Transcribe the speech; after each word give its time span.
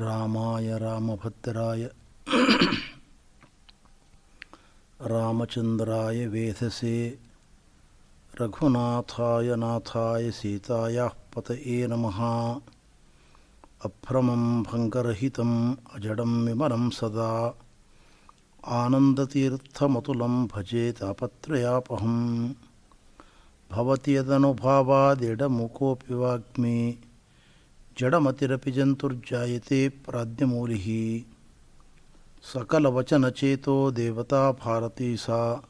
रामाय, 0.00 0.78
रामभद्राय, 0.78 1.90
रामचंद्राय 5.02 6.26
वेधसे, 6.26 7.18
रघुनाथाय 8.40 9.56
नाथाय 9.56 10.30
सीताया 10.30 11.06
पत 11.06 11.50
ए 11.50 11.86
नम। 11.90 12.10
अभ्रमं 13.84 14.62
भङ्गरहितम्, 14.62 15.76
अजडं 15.94 16.46
विमलं 16.46 16.90
सदा। 16.90 17.58
आनन्दतीर्थमतुलं 18.66 20.46
भजे 20.46 20.92
तापत्रयापहं 20.92 22.48
भवति 23.72 24.16
यदनुभावादिडमुकोऽपि 24.16 26.14
वाग्मी। 26.14 26.98
जड़मतिरपि 28.00 28.72
जंतुर्जाते 28.72 29.88
प्राद्यमूलि। 29.88 31.26
सकलवचनचेतो 32.42 33.90
देवता 33.90 34.52
भारती 34.52 35.16
सा। 35.16 35.68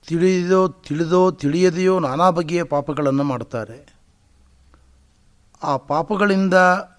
ತಿಳಿದೋ 0.09 0.69
ತಿಳಿದೋ 0.69 1.31
ತಿಳಿಯದೆಯೋ 1.31 1.99
ನಾನಾ 1.99 2.31
ಬಗೆಯ 2.31 2.63
ಪಾಪಗಳನ್ನು 2.65 3.25
ಮಾಡ್ತಾರೆ 3.25 3.79
ಆ 5.63 5.77
ಪಾಪಗಳಿಂದ 5.77 6.55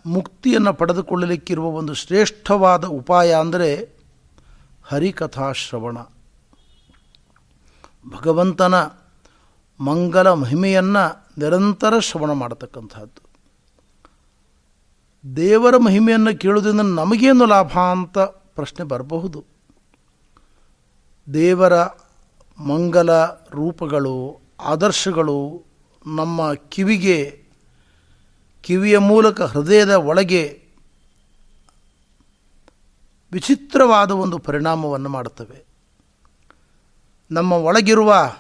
ಮುಕ್ತಿಯನ್ನು 0.06 0.74
ಪಡೆದುಕೊಳ್ಳಲಿಕ್ಕಿರುವ 0.74 1.68
ಒಂದು 1.70 1.94
ಶ್ರೇಷ್ಠವಾದ 1.94 2.86
ಉಪಾಯ 2.86 3.34
ಅಂದರೆ 3.34 3.70
ಹರಿಕಥಾಶ್ರವಣ. 4.88 5.98
ಭಗವಂತನ 8.10 8.76
ಮಂಗಲ 9.80 10.34
ಮಹಿಮೆಯನ್ನು 10.34 11.26
ನಿರಂತರ 11.38 12.00
ಶ್ರವಣ 12.00 12.32
ಮಾಡತಕ್ಕಂಥದ್ದು 12.32 13.26
ದೇವರ 15.36 15.78
ಮಹಿಮೆಯನ್ನು 15.78 16.40
ಕೇಳುವುದರಿಂದ 16.40 16.82
ನಮಗೇನು 16.82 17.46
ಲಾಭ 17.46 17.78
ಅಂತ 17.78 18.18
ಪ್ರಶ್ನೆ 18.20 18.86
ಬರಬಹುದು. 18.86 19.46
ದೇವರ 21.34 21.84
ಮಂಗಲ 22.60 23.26
ರೂಪಗಳು, 23.52 24.42
ಆದರ್ಶಗಳು 24.60 25.66
ನಮ್ಮ 26.08 26.54
ಕಿವಿಗೆ, 26.54 27.44
ಕಿವಿಯ 28.62 28.98
ಮೂಲಕ 28.98 29.42
ಹೃದಯದ 29.42 29.92
ಒಳಗೆ 29.92 30.65
ವಿಚಿತ್ರವಾದ 33.36 34.12
ಒಂದು 34.12 34.38
ಪರಿಣಾಮವನ್ನು 34.38 35.10
ಮಾಡುತ್ತವೆ. 35.10 35.66
ನಮ್ಮ 37.32 37.52
ಒಳಗಿರುವ 37.54 38.34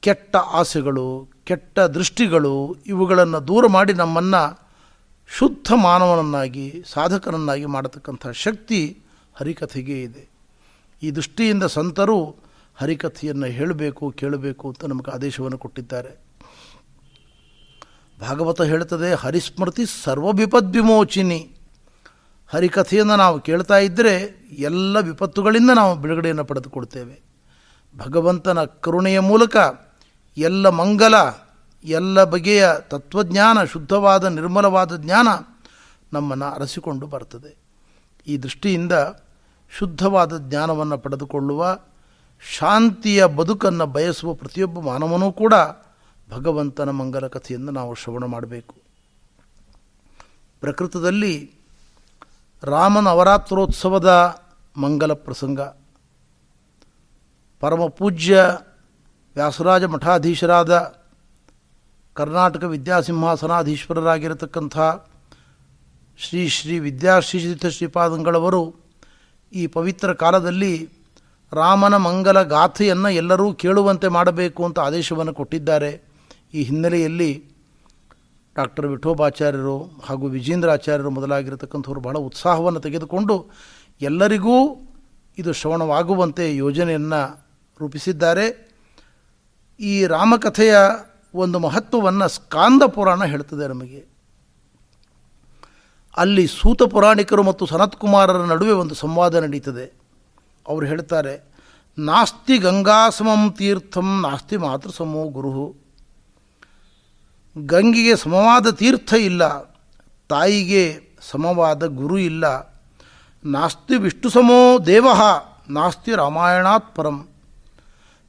ಕೆಟ್ಟ 0.00 0.36
ಆಸೆಗಳು, 0.36 1.28
ಕೆಟ್ಟ 1.44 1.78
ದೃಷ್ಟಿಗಳು 1.78 2.76
ಇವುಗಳನ್ನು 2.86 3.46
ದೂರ 3.46 3.66
ಮಾಡಿ 3.66 3.92
ನಮ್ಮನ್ನು 3.92 4.70
ಶುದ್ಧ 5.28 5.72
ಮಾನವನನ್ನಾಗಿ, 5.72 6.82
ಸಾಧಕನನ್ನಾಗಿ 6.86 7.66
ಮಾಡತಕ್ಕಂಥ 7.66 8.26
ಶಕ್ತಿ 8.28 9.02
ಹರಿಕಥೆಗೆ 9.34 10.02
ಇದೆ. 10.02 10.28
ಈ 11.02 11.10
ದೃಷ್ಟಿಯಿಂದ 11.10 11.62
ಸಂತರು 11.62 12.36
ಹರಿಕಥೆಯನ್ನು 12.74 13.46
ಹೇಳಬೇಕು, 13.46 14.10
ಕೇಳಬೇಕು 14.10 14.68
ಅಂತ 14.68 14.84
ನಮಗೆ 14.84 15.10
ಆದೇಶವನ್ನು 15.10 15.58
ಕೊಟ್ಟಿದ್ದಾರೆ. 15.58 16.20
ಭಾಗವತ 18.20 18.62
ಹೇಳುತ್ತದೆ 18.62 19.14
ಹರಿಸ್ಮೃತಿ 19.14 19.84
ವಿಮೋಚಿನಿ 20.76 21.50
ಹರಿಕಥೆಯನ್ನು 22.52 23.16
ನಾವು 23.16 23.40
ಕೇಳ್ತಾ 23.40 23.78
ಇದ್ದರೆ 23.78 24.14
ಎಲ್ಲ 24.58 25.00
ವಿಪತ್ತುಗಳಿಂದ 25.00 25.70
ನಾವು 25.70 25.96
ಬಿಡುಗಡೆಯನ್ನು 25.96 26.44
ಪಡೆದುಕೊಡ್ತೇವೆ 26.44 27.20
ಭಗವಂತನ 27.96 28.64
ಕರುಣೆಯ 28.64 29.20
ಮೂಲಕ 29.20 29.56
ಎಲ್ಲ 30.36 30.68
ಮಂಗಲ, 30.68 31.14
ಎಲ್ಲ 31.84 32.24
ಬಗೆಯ 32.24 32.68
ತತ್ವಜ್ಞಾನ, 32.80 33.64
ಶುದ್ಧವಾದ, 33.64 34.24
ನಿರ್ಮಲವಾದ 34.24 34.96
ಜ್ಞಾನ 34.96 35.28
ನಮ್ಮನ್ನು 36.12 36.44
ಅರಸಿಕೊಂಡು 36.44 37.06
ಬರ್ತದೆ. 37.06 37.56
ಈ 38.26 38.36
ದೃಷ್ಟಿಯಿಂದ 38.36 38.92
ಶುದ್ಧವಾದ 39.78 40.48
ಜ್ಞಾನವನ್ನು 40.48 40.98
ಪಡೆದುಕೊಳ್ಳುವ, 40.98 41.78
ಶಾಂತಿಯ 42.58 43.26
ಬದುಕನ್ನು 43.26 43.86
ಬಯಸುವ 43.86 44.34
ಪ್ರತಿಯೊಬ್ಬ 44.34 44.80
ಮಾನವನೂ 44.80 45.32
ಕೂಡ 45.32 45.54
ಭಗವಂತನ 46.30 46.90
ಮಂಗಲ 46.90 47.26
ಕಥೆಯನ್ನು 47.26 47.72
ನಾವು 47.72 47.94
ಶ್ರವಣ 47.94 48.24
ಮಾಡಬೇಕು. 48.24 48.76
ಪ್ರಕೃತದಲ್ಲಿ 50.60 51.59
ರಾಮನ 52.62 53.04
ನವರಾತ್ರೋತ್ಸವದ 53.04 54.40
ಮಂಗಲ 54.76 55.12
ಪ್ರಸಂಗ. 55.12 55.60
ಪರಮ 57.60 57.86
ಪೂಜ್ಯ 57.86 58.58
ವ್ಯಾಸರಾಜ 59.34 59.84
ಮಠಾಧೀಶರಾದ 59.84 61.00
ಕರ್ನಾಟಕ 62.14 62.64
ವಿದ್ಯಾಸಿಂಹಾಸನಾಧೀಶ್ವರರಾಗಿರತಕ್ಕಂಥ 62.64 64.78
ಶ್ರೀ 66.18 66.48
ಶ್ರೀ 66.48 66.78
ವಿದ್ಯಾಶ್ರೀತೀರ್ಥ 66.78 67.66
ಶ್ರೀಪಾದಂಗಳವರು 67.66 68.74
ಈ 69.52 69.66
ಪವಿತ್ರ 69.66 70.12
ಕಾಲದಲ್ಲಿ 70.12 70.88
ರಾಮನ 71.52 71.96
ಮಂಗಲ 71.96 72.42
ಗಾಥೆಯನ್ನು 72.42 73.10
ಎಲ್ಲರೂ 73.10 73.52
ಕೇಳುವಂತೆ 73.52 74.08
ಮಾಡಬೇಕು 74.08 74.64
ಅಂತ 74.64 74.78
ಆದೇಶವನ್ನು 74.78 75.34
ಕೊಟ್ಟಿದ್ದಾರೆ. 75.34 76.02
ಈ 76.54 76.62
ಹಿನ್ನೆಲೆಯಲ್ಲಿ 76.62 77.49
ಡಾಕ್ಟರ್ 78.56 78.86
ವಿಠೋಬಾಚಾರ್ಯರು 78.86 80.00
ಹಾಗೂ 80.02 80.26
ವಿಜೇಂದ್ರ 80.26 80.70
ಆಚಾರ್ಯರು 80.70 81.10
ಮೊದಲಾಗಿರತಕ್ಕಂಥವ್ರು 81.10 82.00
ಬಹಳ 82.00 82.16
ಉತ್ಸಾಹವನ್ನು 82.16 82.80
ತೆಗೆದುಕೊಂಡು 82.80 83.50
ಎಲ್ಲರಿಗೂ 84.00 84.76
ಇದು 85.38 85.52
ಶ್ರವಣವಾಗುವಂತೆ 85.52 86.56
ಯೋಜನೆಯನ್ನು 86.56 87.46
ರೂಪಿಸಿದ್ದಾರೆ. 87.80 88.70
ಈ 89.80 90.06
ರಾಮಕಥೆಯ 90.06 90.76
ಒಂದು 91.34 91.58
ಮಹತ್ವವನ್ನು 91.58 92.28
ಸ್ಕಾಂದ 92.28 92.82
ಪುರಾಣ 92.82 93.24
ಹೇಳ್ತದೆ 93.24 93.68
ನಮಗೆ. 93.68 94.04
ಅಲ್ಲಿ 96.16 96.46
ಸೂತ 96.46 96.82
ಪುರಾಣಿಕರು 96.82 97.42
ಮತ್ತು 97.42 97.66
ಸನತ್ಕುಮಾರರ 97.66 98.44
ನಡುವೆ 98.44 98.72
ಒಂದು 98.72 98.94
ಸಂವಾದ 98.94 99.34
ನಡೀತದೆ. 99.34 99.92
ಅವರು 100.68 100.86
ಹೇಳ್ತಾರೆ, 100.86 101.44
ನಾಸ್ತಿ 101.98 102.58
ಗಂಗಾಸಮಂ 102.58 103.52
ತೀರ್ಥಂ 103.52 104.26
ನಾಸ್ತಿ 104.28 104.56
ಮಾತೃಸಮೋ 104.56 105.28
ಗುರು 105.28 105.79
ಗಂಗೆಗೆ 107.56 108.14
ಸಮವಾದ 108.24 108.66
ತೀರ್ಥ 108.80 109.12
ಇಲ್ಲ, 109.28 109.42
ತಾಯಿಗೆ 110.30 110.84
ಸಮವಾದ 111.30 111.82
ಗುರು 112.00 112.18
ಇಲ್ಲ. 112.30 112.44
ನಾಸ್ತಿ 113.44 113.96
ವಿಷ್ಣು 114.04 114.28
ಸಮೋ 114.34 114.58
ದೇವ, 114.88 115.06
ನಾಸ್ತಿ 115.78 116.12
ರಾಮಾಯಣಾತ್ 116.22 116.90
ಪರಂ. 116.96 117.16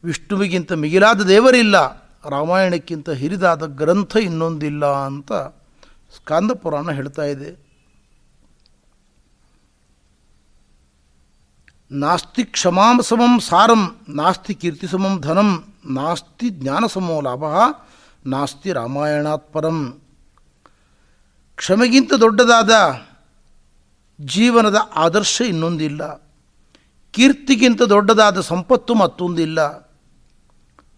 ವಿಷ್ಣುವಿಗಿಂತ 0.03 0.71
ಮಿಗಿಲಾದ 0.83 1.21
ದೇವರಿಲ್ಲ, 1.33 1.77
ರಾಮಾಯಣಕ್ಕಿಂತ 2.35 3.09
ಹಿರಿದಾದ 3.21 3.63
ಗ್ರಂಥ 3.81 4.15
ಇನ್ನೊಂದಿಲ್ಲ 4.27 4.85
ಅಂತ 5.09 5.31
ಸ್ಕಾಂದ 6.15 6.51
ಪುರಾಣ 6.63 6.87
ಹೇಳ್ತಾ 6.97 7.25
ಇದೆ. 7.33 7.49
ನಾಸ್ತಿ 11.91 12.43
ಕ್ಷಮಾಂ 12.55 12.97
ಸಮಂ 13.09 13.33
ಸಾರಂ, 13.47 13.81
ನಾಸ್ತಿ 14.19 14.53
ಕೀರ್ತಿ 14.61 14.87
ಸಮಂ 14.87 15.13
ಧನಂ, 15.25 15.49
ನಾಸ್ತಿ 15.97 16.49
ಜ್ಞಾನ 16.59 16.83
ಸಮೋ 16.95 17.17
ಲಾಭ 17.27 17.43
ನಾಸ್ತಿ 18.25 18.71
ರಾಮಾಯಣಾತ್ 18.71 19.53
ಪರಂ. 19.53 20.01
ಕ್ಷಮೆಗಿಂತ 21.55 22.13
ದೊಡ್ಡದಾದ 22.13 23.01
ಜೀವನದ 24.25 24.75
ಆದರ್ಶ 24.95 25.41
ಇನ್ನೊಂದಿಲ್ಲ. 25.41 26.31
ಕೀರ್ತಿಗಿಂತ 27.11 27.81
ದೊಡ್ಡದಾದ 27.81 28.41
ಸಂಪತ್ತು 28.41 28.95
ಮತ್ತೊಂದಿಲ್ಲ. 28.95 29.91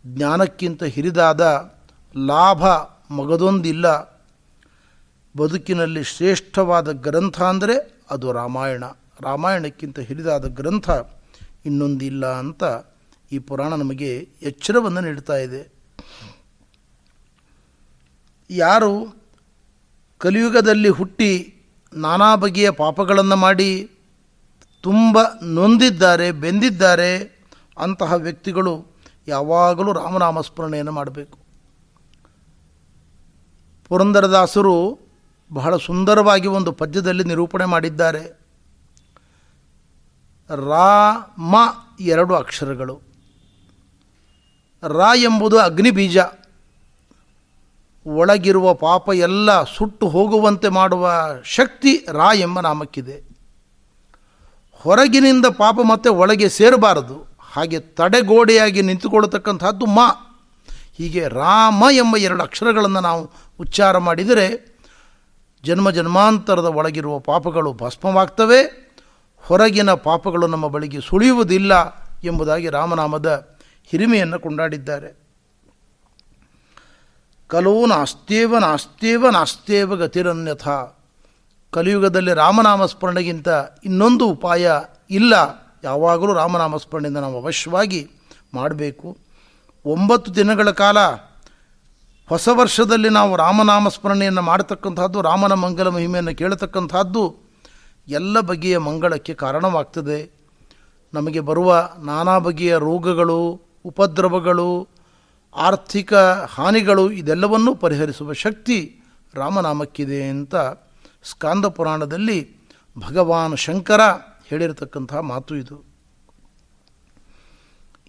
ಜ್ಞಾನಕ್ಕಿಂತ 0.05 0.83
ಹಿರಿದಾದ 0.83 1.73
ಲಾಭ 2.17 2.67
ಮಗದೊಂದಿಲ್ಲ. 3.13 4.13
ಬದುಕಿನಲ್ಲಿ 5.37 6.03
ಶ್ರೇಷ್ಠವಾದ 6.03 6.91
ಗ್ರಂಥ 6.91 7.41
ಅಂದರೆ 7.41 8.01
ಅದು 8.09 8.31
ರಾಮಾಯಣ. 8.31 8.83
ರಾಮಾಯಣಕ್ಕಿಂತ 9.21 9.99
ಹಿರಿದಾದ 9.99 10.47
ಗ್ರಂಥ 10.47 10.89
ಇನ್ನೊಂದಿಲ್ಲ 11.65 12.25
ಅಂತ 12.25 12.63
ಈ 13.31 13.39
ಪುರಾಣ 13.39 13.73
ನಮಗೆ 13.73 14.17
ಎಚ್ಚರವನ್ನು 14.41 15.01
ನೀಡ್ತಾ 15.01 15.35
ಇದೆ. 15.37 15.73
ಯಾರು 18.50 19.24
ಕಲಿಯುಗದಲ್ಲಿ 20.18 20.90
ಹುಟ್ಟಿ 20.90 21.56
ನಾನಾ 21.94 22.36
ಬಗೆಯ 22.36 22.69
ಪಾಪಗಳನ್ನು 22.72 23.36
ಮಾಡಿ 23.36 23.92
ತುಂಬ 24.81 25.18
ನೊಂದಿದ್ದಾರೆ, 25.44 26.31
ಬೆಂದಿದ್ದಾರೆ, 26.31 27.44
ಅಂತಹ 27.78 28.13
ವ್ಯಕ್ತಿಗಳು 28.13 28.86
ಯಾವಾಗಲೂ 29.28 29.94
ರಾಮನಾಮ 29.94 30.42
ಸ್ಮರಣೆಯನ್ನು 30.42 30.92
ಮಾಡಬೇಕು. 30.92 31.40
ಪುರಂದರದಾಸರು 33.88 35.00
ಬಹಳ 35.54 35.78
ಸುಂದರವಾಗಿ 35.78 36.48
ಒಂದು 36.48 36.72
ಪದ್ಯದಲ್ಲಿ 36.72 37.24
ನಿರೂಪಣೆ 37.24 37.66
ಮಾಡಿದ್ದಾರೆ. 37.66 38.44
ರಾ, 40.50 41.13
ಮ 41.38 41.56
ಎರಡು 42.00 42.36
ಅಕ್ಷರಗಳು. 42.36 43.01
ರಾ 44.88 45.16
ಎಂಬುದು 45.16 45.60
ಅಗ್ನಿ 45.60 45.92
ಬೀಜ 45.92 46.18
ಒಳಗಿರುವ 48.07 48.73
ಪಾಪ 48.73 49.09
ಎಲ್ಲ 49.13 49.63
ಸುಟ್ಟು 49.63 50.07
ಹೋಗುವಂತೆ 50.07 50.69
ಮಾಡುವ 50.69 51.11
ಶಕ್ತಿ 51.44 52.05
ರಾ 52.11 52.33
ಎಂಬ 52.33 52.59
ನಾಮಕ್ಕಿದೆ. 52.59 53.23
ಹೊರಗಿನಿಂದ 54.71 55.45
ಪಾಪ 55.45 55.75
ಮತ್ತೆ 55.89 56.09
ಒಳಗೆ 56.09 56.50
ಸೇರಬಾರದು. 56.50 57.38
ಹಾಗೆ 57.39 57.79
ತಡೆಗೋಡೆಯಾಗಿ 57.79 58.81
ನಿಂತುಕೊಳ್ಳತಕ್ಕಂಥದ್ದು 58.81 59.85
ಮಾ. 59.85 60.39
ಹೀಗೆ 60.97 61.27
ರಾಮ 61.27 61.83
ಎಂಬ 61.91 62.17
ಎರಡು 62.17 62.44
ಅಕ್ಷರಗಳನ್ನು 62.44 63.00
ನಾವು 63.00 63.31
ಉಚ್ಚಾರ 63.59 63.97
ಮಾಡಿದರೆ 63.97 64.77
ಜನ್ಮ 65.63 65.91
ಜನ್ಮಾಂತರದ 65.91 66.65
ಒಳಗಿರುವ 66.65 67.19
ಪಾಪಗಳು 67.19 67.73
ಭಸ್ಮವಾಗ್ತವೆ. 67.73 68.91
ಹೊರಗಿನ 69.38 69.94
ಪಾಪಗಳು 69.94 70.47
ನಮ್ಮ 70.47 70.67
ಬಳಿಗೆ 70.67 71.01
ಸುಳಿಯುವುದಿಲ್ಲ 71.01 72.03
ಎಂಬುದಾಗಿ 72.23 72.69
ರಾಮನಾಮದ 72.69 73.57
ಹಿರಿಮೆಯನ್ನು 73.85 74.39
ಕೊಂಡಾಡಿದ್ದಾರೆ. 74.39 75.22
ಕಲೋ 77.53 77.85
ನಾಸ್ತೇವ 77.85 78.57
ನಾಸ್ತೇವ 78.57 79.29
ನಾಸ್ತೇವ 79.29 79.95
ಗತಿರನ್ಯಥ. 79.95 80.67
ಕಲಿಯುಗದಲ್ಲಿ 81.71 82.33
ರಾಮನಾಮ 82.33 82.85
ಸ್ಮರಣೆಗಿಂತ 82.85 83.47
ಇನ್ನೊಂದು 83.85 84.27
ಉಪಾಯ 84.27 84.71
ಇಲ್ಲ. 85.09 85.33
ಯಾವಾಗಲೂ 85.83 86.33
ರಾಮನಾಮ 86.33 86.77
ಸ್ಮರಣೆಯಿಂದ 86.77 87.17
ನಾವು 87.17 87.44
ಅವಶ್ಯವಾಗಿ 87.44 88.09
ಮಾಡಬೇಕು. 88.53 89.17
ಒಂಬತ್ತು 89.85 90.35
ದಿನಗಳ 90.35 90.71
ಕಾಲ 90.71 90.97
ಹೊಸ 92.29 92.50
ವರ್ಷದಲ್ಲಿ 92.51 93.09
ನಾವು 93.09 93.35
ರಾಮನಾಮ 93.35 93.88
ಸ್ಮರಣೆಯನ್ನು 93.88 94.41
ಮಾಡತಕ್ಕಂಥದ್ದು 94.41 95.21
ರಾಮನ 95.21 95.53
ಮಂಗಲ 95.53 95.88
ಮಹಿಮೆಯನ್ನು 95.88 96.35
ಕೇಳತಕ್ಕಂಥದ್ದು 96.35 97.35
ಎಲ್ಲ 98.07 98.39
ಬಗೆಯ 98.39 98.77
ಮಂಗಳಕ್ಕೆ 98.77 99.33
ಕಾರಣವಾಗ್ತದೆ. 99.33 100.31
ನಮಗೆ 101.13 101.39
ಬರುವ 101.39 101.89
ನಾನಾ 101.99 102.39
ಬಗೆಯ 102.39 102.75
ರೋಗಗಳು, 102.77 103.61
ಉಪದ್ರವಗಳು 103.85 104.93
ಆರ್ಥಿಕ 105.55 106.13
ಹಾನಿಗಳು 106.50 107.11
ಇದೆಲ್ಲವನ್ನೂ 107.11 107.75
ಪರಿಹರಿಸುವ 107.75 108.33
ಶಕ್ತಿ 108.33 109.01
ರಾಮನಾಮಕ್ಕಿದೆ 109.33 110.23
ಅಂತ 110.23 110.55
ಸ್ಕಾಂದ 111.23 111.65
ಪುರಾಣದಲ್ಲಿ 111.65 112.57
ಭಗವಾನ್ 113.00 113.57
ಶಂಕರ 113.57 114.01
ಹೇಳಿರತಕ್ಕಂತಹ 114.47 115.19
ಮಾತು 115.19 115.55
ಇದು. 115.55 115.85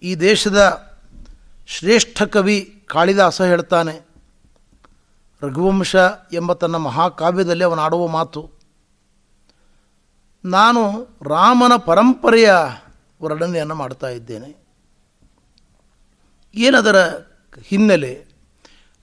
ಈ 0.03 0.15
ದೇಶದ 0.15 0.59
ಶ್ರೇಷ್ಠ 1.67 2.23
ಕವಿ 2.23 2.83
ಕಾಳಿದಾಸ 2.85 3.41
ಹೇಳ್ತಾನೆ, 3.41 4.05
ರಘುವಂಶ 5.41 5.95
ಎಂಬ 6.33 6.53
ತನ್ನ 6.53 6.75
ಮಹಾಕಾವ್ಯದಲ್ಲಿ 6.75 7.63
ಅವನು 7.63 7.81
ಆಡುವ 7.81 8.07
ಮಾತು, 8.07 8.51
ನಾನು 10.45 10.81
ರಾಮನ 11.23 11.75
ಪರಂಪರೆಯ 11.75 12.53
ವರ್ಣನೆಯನ್ನು 13.23 13.75
ಮಾಡ್ತಾ 13.75 14.09
ಇದ್ದೇನೆ. 14.09 14.65
ಏನದರ 16.55 16.97
ಹಿನ್ನೆಲೆ. 17.63 18.25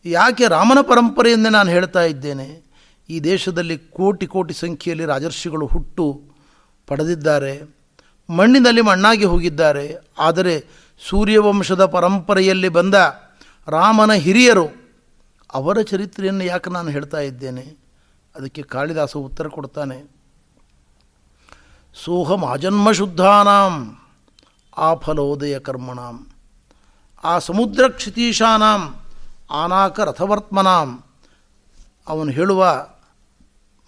ಯಾಕೆ 0.04 0.49
ರಾಮನ 0.49 0.78
ಪರಂಪರೆಯನ್ನೇ 0.82 1.49
ನಾನು 1.49 1.70
ಹೇಳ್ತಾ 1.70 2.02
ಇದ್ದೇನೆ? 2.02 2.72
ಈ 3.10 3.20
ದೇಶದಲ್ಲಿ 3.20 3.78
ಕೋಟಿ 3.78 4.26
ಕೋಟಿ 4.26 4.54
ಸಂಖ್ಯೆಯಲ್ಲಿ 4.54 5.04
ರಾಜರ್ಷಿಗಳು 5.04 5.66
ಹುಟ್ಟು 5.66 6.22
ಪಡೆದಿದ್ದಾರೆ. 6.87 7.62
ಮಣ್ಣಿನಲ್ಲಿ 8.31 8.81
ಮಣ್ಣಾಗಿ 8.81 9.25
ಹೋಗಿದ್ದಾರೆ. 9.25 9.96
ಆದರೆ 10.19 10.66
ಸೂರ್ಯವಂಶದ 11.08 11.84
ಪರಂಪರೆಯಲ್ಲಿ 11.84 12.69
ಬಂದ 12.69 12.94
ರಾಮನ 13.69 14.12
ಹಿರಿಯರು 14.12 14.69
ಅವರ 15.52 15.81
ಚರಿತ್ರೆಯನ್ನು 15.81 16.44
ಯಾಕೆ 16.44 16.70
ನಾನು 16.70 16.90
ಹೇಳ್ತಾ 16.90 17.20
ಇದ್ದೇನೆ? 17.20 17.82
ಅದಕ್ಕೆ 18.37 18.62
ಕಾಳಿದಾಸ 18.62 19.16
ಉತ್ತರ 19.16 19.48
ಕೊಡ್ತಾನೆ. 19.48 20.22
ಸೋಹಂ 22.05 22.44
ಆಜನ್ಮ 22.44 22.90
ಶುದ್ಧಾನಾಂ 22.90 23.96
ಆ 24.76 24.94
ಫಲೋದಯ 24.94 25.58
ಕರ್ಮಣಾಂ. 25.58 26.31
ಆ 27.24 27.38
ಸಮುದ್ರ 27.38 27.88
ಕ್ಷಿತೀಶಾನಾಂ 27.88 28.94
ಆನಾಕ 29.50 30.00
ರಥವರ್ತ್ಮನಾಂ 30.00 31.04
ಅವನು 32.08 32.31
ಹೇಳುವ 32.31 32.86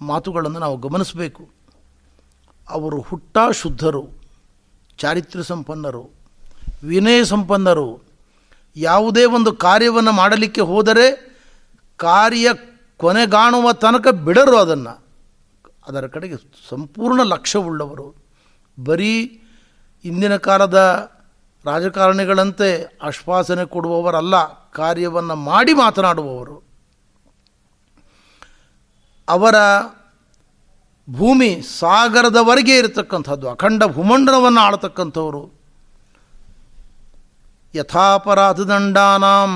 ಮಾತುಗಳನ್ನು 0.00 0.58
ನಾವು 0.58 0.76
ಗಮನಿಸಬೇಕು. 0.76 1.50
ಅವರು 2.68 3.00
ಹುಟ್ಟ 3.00 3.38
ಶುದ್ಧರು, 3.52 4.08
ಚಾರಿತ್ರ್ಯ 4.98 5.44
ಸಂಪನ್ನರು, 5.44 6.10
ವಿನಯ 6.84 7.24
ಸಂಪನ್ನರು. 7.24 8.02
ಯಾವುದೇ 8.76 9.24
ಒಂದು 9.24 9.52
ಕಾರ್ಯವನ್ನು 9.52 10.12
ಮಾಡಲಿಕ್ಕೆ 10.12 10.60
ಹೋದರೆ 10.60 11.36
ಕಾರ್ಯ 11.96 12.48
ಕೊನೆಗಾಣುವ 12.96 13.72
ತನಕ 13.72 14.08
ಬಿಡರು 14.08 14.58
ಅದನ್ನು. 14.58 15.04
ಅದರ 15.88 16.06
ಕಡೆಗೆ 16.06 16.34
ಸಂಪೂರ್ಣ 16.68 17.22
ಲಕ್ಷ್ಯವುಳ್ಳವರು. 17.22 18.24
ಬರೀ 18.84 19.42
ಇಂದಿನ 20.04 20.36
ಕಾಲದ 20.36 21.10
ರಾಜಕಾರಣಿಗಳಂತೆ 21.66 22.68
ಆಶ್ವಾಸನೆ 23.08 23.64
ಕೊಡುವವರಲ್ಲ, 23.74 24.36
ಕಾರ್ಯವನ್ನು 24.78 25.36
ಮಾಡಿ 25.50 25.74
ಮಾತನಾಡುವವರು. 25.74 26.56
ಅವರ 29.28 29.56
ಭೂಮಿ 31.08 31.50
ಸಾಗರದವರೆಗೆ 31.80 32.74
ಇರತಕ್ಕಂಥದ್ದು, 32.78 33.46
ಅಖಂಡ 33.48 33.82
ಭೂಮಂಡಲವನ್ನು 33.96 34.60
ಆಳತಕ್ಕಂಥವರು. 34.60 35.42
ಯಥಾಪರಾಧದಂಡಾನಾಂ 37.74 39.50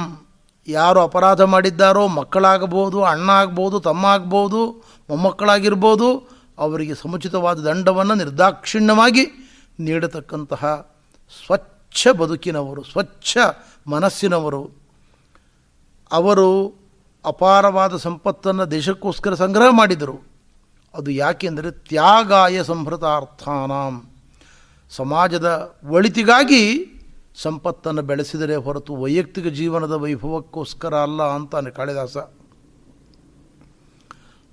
ಯಾರು 0.68 1.00
ಅಪರಾಧ 1.00 1.40
ಮಾಡಿದ್ದಾರೋ 1.52 2.02
ಮಕ್ಕಳಾಗಬಹುದು 2.18 2.98
ಅಣ್ಣ 3.12 3.28
ಆಗ್ಬೋದು 3.42 3.76
ತಮ್ಮ 3.80 4.06
ಆಗ್ಬೋದು 4.06 4.60
ಮೊಮ್ಮಕ್ಕಳಾಗಿರ್ಬೋದು, 5.10 6.08
ಅವರಿಗೆ 6.64 6.94
ಸಮುಚಿತವಾದ 6.94 7.58
ದಂಡವನ್ನು 7.68 8.14
ನಿರ್ದಾಕ್ಷಿಣ್ಯವಾಗಿ 8.14 9.24
ನೀಡತಕ್ಕಂತಹ 9.86 10.62
ಸ್ವಚ್ಛ 11.32 11.77
ಬದುಕಿನವರು, 12.18 12.82
ಸ್ವಚ್ಛ 12.82 13.36
ಮನಸ್ಸಿನವರು. 13.86 14.70
ಅವರು 16.12 16.74
ಅಪಾರವಾದ 17.24 17.96
ಸಂಪತ್ತನ್ನು 17.96 18.70
ದೇಶಕ್ಕೋಸ್ಕರ 18.70 19.34
ಸಂಗ್ರಹ 19.34 19.66
ಮಾಡಿದರು. 19.70 20.20
ಅದು 20.94 21.10
ಯಾಕೆಂದರೆ 21.10 21.70
ತ್ಯಾಗಾಯ 21.70 22.62
ಸಂಹೃತಾರ್ಥಾನಾಂ. 22.62 24.10
ಸಮಾಜದ 24.90 25.76
ಒಳಿತಿಗಾಗಿ 25.84 26.86
ಸಂಪತ್ತನ್ನು 27.36 28.02
ಬೆಳೆಸಿದರೆ 28.02 28.56
ಹೊರತು 28.56 28.96
ವೈಯಕ್ತಿಕ 28.96 29.46
ಜೀವನದ 29.46 29.92
ವೈಭವಕ್ಕೋಸ್ಕರ 29.92 30.94
ಅಲ್ಲ 30.94 31.22
ಅಂತಾನೆ 31.22 31.70
ಕಾಳಿದಾಸ. 31.70 32.16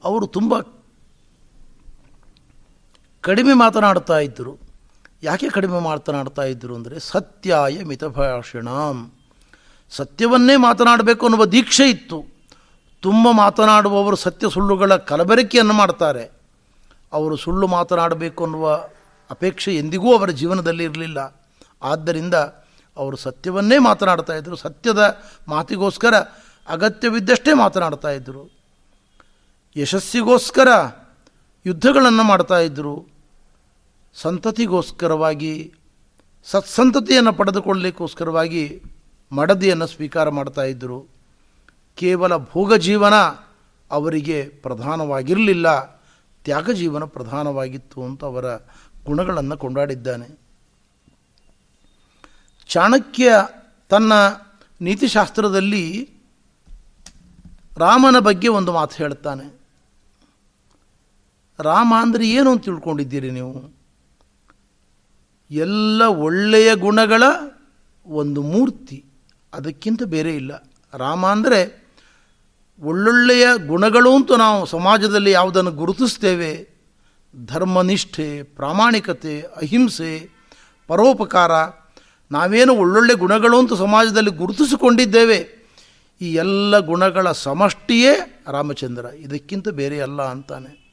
ಅವರು 0.03 0.27
ತುಂಬ 0.27 0.53
ಕಡಿಮೆ 3.21 3.53
ಮಾತನಾಡ್ತಾ 3.53 4.19
ಇದ್ದರು. 4.19 4.64
ಯಾಕೆ 5.23 5.49
ಕಡಿಮೆ 5.49 5.79
ಮಾತನಾಡ್ತಾ 5.79 6.43
ಇದ್ದರು 6.43 6.75
ಅಂದರೆ 6.75 6.99
ಸತ್ಯಾಯ 6.99 7.83
ಮಿತಭಾಷಣಂ. 7.83 9.13
ಸತ್ಯವನ್ನೇ 9.89 10.55
ಮಾತನಾಡಬೇಕು 10.55 11.25
ಅನ್ನುವ 11.25 11.45
ದೀಕ್ಷೆ 11.45 11.89
ಇತ್ತು. 11.89 12.25
ತುಂಬ 13.01 13.27
ಮಾತನಾಡುವವರು 13.31 14.15
ಸತ್ಯ 14.15 14.49
ಸುಳ್ಳುಗಳ 14.49 14.95
ಕಲಬೆರಕೆಯನ್ನು 14.95 15.73
ಮಾಡ್ತಾರೆ. 15.73 16.31
ಅವರು 17.13 17.35
ಸುಳ್ಳು 17.35 17.67
ಮಾತನಾಡಬೇಕು 17.67 18.43
ಅನ್ನುವ 18.43 18.75
ಅಪೇಕ್ಷೆ 19.29 19.75
ಎಂದಿಗೂ 19.75 20.17
ಅವರ 20.17 20.29
ಜೀವನದಲ್ಲಿ 20.29 20.83
ಇರಲಿಲ್ಲ. 20.83 21.47
ಆದ್ದರಿಂದ 21.83 22.33
ಅವರು 22.97 23.17
ಸತ್ಯವನ್ನೇ 23.17 23.77
ಮಾತನಾಡ್ತಾ 23.77 24.33
ಇದ್ದರು 24.33 24.55
ಸತ್ಯದ 24.55 25.21
ಮಾತಿಗೋಸ್ಕರ 25.47 26.15
ಅಗತ್ಯವಿದ್ದಷ್ಟೇ 26.67 27.53
ಮಾತನಾಡ್ತಾ 27.53 28.09
ಇದ್ದರು 28.09 28.55
ಯಶಸ್ಸಿಗೋಸ್ಕರ 29.75 30.67
ಯುದ್ಧಗಳನ್ನು 31.65 32.23
ಮಾಡ್ತಾ 32.23 32.59
ಇದ್ದರು 32.59 33.14
ಸಂತತಿಗೋಸ್ಕರವಾಗಿ, 34.15 35.73
ಸತ್ಸಂತತಿಯನ್ನು 36.43 37.33
ಪಡೆದುಕೊಳ್ಳಲಿಕ್ಕೋಸ್ಕರವಾಗಿ 37.33 38.83
ಮಡದಿಯನ್ನು 39.31 39.87
ಸ್ವೀಕಾರ 39.87 40.29
ಮಾಡ್ತಾ 40.29 40.63
ಇದ್ದರು. 40.63 41.07
ಕೇವಲ 41.95 42.37
ಭೋಗ 42.37 42.73
ಜೀವನ 42.73 43.13
ಅವರಿಗೆ 43.91 44.43
ಪ್ರಧಾನವಾಗಿರಲಿಲ್ಲ. 44.43 45.95
ತ್ಯಾಗ 46.43 46.71
ಜೀವನ 46.71 47.03
ಪ್ರಧಾನವಾಗಿತ್ತು 47.03 48.03
ಅಂತ 48.03 48.23
ಅವರ 48.23 48.55
ಗುಣಗಳನ್ನು 49.05 49.57
ಕೊಂಡಾಡಿದ್ದಾನೆ. 49.57 50.39
ಚಾಣಕ್ಯ 52.67 53.31
ತನ್ನ 53.89 54.13
ನೀತಿಶಾಸ್ತ್ರದಲ್ಲಿ 54.81 56.09
ರಾಮನ 57.77 58.19
ಬಗ್ಗೆ 58.19 58.47
ಒಂದು 58.47 58.73
ಮಾತು 58.73 58.95
ಹೇಳ್ತಾನೆ 58.95 59.61
ರಾಮ 61.59 61.93
ಅಂದರೆ 62.01 62.29
ಏನು 62.29 62.51
ಅಂತ 62.51 62.65
ತಿಳ್ಕೊಂಡಿದ್ದೀರಿ 62.65 63.31
ನೀವು? 63.31 63.74
ಎಲ್ಲ 65.51 66.01
ಒಳ್ಳೆಯ 66.01 66.75
ಗುಣಗಳ 66.75 67.23
ಒಂದು 68.05 68.41
ಮೂರ್ತಿ. 68.41 69.05
ಅದಕ್ಕಿಂತ 69.53 70.03
ಬೇರೆ 70.03 70.35
ಇಲ್ಲ. 70.35 70.69
ರಾಮ 70.93 71.25
ಅಂದರೆ 71.25 71.85
ಒಳ್ಳೊಳ್ಳೆಯ 72.79 73.47
ಗುಣಗಳು 73.67 74.15
ಅಂತೂ 74.15 74.35
ನಾವು 74.35 74.65
ಸಮಾಜದಲ್ಲಿ 74.65 75.31
ಯಾವುದನ್ನು 75.31 75.71
ಗುರುತಿಸ್ತೇವೆ? 75.71 76.69
ಧರ್ಮನಿಷ್ಠೆ, 77.45 78.43
ಪ್ರಾಮಾಣಿಕತೆ, 78.43 79.41
ಅಹಿಂಸೆ, 79.41 80.29
ಪರೋಪಕಾರ. 80.87 81.51
ನಾವೇನು 82.31 82.75
ಒಳ್ಳೊಳ್ಳೆ 82.75 83.13
ಗುಣಗಳು 83.13 83.59
ಅಂತೂ 83.59 83.75
ಸಮಾಜದಲ್ಲಿ 83.75 84.29
ಗುರುತಿಸಿಕೊಂಡಿದ್ದೇವೆ? 84.29 85.69
ಈ 86.21 86.33
ಎಲ್ಲ 86.33 86.79
ಗುಣಗಳ 86.79 87.31
ಸಮಷ್ಟಿಯೇ 87.31 88.43
ರಾಮಚಂದ್ರ. 88.51 89.05
ಇದಕ್ಕಿಂತ 89.05 89.69
ಬೇರೆ 89.69 90.01
ಅಲ್ಲ 90.01 90.21
ಅಂತಾನೆ. 90.21 90.85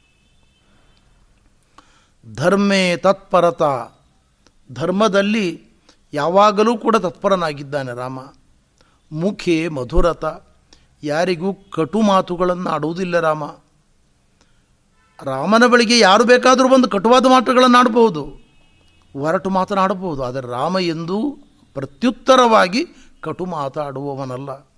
ಧರ್ಮೇ 2.34 2.96
ತತ್ಪರತ. 2.96 3.62
ಧರ್ಮದಲ್ಲಿ 4.72 5.62
ಯಾವಾಗಲೂ 6.12 6.78
ಕೂಡ 6.78 6.96
ತತ್ಪರನಾಗಿದ್ದಾನೆ 6.96 7.96
ರಾಮ. 7.96 8.18
ಮುಖೆ 9.12 9.68
ಮಧುರತ. 9.68 10.24
ಯಾರಿಗೂ 11.02 11.54
ಕಟು 11.54 12.00
ಮಾತುಗಳನ್ನು 12.00 12.70
ಆಡುವುದಿಲ್ಲ 12.70 13.20
ರಾಮ. 13.20 13.44
ರಾಮನ 15.22 15.66
ಬಳಿಗೆ 15.66 15.98
ಯಾರು 15.98 16.24
ಬೇಕಾದರೂ 16.24 16.68
ಬಂದು 16.68 16.88
ಕಟುವಾದ 16.88 17.26
ಮಾತುಗಳನ್ನು 17.26 17.78
ಆಡಬಹುದು 17.78 18.24
ಹೊರಟು 19.12 19.50
ಮಾತನಾಡಬಹುದು. 19.50 20.24
ಆದರೆ 20.24 20.48
ರಾಮ 20.48 20.78
ಎಂದು 20.78 21.38
ಪ್ರತ್ಯುತ್ತರವಾಗಿ 21.74 22.86
ಕಟು 23.20 23.44
ಮಾತಾಡುವವನಲ್ಲ. 23.44 24.72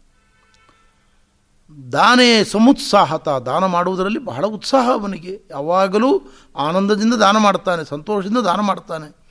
ದಾನೇ 1.92 2.44
ಸಮುತ್ಸಾಹತ. 2.44 3.28
ದಾನ 3.28 3.66
ಮಾಡುವುದರಲ್ಲಿ 3.66 4.18
ಬಹಳ 4.18 4.46
ಉತ್ಸಾಹ 4.46 4.90
ಅವನಿಗೆ. 4.92 5.42
ಯಾವಾಗಲೂ 5.50 6.22
ಆನಂದದಿಂದ 6.56 7.14
ದಾನ 7.14 7.36
ಮಾಡ್ತಾನೆ, 7.36 7.84
ಸಂತೋಷದಿಂದ 7.84 8.38
ದಾನ 8.38 8.60
ಮಾಡ್ತಾನೆ. 8.60 9.23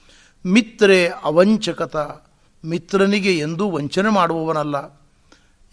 ಮಿತ್ರೆ 0.46 1.08
ಅವಂಚಕತ. 1.08 1.96
ಮಿತ್ರನಿಗೆ 2.66 3.38
ಎಂದೂ 3.38 3.72
ವಂಚನೆ 3.72 4.10
ಮಾಡುವವನಲ್ಲ. 4.10 4.76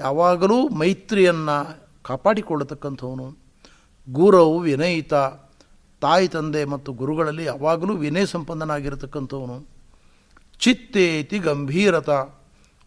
ಯಾವಾಗಲೂ 0.01 0.69
ಮೈತ್ರಿಯನ್ನು 0.69 1.89
ಕಾಪಾಡಿಕೊಳ್ಳತಕ್ಕಂಥವನು. 2.03 3.37
ಗುರವು 4.11 4.59
ವಿನಯಿತ. 4.59 5.15
ತಾಯಿ, 6.01 6.29
ತಂದೆ 6.29 6.65
ಮತ್ತು 6.65 6.93
ಗುರುಗಳಲ್ಲಿ 6.93 7.45
ಯಾವಾಗಲೂ 7.45 7.97
ವಿನಯ 7.97 8.27
ಸಂಪನ್ನನಾಗಿರತಕ್ಕಂಥವನು. 8.27 9.67
ಚಿತ್ತೇತಿ 10.59 11.39
ಗಂಭೀರತ. 11.39 12.11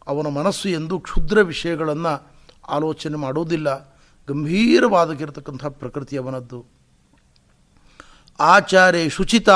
ಅವನ 0.08 0.28
ಮನಸ್ಸು 0.28 0.70
ಎಂದು 0.70 1.00
ಕ್ಷುದ್ರ 1.00 1.42
ವಿಷಯಗಳನ್ನು 1.42 2.28
ಆಲೋಚನೆ 2.68 3.18
ಮಾಡೋದಿಲ್ಲ. 3.18 3.96
ಗಂಭೀರವಾದಕ್ಕಿರತಕ್ಕಂಥ 4.28 5.66
ಪ್ರಕೃತಿ 5.66 6.18
ಅವನದ್ದು. 6.18 6.66
ಆಚಾರೇ 8.40 9.10
ಶುಚಿತ. 9.10 9.50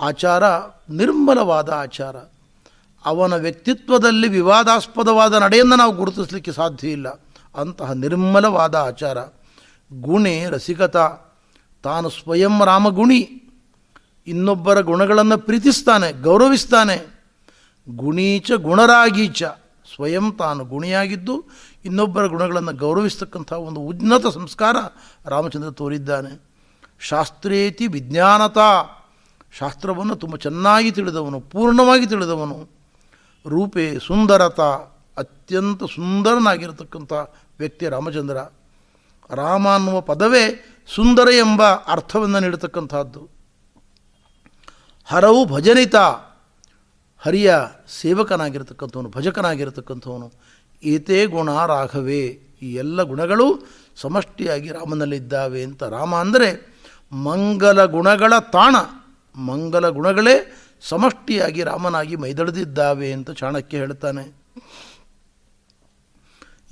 ಆಚಾರ 0.00 0.46
ನಿರ್ಮಲವಾದ 0.90 1.68
ಆಚಾರ. 1.68 2.16
ಅವನ 3.04 3.34
ವ್ಯಕ್ತಿತ್ವದಲ್ಲಿ 3.34 4.28
ವಿವಾದಾಸ್ಪದವಾದ 4.28 5.34
ನಡೆಯನ್ನು 5.34 5.76
ನಾವು 5.76 5.92
ಗುರುತಿಸಲಿಕ್ಕೆ 5.92 6.52
ಸಾಧ್ಯ 6.52 6.88
ಇಲ್ಲ. 6.88 7.08
ಅಂತಹ 7.56 7.92
ನಿರ್ಮಲವಾದ 7.92 8.74
ಆಚಾರ. 8.74 9.18
ಗುಣೆ 10.00 10.44
ರಸಿಕತ. 10.48 10.96
ತಾನು 11.82 12.10
ಸ್ವಯಂ 12.10 12.64
ರಾಮಗುಣಿ. 12.64 13.42
ಇನ್ನೊಬ್ಬರ 14.26 14.80
ಗುಣಗಳನ್ನು 14.80 15.38
ಪ್ರೀತಿಸ್ತಾನೆ, 15.38 16.12
ಗೌರವಿಸ್ತಾನೆ. 16.12 17.24
ಗುಣೀಚ 17.88 18.52
ಗುಣರಾಗೀಚ. 18.52 19.42
ಸ್ವಯಂ 19.94 20.32
ತಾನು 20.32 20.64
ಗುಣಿಯಾಗಿದ್ದು 20.64 21.44
ಇನ್ನೊಬ್ಬರ 21.84 22.26
ಗುಣಗಳನ್ನು 22.26 22.72
ಗೌರವಿಸ್ತಕ್ಕಂಥ 22.72 23.52
ಒಂದು 23.52 23.80
ಉನ್ನತ 23.80 24.26
ಸಂಸ್ಕಾರ 24.26 24.76
ರಾಮಚಂದ್ರ 25.26 25.70
ತೋರಿದ್ದಾನೆ. 25.70 26.42
ಶಾಸ್ತ್ರೇತಿ 27.00 27.86
ವಿಜ್ಞಾನತ. 27.86 28.58
ಶಾಸ್ತ್ರವನ್ನು 29.52 30.16
ತುಂಬ 30.16 30.36
ಚೆನ್ನಾಗಿ 30.36 30.90
ತಿಳಿದವನು, 30.90 31.40
ಪೂರ್ಣವಾಗಿ 31.40 32.06
ತಿಳಿದವನು. 32.06 32.70
ರೂಪೆ 33.48 33.98
ಸುಂದರತ, 33.98 34.60
ಅತ್ಯಂತ 35.16 35.84
ಸುಂದರನಾಗಿರತಕ್ಕಂಥ 35.84 37.12
ವ್ಯಕ್ತಿ 37.58 37.88
ರಾಮಚಂದ್ರ. 37.88 38.36
ರಾಮ 39.30 39.68
ಅನ್ನುವ 39.68 40.00
ಪದವೇ 40.00 40.64
ಸುಂದರ 40.94 41.28
ಎಂಬ 41.32 41.62
ಅರ್ಥವನ್ನು 41.64 42.40
ನೀಡತಕ್ಕಂಥದ್ದು. 42.40 43.28
ಹರವು 45.04 45.44
ಭಜನಿತ, 45.44 45.96
ಹರಿಯ 47.18 47.54
ಸೇವಕನಾಗಿರ್ತಕ್ಕಂಥವನು, 48.00 49.08
ಭಜಕನಾಗಿರತಕ್ಕಂಥವನು. 49.08 50.32
ಏತೇ 50.84 51.26
ಗುಣ 51.26 51.66
ರಾಘವೇ, 51.66 52.22
ಈ 52.62 52.74
ಎಲ್ಲ 52.74 53.02
ಗುಣಗಳು 53.02 53.66
ಸಮಷ್ಟಿಯಾಗಿ 53.96 54.68
ರಾಮನಲ್ಲಿದ್ದಾವೆ 54.68 55.62
ಅಂತ 55.62 55.82
ರಾಮ 55.82 56.14
ಅಂದರೆ 56.14 56.76
ಮಂಗಲ 57.12 57.84
ಗುಣಗಳ 57.84 58.38
ತಾಣ. 58.38 58.76
ಮಂಗಲ 59.36 59.88
ಗುಣಗಳೇ 59.88 60.34
ಸಮಷ್ಟಿಯಾಗಿ 60.80 61.62
ರಾಮನಾಗಿ 61.62 62.16
ಮೈದಳೆದಿದ್ದಾವೆ 62.16 63.12
ಅಂತ 63.12 63.30
ಚಾಣಕ್ಯ 63.30 63.78
ಹೇಳ್ತಾನೆ. 63.78 64.24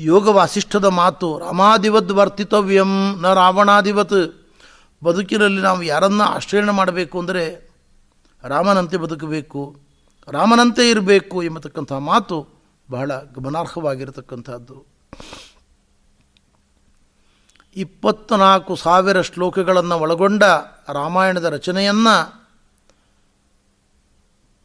ಯೋಗ 0.01 0.29
ವಾಸಿಷ್ಠದ 0.29 0.85
ಮಾತು 0.85 1.39
ರಾಮಾದಿವದ್ 1.39 2.13
ವರ್ತಿತವ್ಯಂ 2.13 3.21
ನ 3.21 3.33
ರಾವಣಾದಿವತ್ 3.33 4.19
ಬದುಕಿನಲ್ಲಿ 5.05 5.63
ನಾವು 5.63 5.83
ಯಾರನ್ನ 5.83 6.23
ಆಶ್ರಯಣ 6.23 6.71
ಮಾಡಬೇಕು 6.71 7.19
ಅಂದರೆ 7.19 7.45
ರಾಮನಂತೆ 8.45 8.97
ಬದುಕಬೇಕು, 8.97 9.63
ರಾಮನಂತೆ 10.29 10.91
ಇರಬೇಕು 10.91 11.43
ಎಂಬತಕ್ಕಂಥ 11.43 11.93
ಮಾತು 11.93 12.37
ಬಹಳ 12.91 13.11
ಗಮನಾರ್ಹವಾಗಿರತಕ್ಕಂಥದ್ದು. 13.35 14.77
ಇಪ್ಪತ್ತ್ನಾಲ್ಕು 17.77 18.77
ಸಾವಿರ 18.77 19.21
ಶ್ಲೋಕಗಳನ್ನು 19.21 19.97
ಒಳಗೊಂಡ 19.99 20.43
ರಾಮಾಯಣದ 20.93 21.45
ರಚನೆಯನ್ನು 21.45 22.44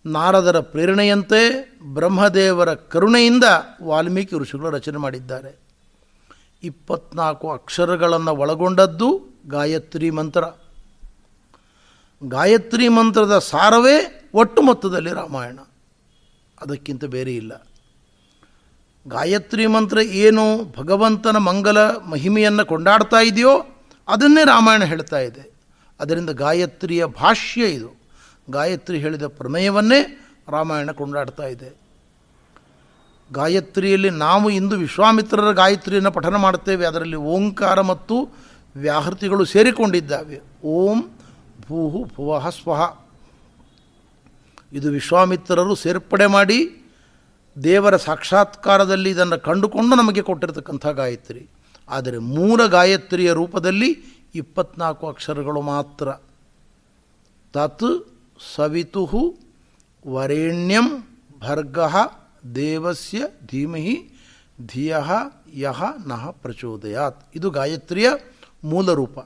ನಾರದರ 0.05 0.59
ಪ್ರೇರಣೆಯಂತೆ 0.59 1.71
ಬ್ರಹ್ಮದೇವರ 1.93 2.73
ಕರುಣೆಯಿಂದ 2.73 3.43
ವಾಲ್ಮೀಕಿ 3.83 4.35
ಋಷಿಗಳು 4.35 4.69
ರಚನೆ 4.69 4.97
ಮಾಡಿದ್ದಾರೆ. 4.97 5.59
ಇಪ್ಪತ್ನಾಲ್ಕು 6.63 7.51
ಅಕ್ಷರಗಳನ್ನು 7.51 8.35
ಒಳಗೊಂಡದ್ದು 8.35 9.21
ಗಾಯತ್ರಿ 9.47 10.09
ಮಂತ್ರ. 10.09 10.43
ಗಾಯತ್ರಿ 12.23 12.87
ಮಂತ್ರದ 12.87 13.39
ಸಾರವೇ 13.39 14.29
ಒಟ್ಟು 14.33 14.61
ಮೊತ್ತದಲ್ಲಿ 14.61 15.13
ರಾಮಾಯಣ. 15.13 15.59
ಅದಕ್ಕಿಂತ 16.61 17.05
ಬೇರೆ 17.05 17.35
ಇಲ್ಲ. 17.35 17.67
ಗಾಯತ್ರಿ 19.07 19.67
ಮಂತ್ರ 19.67 19.97
ಏನು 19.97 20.73
ಭಗವಂತನ 20.77 21.37
ಮಂಗಲ 21.37 21.79
ಮಹಿಮೆಯನ್ನು 21.87 22.65
ಕೊಂಡಾಡ್ತಾ 22.65 23.19
ಇದೆಯೋ 23.19 23.65
ಅದನ್ನೇ 24.07 24.43
ರಾಮಾಯಣ 24.43 24.83
ಹೇಳ್ತಾ 24.83 25.19
ಇದೆ. 25.19 25.51
ಅದರಿಂದ 25.99 26.29
ಗಾಯತ್ರಿಯ 26.29 27.05
ಭಾಷ್ಯ 27.05 27.65
ಇದು. 27.65 27.98
ಗಾಯತ್ರಿ 28.49 28.99
ಹೇಳಿದ 28.99 29.27
ಪ್ರಮೇಯವನ್ನೇ 29.27 30.25
ರಾಮಾಯಣ 30.49 30.91
ಕೊಂಡಾಡ್ತಾ 30.91 31.43
ಇದೆ. 31.43 31.77
ಗಾಯತ್ರಿಯಲ್ಲಿ 33.31 34.09
ನಾವು 34.09 34.49
ಇಂದು 34.49 34.77
ವಿಶ್ವಾಮಿತ್ರರ 34.77 35.51
ಗಾಯತ್ರಿಯನ್ನು 35.51 36.11
ಪಠನ 36.11 36.35
ಮಾಡುತ್ತೇವೆ. 36.35 36.85
ಅದರಲ್ಲಿ 36.85 37.15
ಓಂಕಾರ 37.15 37.81
ಮತ್ತು 37.81 38.29
ವ್ಯಾಹೃತಿಗಳು 38.75 39.45
ಸೇರಿಕೊಂಡಿದ್ದಾವೆ. 39.45 40.41
ಓಂ 40.63 41.03
ಭೂಹು 41.67 42.05
ಭುವಃ 42.15 42.49
ಸ್ವಹ 42.49 42.97
ಇದು 44.73 44.89
ವಿಶ್ವಾಮಿತ್ರರು 44.89 45.75
ಸೇರ್ಪಡೆ 45.75 46.25
ಮಾಡಿ 46.25 46.81
ದೇವರ 47.63 47.97
ಸಾಕ್ಷಾತ್ಕಾರದಲ್ಲಿ 47.97 49.09
ಇದನ್ನು 49.09 49.39
ಕಂಡುಕೊಂಡು 49.39 49.95
ನಮಗೆ 49.95 50.21
ಕೊಟ್ಟಿರತಕ್ಕಂಥ 50.21 50.87
ಗಾಯತ್ರಿ. 50.87 51.49
ಆದರೆ 51.89 52.17
ಮೂಲ 52.17 52.65
ಗಾಯತ್ರಿಯ 52.65 53.31
ರೂಪದಲ್ಲಿ 53.31 54.03
ಇಪ್ಪತ್ನಾಲ್ಕು 54.35 55.07
ಅಕ್ಷರಗಳು 55.07 55.61
ಮಾತ್ರ. 55.61 56.11
ತತ್ 57.53 58.18
ಸವಿತು 58.39 59.37
ವರೆಣ್ಯಂ 60.07 61.03
ಭರ್ಗ 61.39 61.79
ದೇವಸ್ಯ 62.55 63.27
ಧೀಮಹಿ 63.45 64.09
ಧಿಯ 64.65 64.97
ಯಹ 65.53 65.83
ನಹ 66.07 66.29
ಪ್ರಚೋದಯಾತ್. 66.31 67.25
ಇದು 67.35 67.49
ಗಾಯತ್ರಿಯ 67.49 68.09
ಮೂಲ 68.63 68.91
ರೂಪ. 68.91 69.19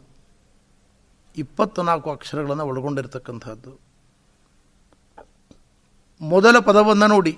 ಇಪ್ಪತ್ತ್ನಾಲ್ಕು 1.38 2.12
ಅಕ್ಷರಗಳನ್ನು 2.12 2.66
ಒಳಗೊಂಡಿರತಕ್ಕಂಥದ್ದು 2.66 3.80
ಮೊದಲ 6.22 6.60
ಪದವನ್ನು 6.60 7.08
ನೋಡಿ. 7.08 7.38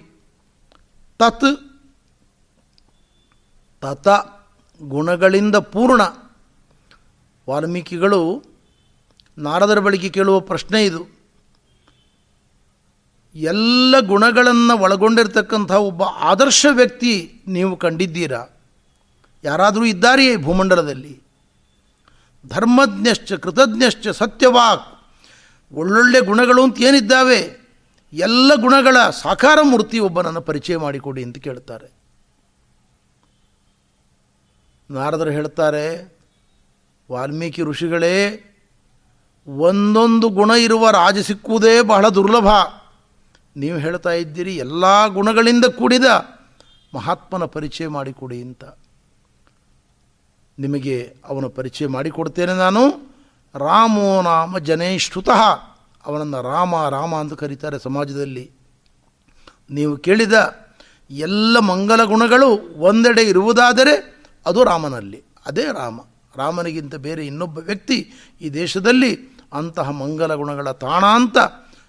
ತತ್, 1.20 1.60
ತತ, 3.82 4.08
ಗುಣಗಳಿಂದ 4.82 5.56
ಪೂರ್ಣ. 5.56 6.02
ವಾಲ್ಮೀಕಿಗಳು 7.50 8.44
ನಾರದರ 9.38 9.80
ಬಳಿಗೆ 9.80 10.10
ಕೇಳುವ 10.10 10.40
ಪ್ರಶ್ನೆ 10.40 10.86
ಇದು. 10.86 11.15
ಎಲ್ಲ 13.36 13.96
ಗುಣಗಳನ್ನು 14.00 14.78
ಒಳಗೊಂಡಿರ್ತಕ್ಕಂಥ 14.78 15.72
ಒಬ್ಬ 15.72 16.04
ಆದರ್ಶ 16.04 16.66
ವ್ಯಕ್ತಿ 16.72 17.42
ನೀವು 17.48 17.78
ಕಂಡಿದ್ದೀರಾ? 17.78 18.46
ಯಾರಾದರೂ 19.44 19.86
ಇದ್ದಾರೆಯೇ 19.86 20.38
ಭೂಮಂಡಲದಲ್ಲಿ? 20.38 21.22
ಧರ್ಮಜ್ಞಶ್ಚ, 22.48 23.34
ಕೃತಜ್ಞಶ್ಚ, 23.34 24.08
ಸತ್ಯವಾಕ್, 24.08 25.06
ಒಳ್ಳೊಳ್ಳೆ 25.74 26.22
ಗುಣಗಳು 26.22 26.64
ಅಂತ 26.64 26.82
ಏನಿದ್ದಾವೆ? 26.82 27.66
ಎಲ್ಲ 28.14 28.56
ಗುಣಗಳ 28.56 29.10
ಸಾಕಾರ 29.10 29.60
ಮೂರ್ತಿ 29.62 30.00
ಒಬ್ಬನನ್ನು 30.00 30.42
ಪರಿಚಯ 30.42 30.78
ಮಾಡಿಕೊಡಿ 30.78 31.24
ಅಂತ 31.24 31.38
ಕೇಳ್ತಾರೆ. 31.38 31.94
ನಾರದರು 34.92 35.30
ಹೇಳ್ತಾರೆ, 35.30 36.18
ವಾಲ್ಮೀಕಿ 37.12 37.64
ಋಷಿಗಳೇ, 37.64 38.42
ಒಂದೊಂದು 39.48 40.30
ಗುಣ 40.30 40.52
ಇರುವ 40.52 40.90
ರಾಜ 40.90 41.20
ಸಿಕ್ಕುವುದೇ 41.20 41.82
ಬಹಳ 41.82 42.10
ದುರ್ಲಭ. 42.10 42.48
ನೀವು 43.58 43.78
ಹೇಳ್ತಾ 43.78 44.10
ಇದ್ದೀರಿ, 44.10 44.56
ಎಲ್ಲ 44.56 45.08
ಗುಣಗಳಿಂದ 45.08 45.66
ಕೂಡಿದ 45.66 46.04
ಮಹಾತ್ಮನ 46.96 47.46
ಪರಿಚಯ 47.46 47.88
ಮಾಡಿಕೊಡಿ 47.88 48.42
ಅಂತ. 48.42 48.64
ನಿಮಗೆ 50.60 51.18
ಅವನ 51.26 51.46
ಪರಿಚಯ 51.46 51.88
ಮಾಡಿಕೊಡ್ತೇನೆ 51.88 52.54
ನಾನು. 52.54 53.16
ರಾಮೋ 53.56 54.22
ನಾಮ 54.22 54.58
ಜನೇಶ್ರುತಃ. 54.58 55.42
ಅವನನ್ನು 56.06 56.42
ರಾಮ 56.42 56.90
ರಾಮ 56.90 57.16
ಅಂತ 57.16 57.34
ಕರೀತಾರೆ 57.34 57.80
ಸಮಾಜದಲ್ಲಿ. 57.80 58.52
ನೀವು 59.70 59.98
ಕೇಳಿದ 59.98 60.34
ಎಲ್ಲ 61.12 61.60
ಮಂಗಲ 61.60 62.04
ಗುಣಗಳು 62.04 62.80
ಒಂದೆಡೆ 62.80 63.22
ಇರುವುದಾದರೆ 63.22 64.24
ಅದು 64.46 64.64
ರಾಮನಲ್ಲಿ. 64.64 65.24
ಅದೇ 65.46 65.64
ರಾಮ. 65.64 66.00
ರಾಮನಿಗಿಂತ 66.38 66.96
ಬೇರೆ 66.96 67.26
ಇನ್ನೊಬ್ಬ 67.26 67.58
ವ್ಯಕ್ತಿ 67.58 68.12
ಈ 68.42 68.50
ದೇಶದಲ್ಲಿ 68.50 69.38
ಅಂತಹ 69.54 69.90
ಮಂಗಲ 69.90 70.36
ಗುಣಗಳ 70.36 70.72
ತಾಣ 70.72 71.06
ಅಂತ 71.06 71.38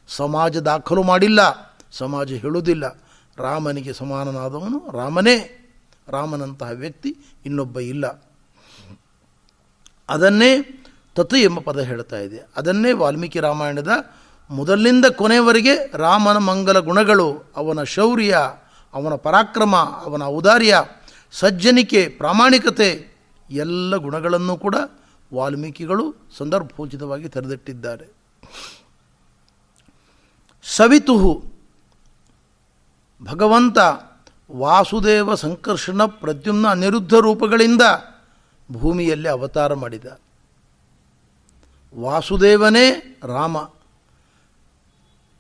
ಸಮಾಜ 0.09 0.57
ದಾಖಲು 0.57 1.03
ಮಾಡಿಲ್ಲ. 1.03 1.41
ಸಮಾಜ 1.93 2.33
ಹೇಳುವುದಿಲ್ಲ. 2.33 3.01
ರಾಮನಿಗೆ 3.37 3.93
ಸಮಾನನಾದವನು 3.93 4.91
ರಾಮನೇ. 4.91 5.63
ರಾಮನಂತಹ 6.09 6.69
ವ್ಯಕ್ತಿ 6.69 7.17
ಇನ್ನೊಬ್ಬ 7.47 7.79
ಇಲ್ಲ. 7.79 8.23
ಅದನ್ನೇ 10.09 10.83
ತತು 11.15 11.37
ಎಂಬ 11.37 11.61
ಪದ 11.61 11.81
ಹೇಳ್ತಾ 11.81 12.19
ಇದೆ. 12.19 12.49
ಅದನ್ನೇ 12.57 12.93
ವಾಲ್ಮೀಕಿ 12.93 13.41
ರಾಮಾಯಣದ 13.41 13.89
ಮೊದಲಿನಿಂದ 14.51 15.07
ಕೊನೆಯವರೆಗೆ 15.07 15.93
ರಾಮನ 15.95 16.37
ಮಂಗಲ 16.37 16.79
ಗುಣಗಳು, 16.79 17.53
ಅವನ 17.57 17.83
ಶೌರ್ಯ, 17.83 18.37
ಅವನ 18.95 19.15
ಪರಾಕ್ರಮ, 19.15 19.77
ಅವನ 19.77 20.23
ಔದಾರ್ಯ, 20.23 20.85
ಸಜ್ಜನಿಕೆ, 21.33 22.09
ಪ್ರಾಮಾಣಿಕತೆ 22.09 23.17
ಎಲ್ಲ 23.51 23.97
ಗುಣಗಳನ್ನು 23.97 24.57
ಕೂಡ 24.57 24.75
ವಾಲ್ಮೀಕಿಗಳು 25.35 26.15
ಸಂದರ್ಭೋಚಿತವಾಗಿ 26.39 27.29
ತೆರೆದಿಟ್ಟಿದ್ದಾರೆ. 27.29 28.07
ಸವಿತುಹು. 30.75 31.45
ಭಗವಂತ 33.23 33.79
ವಾಸುದೇವ 34.53 35.35
ಸಂಕರ್ಷಣ 35.35 36.05
ಪ್ರದ್ಯುಮ್ನ 36.05 36.69
ಅನಿರುದ್ಧ 36.69 37.15
ರೂಪಗಳಿಂದ 37.15 37.83
ಭೂಮಿಯಲ್ಲಿ 38.73 39.29
ಅವತಾರ 39.29 39.75
ಮಾಡಿದ. 39.75 40.05
ವಾಸುದೇವನೇ 41.99 43.19
ರಾಮ. 43.25 43.57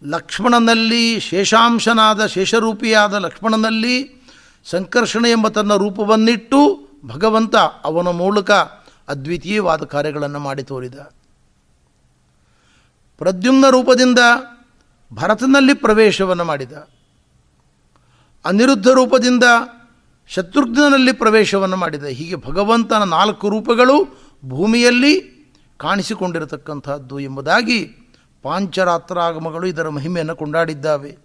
ಲಕ್ಷ್ಮಣನಲ್ಲಿ 0.04 1.20
ಶೇಷಾಂಶನಾದ 1.20 2.26
ಶೇಷರೂಪಿಯಾದ 2.26 3.14
ಲಕ್ಷ್ಮಣನಲ್ಲಿ 3.14 4.22
ಸಂಕರ್ಷಣ 4.64 5.24
ಎಂಬ 5.24 5.48
ತನ್ನ 5.48 5.74
ರೂಪವನ್ನಿಟ್ಟು 5.74 6.88
ಭಗವಂತ 7.06 7.56
ಅವನ 7.56 8.08
ಮೂಲಕ 8.08 8.50
ಅದ್ವಿತೀಯವಾದ 9.08 9.84
ಕಾರ್ಯಗಳನ್ನು 9.84 10.38
ಮಾಡಿ 10.38 10.62
ತೋರಿದ. 10.62 10.98
ಪ್ರದ್ಯುಮ್ನ 13.18 13.68
ರೂಪದಿಂದ 13.70 14.18
ಭರತನಲ್ಲಿ 15.14 15.74
ಪ್ರವೇಶವನ್ನು 15.74 16.44
ಮಾಡಿದ. 16.44 16.72
ಅನಿರುದ್ಧ 18.44 18.86
ರೂಪದಿಂದ 18.88 19.44
ಶತ್ರುಘ್ನಲ್ಲಿ 20.28 21.12
ಪ್ರವೇಶವನ್ನು 21.12 21.76
ಮಾಡಿದ. 21.76 22.04
ಹೀಗೆ 22.04 22.36
ಭಗವಂತನ 22.36 23.02
ನಾಲ್ಕು 23.02 23.48
ರೂಪಗಳು 23.48 24.26
ಭೂಮಿಯಲ್ಲಿ 24.44 25.36
ಕಾಣಿಸಿಕೊಂಡಿರತಕ್ಕಂಥದ್ದು 25.78 27.20
ಎಂಬುದಾಗಿ 27.20 27.84
ಪಾಂಚರಾತ್ರಾಗಮಗಳು 28.42 29.66
ಇದರ 29.66 29.88
ಮಹಿಮೆಯನ್ನು 29.88 30.36
ಕೊಂಡಾಡಿದ್ದಾವೆ. 30.36 31.18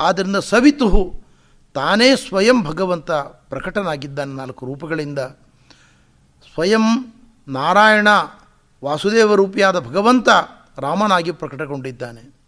ಆದ್ದರಿಂದ 0.00 0.36
ಸವಿತುಹು 0.36 1.22
ತಾನೇ 1.74 2.16
ಸ್ವಯಂ 2.16 2.62
ಭಗವಂತ 2.62 3.10
ಪ್ರಕಟನಾಗಿದ್ದಾನೆ 3.10 4.34
ನಾಲ್ಕು 4.34 4.66
ರೂಪಗಳಿಂದ. 4.66 5.18
ಸ್ವಯಂ 6.54 7.14
ನಾರಾಯಣ 7.48 8.08
ವಾಸುದೇವ 8.84 9.34
ರೂಪಿಯಾದ 9.34 9.78
ಭಗವಂತ 9.78 10.28
ರಾಮನಾಗಿ 10.78 11.32
ಪ್ರಕಟಗೊಂಡಿದ್ದಾನೆ. 11.32 12.41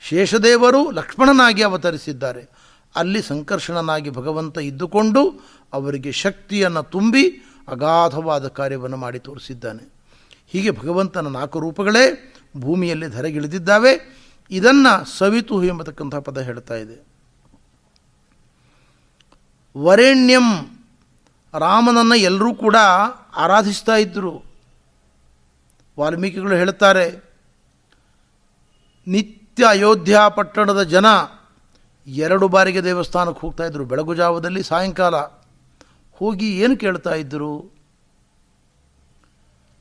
ಶೇಷದೇವರು 0.00 0.90
ಲಕ್ಷ್ಮಣನಾಗಿ 0.90 1.62
ಅವತರಿಸಿದ್ದಾರೆ. 1.62 2.48
ಅಲ್ಲಿ 2.96 3.22
ಸಂಕರ್ಷಣನಾಗಿ 3.22 4.10
ಭಗವಂತ 4.10 4.58
ಇದ್ದುಕೊಂಡು 4.58 5.22
ಅವರಿಗೆ 5.72 6.12
ಶಕ್ತಿಯನ್ನು 6.12 6.82
ತುಂಬಿ 6.82 7.28
ಅಗಾಧವಾದ 7.68 8.48
ಕಾರ್ಯವನ್ನು 8.48 8.96
ಮಾಡಿ 8.96 9.18
ತೋರಿಸಿದ್ದಾನೆ. 9.18 9.92
ಹೀಗೆ 10.46 10.70
ಭಗವಂತನ 10.70 11.28
ನಾಲ್ಕು 11.28 11.60
ರೂಪಗಳೇ 11.60 12.34
ಭೂಮಿಯಲ್ಲಿ 12.56 13.08
ಧರೆಗಿಳಿದಿದ್ದಾವೆ. 13.08 13.92
ಇದನ್ನು 14.50 15.04
ಸವಿತು 15.18 15.64
ಎಂಬತಕ್ಕಂಥ 15.64 16.14
ಪದ 16.14 16.38
ಹೇಳ್ತಾ 16.38 16.74
ಇದೆ. 16.74 16.96
ವರೇಣ್ಯಂ 19.78 20.46
ರಾಮನನ್ನು 21.58 22.14
ಎಲ್ಲರೂ 22.14 22.54
ಕೂಡ 22.54 22.76
ಆರಾಧಿಸ್ತಾ 23.36 23.96
ಇದ್ದರು 23.96 24.44
ವಾಲ್ಮೀಕಿಗಳು 25.98 26.56
ಹೇಳ್ತಾರೆ, 26.56 27.06
ನಿತ್ಯ 29.06 29.47
ಅಯೋಧ್ಯ 29.64 30.20
ಪಟ್ಟಣದ 30.28 30.82
ಜನ 30.82 31.06
ಎರಡು 32.06 32.48
ಬಾರಿಗೆ 32.48 32.84
ದೇವಸ್ಥಾನಕ್ಕೆ 32.84 33.40
ಹೋಗ್ತಾ 33.40 33.64
ಇದ್ದರು 33.64 33.84
ಬೆಳಗು 33.84 34.14
ಜಾವದಲ್ಲಿ 34.14 34.62
ಸಾಯಂಕಾಲ. 34.62 35.16
ಹೋಗಿ 36.12 36.60
ಏನು 36.60 36.76
ಕೇಳ್ತಾ 36.76 37.14
ಇದ್ದರು 37.14 37.78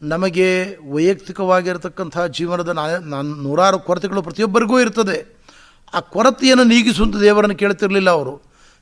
ನಮಗೆ 0.02 0.78
ವೈಯಕ್ತಿಕವಾಗಿರತಕ್ಕಂಥ 0.92 2.20
ಜೀವನದ 2.20 2.78
ನೂರಾರು 3.42 3.80
ಕೊರತೆಗಳು 3.80 4.22
ಪ್ರತಿಯೊಬ್ಬರಿಗೂ 4.22 4.80
ಇರ್ತದೆ. 4.80 5.38
ಆ 5.94 6.00
ಕೊರತೆಯನ್ನು 6.00 6.64
ನೀಗಿಸುವಂಥ 6.64 7.16
ದೇವರನ್ನು 7.16 7.56
ಕೇಳ್ತಿರಲಿಲ್ಲ 7.56 8.10
ಅವರು. 8.10 8.42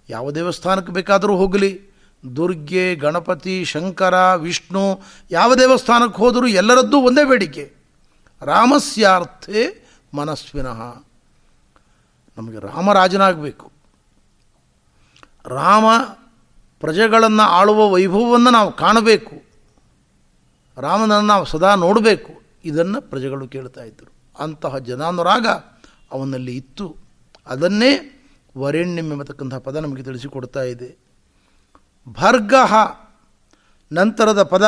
ಯಾವ 0.10 0.32
ದೇವಸ್ಥಾನಕ್ಕೆ 0.32 0.94
ಬೇಕಾದರೂ 0.94 1.36
ಹೋಗಲಿ. 1.36 1.96
ದುರ್ಗೆ, 2.36 2.96
ಗಣಪತಿ, 2.96 3.66
ಶಂಕರ, 3.66 4.14
ವಿಷ್ಣು, 4.36 5.02
ಯಾವ 5.32 5.56
ದೇವಸ್ಥಾನಕ್ಕೆ 5.56 6.18
ಹೋದರೂ 6.18 6.48
ಎಲ್ಲರದ್ದೂ 6.48 6.98
ಒಂದೇ 6.98 7.26
ಬೇಡಿಕೆ. 7.26 7.74
ರಾಮಸ್ಯಾರ್ಥೆ 8.42 9.85
ಮನಸ್ವಿನಃ 10.16 11.04
ನಮಗೆ 12.38 12.60
ರಾಮರಾಜನಾಗಬೇಕು. 12.60 13.72
ರಾಮ 15.46 15.86
ಪ್ರಜೆಗಳನ್ನು 16.80 17.44
ಆಳುವ 17.44 17.92
ವೈಭವವನ್ನು 17.92 18.50
ನಾವು 18.50 18.72
ಕಾಣಬೇಕು. 18.72 19.42
ರಾಮನನ್ನು 20.78 21.28
ನಾವು 21.28 21.46
ಸದಾ 21.46 21.76
ನೋಡಬೇಕು. 21.76 22.42
ಇದನ್ನು 22.66 23.02
ಪ್ರಜೆಗಳು 23.02 23.48
ಕೇಳ್ತಾ 23.48 23.84
ಇದ್ದರು. 23.84 24.44
ಅಂತಹ 24.44 24.78
ಜನಾನುರಾಗ 24.78 25.48
ಅವನಲ್ಲಿ 26.12 26.56
ಇತ್ತು. 26.56 26.96
ಅದನ್ನೇ 27.48 28.12
ವರೆಣ್ಯಂ 28.58 29.12
ಎಂಬತಕ್ಕಂಥ 29.12 29.56
ಪದ 29.56 29.76
ನಮಗೆ 29.76 30.04
ತಿಳಿಸಿಕೊಡ್ತಾ 30.04 30.62
ಇದೆ. 30.62 30.98
ಭರ್ಗಹ 32.10 32.74
ನಂತರದ 33.92 34.44
ಪದ 34.44 34.64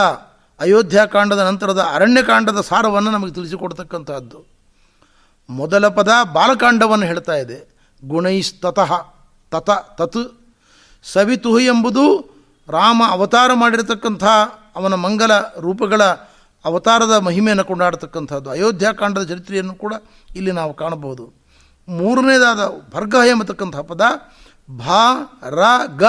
ಅಯೋಧ್ಯಾಕಾಂಡದ 0.60 1.39
ನಂತರದ 1.39 1.88
ಅರಣ್ಯಕಾಂಡದ 1.93 2.62
ಸಾರವನ್ನು 2.62 3.12
ನಮಗೆ 3.12 3.33
ತಿಳಿಸಿಕೊಡ್ತಕ್ಕಂಥದ್ದು 3.33 4.57
ಮೊದಲ 5.49 5.88
ಪದ 5.88 6.10
ಬಾಲಕಾಂಡವನ್ನು 6.33 7.05
ಹೇಳ್ತಾ 7.05 7.33
ಇದೆ. 7.33 7.77
ಗುಣೈಸ್ತತಃ, 8.05 9.05
ತತ, 9.51 9.69
ತತ್. 9.69 10.47
ಸವಿತು 11.03 11.60
ಎಂಬುದು 11.60 12.38
ರಾಮ 12.69 13.03
ಅವತಾರ 13.07 13.51
ಮಾಡಿರತಕ್ಕಂಥ 13.53 14.23
ಅವನ 14.75 14.93
ಮಂಗಲ 14.93 15.31
ರೂಪಗಳ 15.60 16.03
ಅವತಾರದ 16.65 17.17
ಮಹಿಮೆಯನ್ನು 17.17 17.65
ಕೊಂಡಾಡತಕ್ಕಂಥದ್ದು. 17.65 18.49
ಅಯೋಧ್ಯಾಕಾಂಡದ 18.49 19.27
ಚರಿತ್ರೆಯನ್ನು 19.27 19.75
ಕೂಡ 19.75 19.93
ಇಲ್ಲಿ 20.36 20.51
ನಾವು 20.51 20.73
ಕಾಣಬಹುದು. 20.73 21.33
ಮೂರನೇದಾದ 21.88 22.60
ಭರ್ಗ 22.95 23.15
ಎಂಬತಕ್ಕಂಥ 23.27 23.77
ಪದ, 23.77 24.01
ಭಾ, 24.77 25.13
ರ, 25.49 25.60
ಗ 25.97 26.03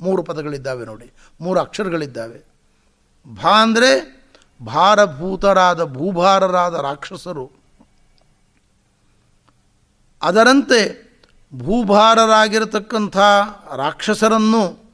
ಮೂರು 0.00 0.22
ಪದಗಳಿದ್ದಾವೆ 0.22 0.84
ನೋಡಿ. 0.84 1.12
ಮೂರು 1.40 1.60
ಅಕ್ಷರಗಳಿದ್ದಾವೆ. 1.60 2.50
ಭಾ 3.34 3.62
ಅಂದರೆ 3.62 4.20
ಭಾರಭೂತರಾದ, 4.66 5.84
ಭೂಭಾರರಾದ 5.84 6.74
ರಾಕ್ಷಸರು. 6.74 7.59
ಅದರಂತೆ 10.22 11.10
ಭೂಭಾರರಾಗಿರತಕ್ಕಂಥ 11.54 13.16
ರಾಕ್ಷಸರನ್ನು 13.76 14.92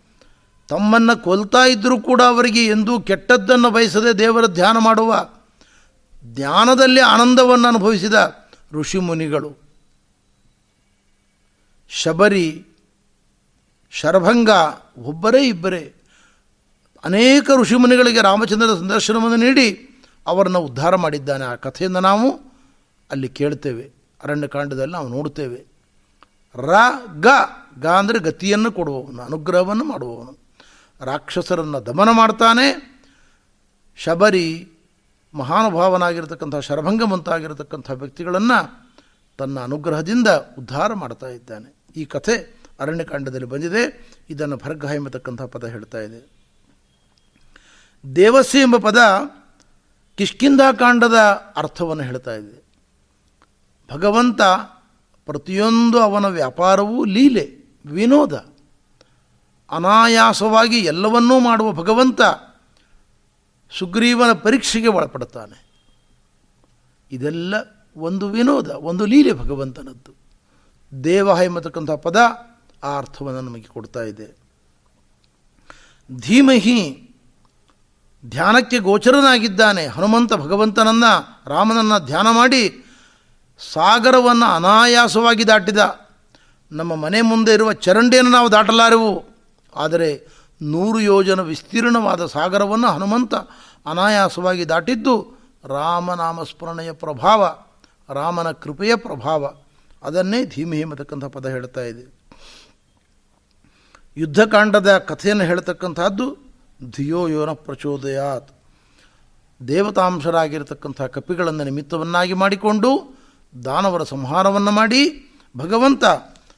ತಮ್ಮನ್ನು 0.68 1.22
ಕೊಲ್ತಾ 1.22 1.66
ಇದ್ದರೂ 1.66 2.00
ಕೂಡ 2.00 2.22
ಅವರಿಗೆ 2.22 2.66
ಎಂದೂ 2.66 3.00
ಕೆಟ್ಟದ್ದನ್ನು 3.00 3.70
ಬಯಸದೆ 3.70 4.18
ದೇವರ 4.18 4.46
ಧ್ಯಾನ 4.46 4.78
ಮಾಡುವ 4.78 5.28
ಧ್ಯಾನದಲ್ಲಿ 6.34 7.00
ಆನಂದವನ್ನು 7.00 7.68
ಅನುಭವಿಸಿದ 7.68 8.14
ಋಷಿಮುನಿಗಳು 8.72 9.66
ಶಬರಿ, 11.88 12.64
ಶರಭಂಗ, 13.90 14.50
ಒಬ್ಬರೇ 14.98 15.48
ಇಬ್ಬರೇ 15.48 15.92
ಅನೇಕ 17.04 17.50
ಋಷಿಮುನಿಗಳಿಗೆ 17.60 18.20
ರಾಮಚಂದ್ರ 18.20 18.66
ಸಂದರ್ಶನವನ್ನು 18.66 19.36
ನೀಡಿ 19.36 19.90
ಅವರನ್ನು 20.26 20.58
ಉದ್ಧಾರ 20.58 20.96
ಮಾಡಿದ್ದಾನೆ. 20.96 21.44
ಆ 21.44 21.54
ಕಥೆಯಿಂದ 21.54 21.96
ನಾವು 21.96 22.30
ಅಲ್ಲಿ 23.10 23.28
ಕೇಳ್ತೇವೆ. 23.28 23.95
ಅರಣ್ಯಕಾಂಡದಲ್ಲಿ 24.22 24.92
ನಾವು 24.92 25.08
ನೋಡುತ್ತೇವೆ. 25.08 25.64
ರ, 26.54 26.70
ಗ 27.20 27.26
ಗ 27.82 27.86
ಅಂದರೆ 27.86 28.18
ಗತಿಯನ್ನು 28.18 28.72
ಕೊಡುವವನು, 28.72 29.22
ಅನುಗ್ರಹವನ್ನು 29.22 29.84
ಮಾಡುವವನು. 29.84 30.38
ರಾಕ್ಷಸರನ್ನು 31.00 31.86
ದಮನ 31.86 32.10
ಮಾಡ್ತಾನೆ. 32.10 32.96
ಶಬರಿ 33.96 34.68
ಮಹಾನುಭಾವನಾಗಿರ್ತಕ್ಕಂಥ 35.34 36.56
ಶರಭಂಗಮಂತಾಗಿರತಕ್ಕಂಥ 36.56 37.90
ವ್ಯಕ್ತಿಗಳನ್ನು 37.90 38.88
ತನ್ನ 39.38 39.60
ಅನುಗ್ರಹದಿಂದ 39.60 40.28
ಉದ್ಧಾರ 40.28 40.94
ಮಾಡ್ತಾ 40.94 41.28
ಇದ್ದಾನೆ. 41.28 41.76
ಈ 41.96 42.04
ಕಥೆ 42.04 42.56
ಅರಣ್ಯಕಾಂಡದಲ್ಲಿ 42.80 43.46
ಬಂದಿದೆ. 43.46 44.10
ಇದನ್ನು 44.30 44.56
ಭರ್ಗ 44.56 44.84
ಎಂಬತಕ್ಕಂಥ 44.94 45.42
ಪದ 45.42 45.66
ಹೇಳ್ತಾ 45.66 45.98
ಇದೆ. 45.98 46.36
ದೇವಸಿ 48.16 48.58
ಎಂಬ 48.58 48.76
ಪದ 48.76 48.98
ಕಿಷ್ಕಿಂಧಾಕಾಂಡದ 50.14 51.14
ಅರ್ಥವನ್ನು 51.56 52.02
ಹೇಳ್ತಾ 52.02 52.34
ಇದೆ. 52.34 52.65
ಭಗವಂತ 53.92 54.42
ಪ್ರತಿಯೊಂದು 55.26 56.00
ಅವನ 56.00 56.26
ವ್ಯಾಪಾರವೂ 56.26 57.04
ಲೀಲೆ, 57.04 57.74
ವಿನೋದ. 57.86 58.46
ಅನಾಯಾಸವಾಗಿ 59.70 60.78
ಎಲ್ಲವನ್ನೂ 60.78 61.40
ಮಾಡುವ 61.40 61.72
ಭಗವಂತ 61.72 62.20
ಸುಗ್ರೀವನ 63.78 64.32
ಪರೀಕ್ಷೆಗೆ 64.32 64.88
ಒಳಪಡುತ್ತಾನೆ. 64.88 65.66
ಇದೆಲ್ಲ 67.12 67.54
ಒಂದು 67.96 68.28
ವಿನೋದ, 68.28 68.70
ಒಂದು 68.70 69.06
ಲೀಲೆ 69.06 69.32
ಭಗವಂತನದ್ದು. 69.32 70.12
ದೇವ 71.04 71.28
ಎಂಬತಕ್ಕಂಥ 71.42 71.90
ಪದ 71.90 72.16
ಆ 72.84 72.98
ಅರ್ಥವನ್ನು 72.98 73.40
ನಮಗೆ 73.40 73.62
ಕೊಡ್ತಾ 73.62 74.02
ಇದೆ. 74.02 74.36
ಧೀಮಹಿ 76.16 77.10
ಧ್ಯಾನಕ್ಕೆ 78.26 78.78
ಗೋಚರನಾಗಿದ್ದಾನೆ. 78.78 79.86
ಹನುಮಂತ 79.86 80.34
ಭಗವಂತನನ್ನು 80.34 81.42
ರಾಮನನ್ನು 81.50 82.06
ಧ್ಯಾನ 82.06 82.26
ಮಾಡಿ 82.30 82.85
ಸಾಗರವನ್ನು 83.58 84.54
ಅನಾಯಾಸವಾಗಿ 84.54 85.46
ದಾಟಿದ. 85.46 85.78
ನಮ್ಮ 86.72 86.94
ಮನೆ 86.94 87.20
ಮುಂದೆ 87.20 87.52
ಇರುವ 87.52 87.72
ಚರಂಡಿಯನ್ನು 87.72 88.30
ನಾವು 88.30 88.52
ದಾಟಲಾರೆವು. 88.52 89.24
ಆದರೆ 89.76 90.26
ನೂರು 90.62 91.00
ಯೋಜನ 91.00 91.40
ವಿಸ್ತೀರ್ಣವಾದ 91.40 92.26
ಸಾಗರವನ್ನು 92.26 92.88
ಹನುಮಂತ 92.88 93.34
ಅನಾಯಾಸವಾಗಿ 93.86 94.68
ದಾಟಿದ್ದು 94.68 95.36
ರಾಮನಾಮ 95.64 96.42
ಸ್ಮರಣೆಯ 96.42 96.92
ಪ್ರಭಾವ, 96.92 97.56
ರಾಮನ 98.12 98.50
ಕೃಪೆಯ 98.50 98.96
ಪ್ರಭಾವ. 98.96 99.54
ಅದನ್ನೇ 100.02 100.44
ಧೀಮಿ 100.44 100.80
ಎಂಬತಕ್ಕಂಥ 100.80 101.24
ಪದ 101.24 101.48
ಹೇಳ್ತಾ 101.48 101.80
ಇದೆ. 101.80 102.16
ಯುದ್ಧಕಾಂಡದ 104.16 104.98
ಕಥೆಯನ್ನು 104.98 105.44
ಹೇಳ್ತಕ್ಕಂಥದ್ದು 105.44 106.36
ಧಿಯೋ 106.96 107.28
ಯೋನ 107.28 107.50
ಪ್ರಚೋದಯಾತ್. 107.50 108.48
ದೇವತಾಂಶರಾಗಿರತಕ್ಕಂಥ 109.68 111.02
ಕಪಿಗಳನ್ನು 111.02 111.64
ನಿಮಿತ್ತವನ್ನಾಗಿ 111.64 112.32
ಮಾಡಿಕೊಂಡು 112.32 113.15
ದಾನವರ 113.64 114.02
ಸಂಹಾರವನ್ನು 114.02 114.70
ಮಾಡಿ, 114.70 115.30
ಭಗವಂತ 115.56 116.04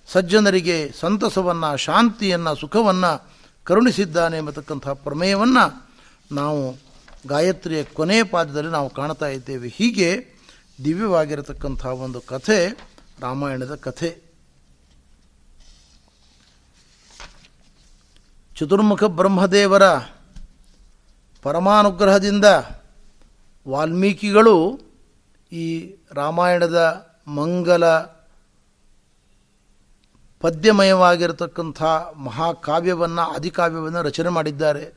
ಸಜ್ಜನರಿಗೆ 0.06 0.92
ಸಂತಸವನ್ನು, 1.00 1.76
ಶಾಂತಿಯನ್ನು, 1.76 2.54
ಸುಖವನ್ನು 2.54 3.30
ಕರುಣಿಸಿದ್ದಾನೆ 3.64 4.37
ಎಂಬತಕ್ಕಂಥ 4.37 4.88
ಪ್ರಮೇಯವನ್ನು 4.88 5.88
ನಾವು 6.34 6.76
ಗಾಯತ್ರಿಯ 7.26 7.84
ಕೊನೆಯ 7.84 8.22
ಪಾದದಲ್ಲಿ 8.22 8.70
ನಾವು 8.70 8.90
ಕಾಣ್ತಾ 8.90 9.26
ಇದ್ದೇವೆ. 9.26 9.68
ಹೀಗೆ 9.68 10.26
ದಿವ್ಯವಾಗಿರತಕ್ಕಂಥ 10.84 11.87
ಒಂದು 11.87 12.20
ಕಥೆ, 12.20 12.68
ರಾಮಾಯಣದ 13.20 13.74
ಕಥೆ. 13.74 14.28
ಚತುರ್ಮುಖ 18.56 19.04
ಬ್ರಹ್ಮದೇವರ 19.04 19.96
ಪರಮಾನುಗ್ರಹದಿಂದ 21.42 22.44
ವಾಲ್ಮೀಕಿಗಳು 23.68 24.80
ಈ 25.52 25.96
ರಾಮಾಯಣದ 26.12 27.07
ಮಂಗಲ 27.29 27.99
ಪದ್ಯಮಯವಾಗಿರತಕ್ಕಂಥ 30.40 31.83
ಮಹಾಕಾವ್ಯವನ್ನು, 32.16 33.23
ಆದಿಕಾವ್ಯವನ್ನು 33.23 34.03
ರಚನೆ 34.03 34.29
ಮಾಡಿದ್ದಾರೆ. 34.29 34.94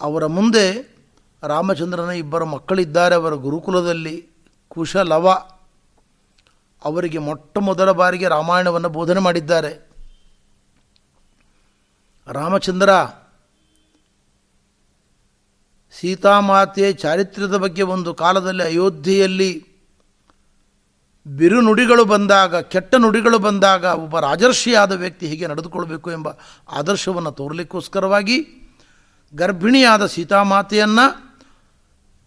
ಅವರ 0.00 0.26
ಮುಂದೆ 0.26 0.96
ರಾಮಚಂದ್ರನ 1.42 2.10
ಇಬ್ಬರು 2.10 2.46
ಮಕ್ಕಳಿದ್ದಾರೆ. 2.46 3.14
ಅವರ 3.14 3.34
ಗುರುಕುಲದಲ್ಲಿ 3.34 4.28
ಕುಶಲವ 4.68 5.26
ಅವರಿಗೆ 6.84 7.18
ಮೊಟ್ಟ 7.18 7.58
ಮೊದಲ 7.58 7.90
ಬಾರಿಗೆ 7.90 8.28
ರಾಮಾಯಣವನ್ನು 8.28 8.88
ಬೋಧನೆ 8.88 9.20
ಮಾಡಿದ್ದಾರೆ. 9.20 9.90
ರಾಮಚಂದ್ರ 12.26 12.90
ಸೀತಾಮಾತೆಯ 15.92 16.92
ಚಾರಿತ್ರ್ಯದ 16.92 17.56
ಬಗ್ಗೆ 17.56 17.82
ಒಂದು 17.82 18.14
ಕಾಲದಲ್ಲಿ 18.14 18.62
ಅಯೋಧ್ಯೆಯಲ್ಲಿ 18.62 19.76
ಬಿರು 21.26 21.60
ನುಡಿಗಳು 21.60 22.04
ಬಂದಾಗ, 22.04 22.56
ಕೆಟ್ಟ 22.56 22.94
ನುಡಿಗಳು 22.94 23.38
ಬಂದಾಗ 23.38 23.84
ಒಬ್ಬ 23.84 24.20
ರಾಜರ್ಷಿಯಾದ 24.20 24.92
ವ್ಯಕ್ತಿ 24.92 25.26
ಹೀಗೆ 25.26 25.46
ನಡೆದುಕೊಳ್ಬೇಕು 25.46 26.12
ಎಂಬ 26.12 26.28
ಆದರ್ಶವನ್ನು 26.72 27.32
ತೋರಲಿಕ್ಕೋಸ್ಕರವಾಗಿ 27.32 28.36
ಗರ್ಭಿಣಿಯಾದ 29.34 30.06
ಸೀತಾಮಾತೆಯನ್ನು 30.06 31.06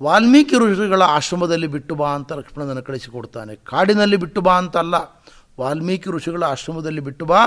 ವಾಲ್ಮೀಕಿ 0.04 0.56
ಋಷಿಗಳ 0.56 1.02
ಆಶ್ರಮದಲ್ಲಿ 1.02 1.68
ಬಿಟ್ಟು 1.68 1.96
ಬಾ 1.96 2.10
ಅಂತ 2.16 2.34
ಲಕ್ಷ್ಮಣನನ್ನು 2.34 2.84
ಕಳಿಸಿಕೊಡ್ತಾನೆ. 2.84 3.56
ಕಾಡಿನಲ್ಲಿ 3.56 4.18
ಬಿಟ್ಟು 4.18 4.42
ಬಾ 4.42 4.54
ಅಂತಲ್ಲ, 4.54 4.96
ವಾಲ್ಮೀಕಿ 5.60 6.10
ಋಷಿಗಳ 6.10 6.44
ಆಶ್ರಮದಲ್ಲಿ 6.44 7.02
ಬಿಟ್ಟು 7.02 7.26
ಬಾ. 7.26 7.38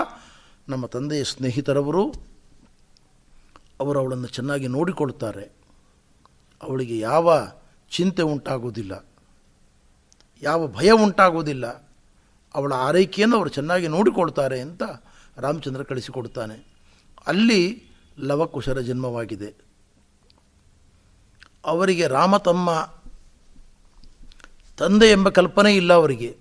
ನಮ್ಮ 0.68 0.86
ತಂದೆಯ 0.86 1.24
ಸ್ನೇಹಿತರವರು 1.24 2.14
ಅವರು 3.80 4.00
ಅವಳನ್ನು 4.00 4.26
ಚೆನ್ನಾಗಿ 4.26 4.68
ನೋಡಿಕೊಳ್ತಾರೆ. 4.68 5.61
ಅವಳಿಗೆ 6.62 6.98
ಯಾವ 6.98 7.48
ಚಿಂತೆ 7.90 8.22
ಉಂಟಾಗೋದಿಲ್ಲ 8.22 9.06
ಯಾವ 10.42 10.66
ಭಯ 10.66 10.90
ಉಂಟಾಗೋದಿಲ್ಲ 10.90 11.66
ಅವಳ 12.54 12.72
ಆರೈಕೆಯನ್ನು 12.72 13.36
ಅವರು 13.36 13.48
ಚೆನ್ನಾಗಿ 13.48 13.88
ನೋಡಿಕೊಳ್ತಾರೆ 13.88 14.60
ಅಂತ 14.60 14.82
ರಾಮಚಂದ್ರ 15.36 15.82
ಕಳಿಸಿಕೊಡ್ತಾನೆ 15.82 16.66
ಅಲ್ಲಿ 17.26 17.82
ಲವಕುಶರ 18.18 18.80
ಜನ್ಮವಾಗಿದೆ. 18.80 19.54
ಅವರಿಗೆ 21.64 22.06
ರಾಮ 22.06 22.36
ತಮ್ಮ 22.36 22.94
ತಂದೆ 24.78 25.06
ಎಂಬ 25.06 25.28
ಕಲ್ಪನೆ 25.28 25.76
ಇಲ್ಲ 25.76 25.92
ಅವರಿಗೆ. 25.92 26.36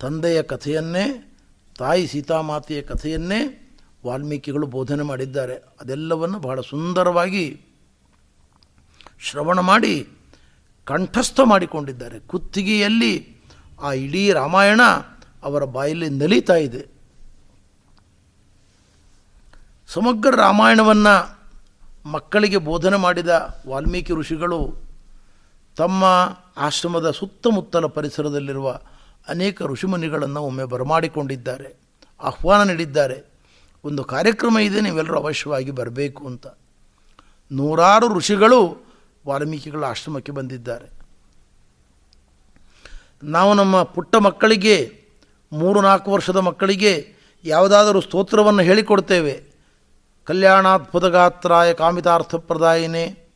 ತಂದೆಯ 0.00 0.42
ಕಥೆಯನ್ನೇ, 0.42 1.34
ತಾಯಿ 1.78 2.06
ಸೀತಾಮಾತೆಯ 2.06 2.82
ಕಥೆಯನ್ನೇ 2.82 3.72
ವಾಲ್ಮೀಕಿಗಳು 4.06 4.66
ಬೋಧನೆ 4.66 5.02
ಮಾಡಿದ್ದಾರೆ. 5.02 5.54
ಅದೆಲ್ಲವನ್ನು 5.54 6.38
ಬಹಳ 6.38 6.60
ಸುಂದರವಾಗಿ 6.60 7.65
ಶ್ರವಣ 9.20 9.60
ಮಾಡಿ 9.60 10.08
ಕಂಠಸ್ಥ 10.84 11.40
ಮಾಡಿಕೊಂಡಿದ್ದಾರೆ. 11.44 12.20
ಕುತ್ತಿಗೆಯಲ್ಲಿ 12.20 13.36
ಆ 13.82 13.92
ಇಡೀ 13.92 14.32
ರಾಮಾಯಣ 14.32 14.80
ಅವರ 15.42 15.64
ಬಾಯಲ್ಲಿ 15.64 16.08
ನಲಿತಾ 16.08 16.54
ಇದೆ. 16.54 16.86
ಸಮಗ್ರ 19.88 20.36
ರಾಮಾಯಣವನ್ನು 20.36 21.36
ಮಕ್ಕಳಿಗೆ 22.10 22.56
ಬೋಧನೆ 22.56 22.96
ಮಾಡಿದ 22.96 23.28
ವಾಲ್ಮೀಕಿ 23.68 24.12
ಋಷಿಗಳು 24.12 24.76
ತಮ್ಮ 25.76 26.04
ಆಶ್ರಮದ 26.56 27.10
ಸುತ್ತಮುತ್ತಲ 27.10 27.86
ಪರಿಸರದಲ್ಲಿರುವ 27.86 28.80
ಅನೇಕ 29.28 29.62
ಋಷಿಮುನಿಗಳನ್ನು 29.62 30.40
ಒಮ್ಮೆ 30.40 30.64
ಬರಮಾಡಿಕೊಂಡಿದ್ದಾರೆ. 30.64 31.76
ಆಹ್ವಾನ 32.20 32.68
ನೀಡಿದ್ದಾರೆ. 32.68 33.24
ಒಂದು 33.84 34.04
ಕಾರ್ಯಕ್ರಮ 34.04 34.58
ಇದೆ, 34.58 34.80
ನೀವೆಲ್ಲರೂ 34.80 35.18
ಅವಶ್ಯವಾಗಿ 35.18 35.70
ಬರಬೇಕು 35.70 36.26
ಅಂತ. 36.26 36.46
ನೂರಾರು 37.52 38.14
ಋಷಿಗಳು 38.14 38.85
ವಾಲ್ಮೀಕಿಗಳ 39.26 39.84
ಆಶ್ರಮಕ್ಕೆ 39.84 40.32
ಬಂದಿದ್ದಾರೆ. 40.32 40.88
ನಾವು 43.22 43.54
ನಮ್ಮ 43.54 43.82
ಪುಟ್ಟ 43.82 44.16
ಮಕ್ಕಳಿಗೆ, 44.16 44.76
ಮೂರು 45.52 45.80
ನಾಲ್ಕು 45.80 46.10
ವರ್ಷದ 46.10 46.36
ಮಕ್ಕಳಿಗೆ 46.36 47.14
ಯಾವುದಾದರೂ 47.44 48.00
ಸ್ತೋತ್ರವನ್ನು 48.00 48.62
ಹೇಳಿಕೊಡ್ತೇವೆ. 48.62 49.44
ಕಲ್ಯಾಣಾತ್ಪುತಗಾತ್ರಾಯ 50.24 51.74
ಕಾಮಿತಾರ್ಥಪ್ರದಾಯಿನೇ, 51.74 53.32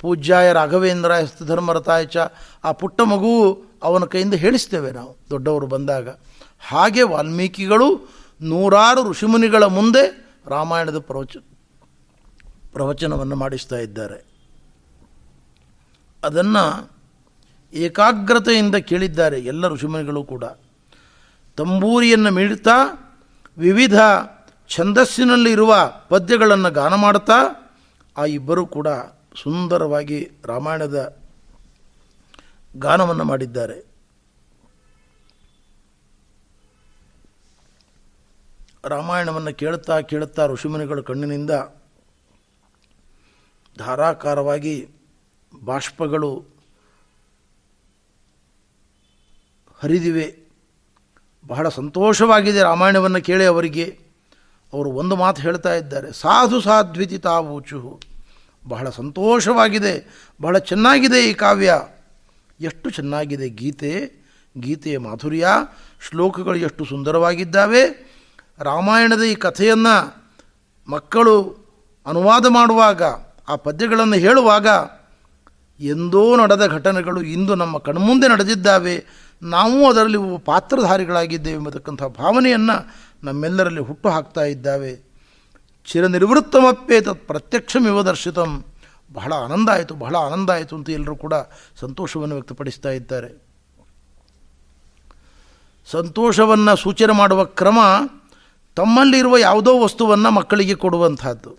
ಪೂಜ್ಯಾಯ 0.00 0.52
ರಾಘವೇಂದ್ರಾಯ 0.52 1.26
ಸ್ಥಧರ್ಮರತಾಯ 1.26 2.04
ಚ, 2.04 2.16
ಆ 2.64 2.72
ಪುಟ್ಟ 2.72 3.00
ಮಗುವು 3.00 3.64
ಅವನ 3.82 4.04
ಕೈಯಿಂದ 4.04 4.34
ಹೇಳಿಸ್ತೇವೆ 4.34 4.90
ನಾವು, 4.90 5.16
ದೊಡ್ಡವರು 5.30 5.66
ಬಂದಾಗ. 5.66 6.08
ಹಾಗೆ 6.58 7.02
ವಾಲ್ಮೀಕಿಗಳು 7.02 7.88
ನೂರಾರು 8.40 9.10
ಋಷಿಮುನಿಗಳ 9.10 9.64
ಮುಂದೆ 9.64 10.04
ರಾಮಾಯಣದ 10.46 10.98
ಪ್ರವಚ, 10.98 11.36
ಪ್ರವಚನವನ್ನು 12.72 13.36
ಮಾಡಿಸ್ತಾ 13.36 13.76
ಇದ್ದಾರೆ. 13.76 14.35
ಅದನ್ನು 16.26 16.64
ಏಕಾಗ್ರತೆಯಿಂದ 17.72 18.76
ಕೇಳಿದ್ದಾರೆ 18.90 19.38
ಎಲ್ಲ 19.40 19.68
ಋಷಿಮುನಿಗಳು 19.68 20.24
ಕೂಡ. 20.24 20.44
ತಂಬೂರಿಯನ್ನು 21.58 22.30
ಮೀಳ್ತಾ 22.30 22.76
ವಿವಿಧ 23.58 23.98
ಛಂದಸ್ಸಿನಲ್ಲಿರುವ 24.68 25.72
ಪದ್ಯಗಳನ್ನು 26.08 26.70
ಗಾನ 26.70 26.94
ಮಾಡುತ್ತಾ, 26.94 27.38
ಆ 28.16 28.24
ಇಬ್ಬರು 28.38 28.66
ಕೂಡ 28.66 28.88
ಸುಂದರವಾಗಿ 29.42 30.18
ರಾಮಾಯಣದ 30.44 30.98
ಗಾನವನ್ನು 32.78 33.24
ಮಾಡಿದ್ದಾರೆ. 33.24 33.78
ರಾಮಾಯಣವನ್ನು 38.94 39.52
ಕೇಳುತ್ತಾ 39.54 40.00
ಕೇಳುತ್ತಾ 40.00 40.46
ಋಷಿಮುನಿಗಳ 40.46 41.00
ಕಣ್ಣಿನಿಂದ 41.00 41.50
ಧಾರಾಕಾರವಾಗಿ 43.78 44.74
ಬಾಷ್ಪಗಳು 45.64 46.44
ಹರಿದಿವೆ. 49.82 50.38
ಬಹಳ 51.46 51.68
ಸಂತೋಷವಾಗಿದೆ 51.68 52.62
ರಾಮಾಯಣವನ್ನು 52.62 53.22
ಕೇಳಿ 53.22 53.44
ಅವರಿಗೆ. 53.44 53.98
ಅವರು 54.72 54.90
ಒಂದು 54.90 55.16
ಮಾತು 55.16 55.42
ಹೇಳ್ತಾ 55.42 55.74
ಇದ್ದಾರೆ. 55.74 56.12
ಸಾಧು 56.12 56.60
ಸಾಧ್ವಿತಿ 56.60 57.18
ತಾವೂಚು 57.18 58.00
ಬಹಳ 58.68 58.90
ಸಂತೋಷವಾಗಿದೆ. 58.90 60.08
ಬಹಳ 60.42 60.58
ಚೆನ್ನಾಗಿದೆ 60.58 61.30
ಈ 61.30 61.34
ಕಾವ್ಯ. 61.34 61.82
ಎಷ್ಟು 62.60 62.90
ಚೆನ್ನಾಗಿದೆ 62.90 63.48
ಗೀತೆ. 63.48 64.26
ಗೀತೆಯ 64.58 64.98
ಮಾಧುರ್ಯ. 64.98 65.46
ಶ್ಲೋಕಗಳು 66.08 66.56
ಎಷ್ಟು 66.56 66.84
ಸುಂದರವಾಗಿದ್ದಾವೆ. 66.84 68.06
ರಾಮಾಯಣದ 68.58 69.22
ಈ 69.22 69.34
ಕಥೆಯನ್ನು 69.34 70.24
ಮಕ್ಕಳು 70.88 71.56
ಅನುವಾದ 72.06 72.46
ಮಾಡುವಾಗ, 72.46 73.02
ಆ 73.48 73.56
ಪದ್ಯಗಳನ್ನು 73.56 74.16
ಹೇಳುವಾಗ 74.16 74.68
ಎಂದೋ 75.80 76.36
ನಡೆದ 76.36 76.66
ಘಟನೆಗಳು 76.66 77.22
ಇಂದು 77.22 77.54
ನಮ್ಮ 77.54 77.78
ಕಣ್ಮುಂದೆ 77.78 78.28
ನಡೆದಿದ್ದಾವೆ. 78.28 79.06
ನಾವು 79.42 79.88
ಅದರಲ್ಲಿ 79.88 80.18
ಪಾತ್ರಧಾರಿಗಳಾಗಿದ್ದೇವೆ 80.44 81.58
ಎಂಬತಕ್ಕಂಥ 81.58 82.02
ಭಾವನೆಯನ್ನು 82.02 82.90
ನಮ್ಮೆಲ್ಲರಲ್ಲಿ 83.24 83.80
ಹುಟ್ಟು 83.80 84.08
ಹಾಕ್ತಾ 84.08 84.40
ಇದ್ದಾವೆ. 84.40 85.06
ಚಿರನಿವೃತ್ತಮಪ್ಪೇ 85.86 87.00
ತತ್ 87.00 87.26
ಪ್ರತ್ಯಕ್ಷಮಿವ 87.26 88.02
ದರ್ಶಿತಂ. 88.02 88.64
ಬಹಳ 89.12 89.32
ಆನಂದ 89.32 89.68
ಆಯಿತು, 89.68 89.94
ಬಹಳ 89.94 90.16
ಆನಂದ 90.16 90.50
ಆಯಿತು 90.50 90.76
ಅಂತ 90.76 90.90
ಎಲ್ಲರೂ 90.90 91.16
ಕೂಡ 91.16 91.34
ಸಂತೋಷವನ್ನು 91.80 92.34
ವ್ಯಕ್ತಪಡಿಸ್ತಾ 92.34 92.90
ಇದ್ದಾರೆ. 92.90 93.42
ಸಂತೋಷವನ್ನು 95.90 96.76
ಸೂಚನೆ 96.76 97.12
ಮಾಡುವ 97.12 97.44
ಕ್ರಮ 97.44 97.78
ತಮ್ಮಲ್ಲಿರುವ 98.76 99.36
ಯಾವುದೋ 99.36 99.80
ವಸ್ತುವನ್ನು 99.80 100.30
ಮಕ್ಕಳಿಗೆ 100.30 100.74
ಕೊಡುವಂಥದ್ದು. 100.74 101.56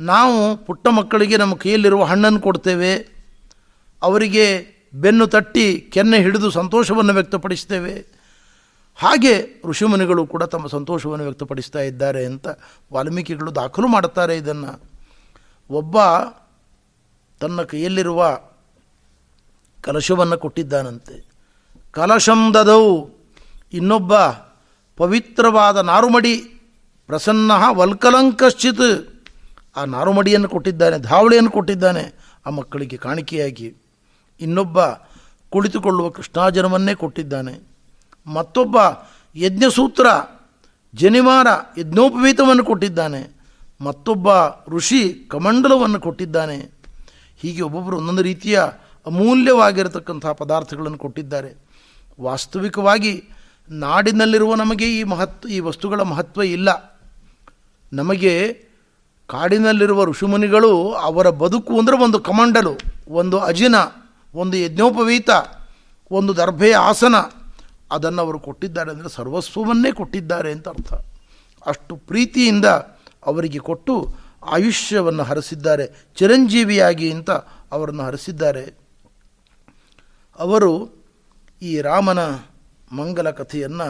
ನಾವು 0.00 0.56
ಪುಟ್ಟ 0.56 0.88
ಮಕ್ಕಳಿಗೆ 0.88 1.36
ನಮ್ಮ 1.36 1.54
ಕೈಯಲ್ಲಿರುವ 1.54 2.04
ಹಣ್ಣನ್ನು 2.04 2.40
ಕೊಡ್ತೇವೆ. 2.40 3.11
ಅವರಿಗೆ 4.02 4.46
ಬೆನ್ನು 4.94 5.26
ತಟ್ಟಿ 5.26 5.80
ಕೆನ್ನೆ 5.94 6.18
ಹಿಡಿದು 6.18 6.50
ಸಂತೋಷವನ್ನು 6.50 7.12
ವ್ಯಕ್ತಪಡಿಸ್ತೇವೆ 7.12 7.94
ಹಾಗೆ 8.98 9.34
ಋಷಿಮುನಿಗಳು 9.64 10.26
ಕೂಡ 10.26 10.42
ತಮ್ಮ 10.44 10.66
ಸಂತೋಷವನ್ನು 10.66 11.24
ವ್ಯಕ್ತಪಡಿಸ್ತಾ 11.24 11.80
ಇದ್ದಾರೆ 11.80 12.24
ಅಂತ 12.24 12.46
ವಾಲ್ಮೀಕಿಗಳು 12.92 13.54
ದಾಖಲು 13.54 13.88
ಮಾಡುತ್ತಾರೆ 13.88 14.36
ಇದನ್ನು. 14.36 14.72
ಒಬ್ಬ 15.70 15.96
ತನ್ನ 17.40 17.62
ಕೈಯಲ್ಲಿರುವ 17.62 18.38
ಕಲಶವನ್ನು 19.80 20.38
ಕೊಟ್ಟಿದ್ದಾನಂತೆ. 20.38 21.16
ಕಲಶಂದದವು 21.92 23.10
ಇನ್ನೊಬ್ಬ 23.72 24.12
ಪವಿತ್ರವಾದ 24.96 25.76
ನಾರುಮಡಿ 25.76 26.34
ಪ್ರಸನ್ನ 27.06 27.52
ವಲ್ಕಲಂಕಶ್ಚಿತ್ 27.70 28.88
ಆ 29.76 29.84
ನಾರುಮಡಿಯನ್ನು 29.84 30.48
ಕೊಟ್ಟಿದ್ದಾನೆ, 30.48 30.98
ಧಾವಳಿಯನ್ನು 30.98 31.50
ಕೊಟ್ಟಿದ್ದಾನೆ. 31.50 32.04
ಆ 32.46 32.50
ಮಕ್ಕಳಿಗೆ 32.50 32.96
ಕಾಣಿಕೆಯಾಗಿ 32.96 33.66
ಇನ್ನೊಬ್ಬ 34.42 34.84
ಕುಳಿತುಕೊಳ್ಳುವ 35.50 36.08
ಕೃಷ್ಣಾಜನವನ್ನೇ 36.10 36.94
ಕೊಟ್ಟಿದ್ದಾನೆ. 36.94 37.54
ಮತ್ತೊಬ್ಬ 38.26 38.76
ಯಜ್ಞಸೂತ್ರ, 39.36 40.06
ಜನಿವಾರ 40.94 41.46
ಯಜ್ಞೋಪವೀತವನ್ನು 41.78 42.64
ಕೊಟ್ಟಿದ್ದಾನೆ. 42.64 43.42
ಮತ್ತೊಬ್ಬ 43.80 44.28
ಋಷಿ 44.68 45.14
ಕಮಂಡಲವನ್ನು 45.28 46.00
ಕೊಟ್ಟಿದ್ದಾನೆ. 46.00 46.56
ಹೀಗೆ 47.36 47.62
ಒಬ್ಬೊಬ್ಬರು 47.62 47.96
ಒಂದೊಂದು 47.96 48.22
ರೀತಿಯ 48.22 48.60
ಅಮೂಲ್ಯವಾಗಿರತಕ್ಕಂಥ 49.06 50.26
ಪದಾರ್ಥಗಳನ್ನು 50.26 50.98
ಕೊಟ್ಟಿದ್ದಾರೆ. 50.98 51.50
ವಾಸ್ತವಿಕವಾಗಿ 52.20 53.24
ನಾಡಿನಲ್ಲಿರುವ 53.70 54.54
ನಮಗೆ 54.54 54.98
ಈ 54.98 55.02
ಮಹತ್ವ, 55.02 55.48
ಈ 55.48 55.60
ವಸ್ತುಗಳ 55.60 56.02
ಮಹತ್ವ 56.02 56.42
ಇಲ್ಲ. 56.42 57.00
ನಮಗೆ 57.92 58.52
ಕಾಡಿನಲ್ಲಿರುವ 59.26 60.04
ಋಷಿಮುನಿಗಳು 60.04 60.92
ಅವರ 60.92 61.30
ಬದುಕು 61.30 61.78
ಅಂದರೆ 61.78 61.96
ಒಂದು 61.98 62.18
ಕಮಂಡಲು, 62.18 62.72
ಒಂದು 63.08 63.38
ಅಜಿನ. 63.38 63.74
ಒಂದು 64.34 64.56
ಯಜ್ಞೋಪವೀತ, 64.56 65.30
ಒಂದು 66.10 66.36
ದರ್ಭೆಯ 66.36 66.74
ಆಸನ, 66.74 67.16
ಅದನ್ನು 67.90 68.20
ಅವರು 68.22 68.38
ಕೊಟ್ಟಿದ್ದಾರೆ 68.38 68.90
ಅಂದರೆ 68.90 69.08
ಸರ್ವಸ್ವವನ್ನೇ 69.08 69.92
ಕೊಟ್ಟಿದ್ದಾರೆ 69.92 70.52
ಅಂತ 70.52 70.68
ಅರ್ಥ. 70.68 70.92
ಅಷ್ಟು 71.66 71.96
ಪ್ರೀತಿಯಿಂದ 71.96 72.64
ಅವರಿಗೆ 73.30 73.58
ಕೊಟ್ಟು 73.58 73.94
ಆಯುಷ್ಯವನ್ನು 74.42 75.22
ಹರಿಸಿದ್ದಾರೆ, 75.22 75.86
ಚಿರಂಜೀವಿಯಾಗಿ 76.16 77.12
ಅಂತ 77.12 77.30
ಅವರನ್ನು 77.76 78.02
ಹರಿಸಿದ್ದಾರೆ. 78.02 78.64
ಅವರು 80.38 80.72
ಈ 81.62 81.80
ರಾಮನ 81.80 82.20
ಮಂಗಲ 82.92 83.30
ಕಥೆಯನ್ನು 83.30 83.88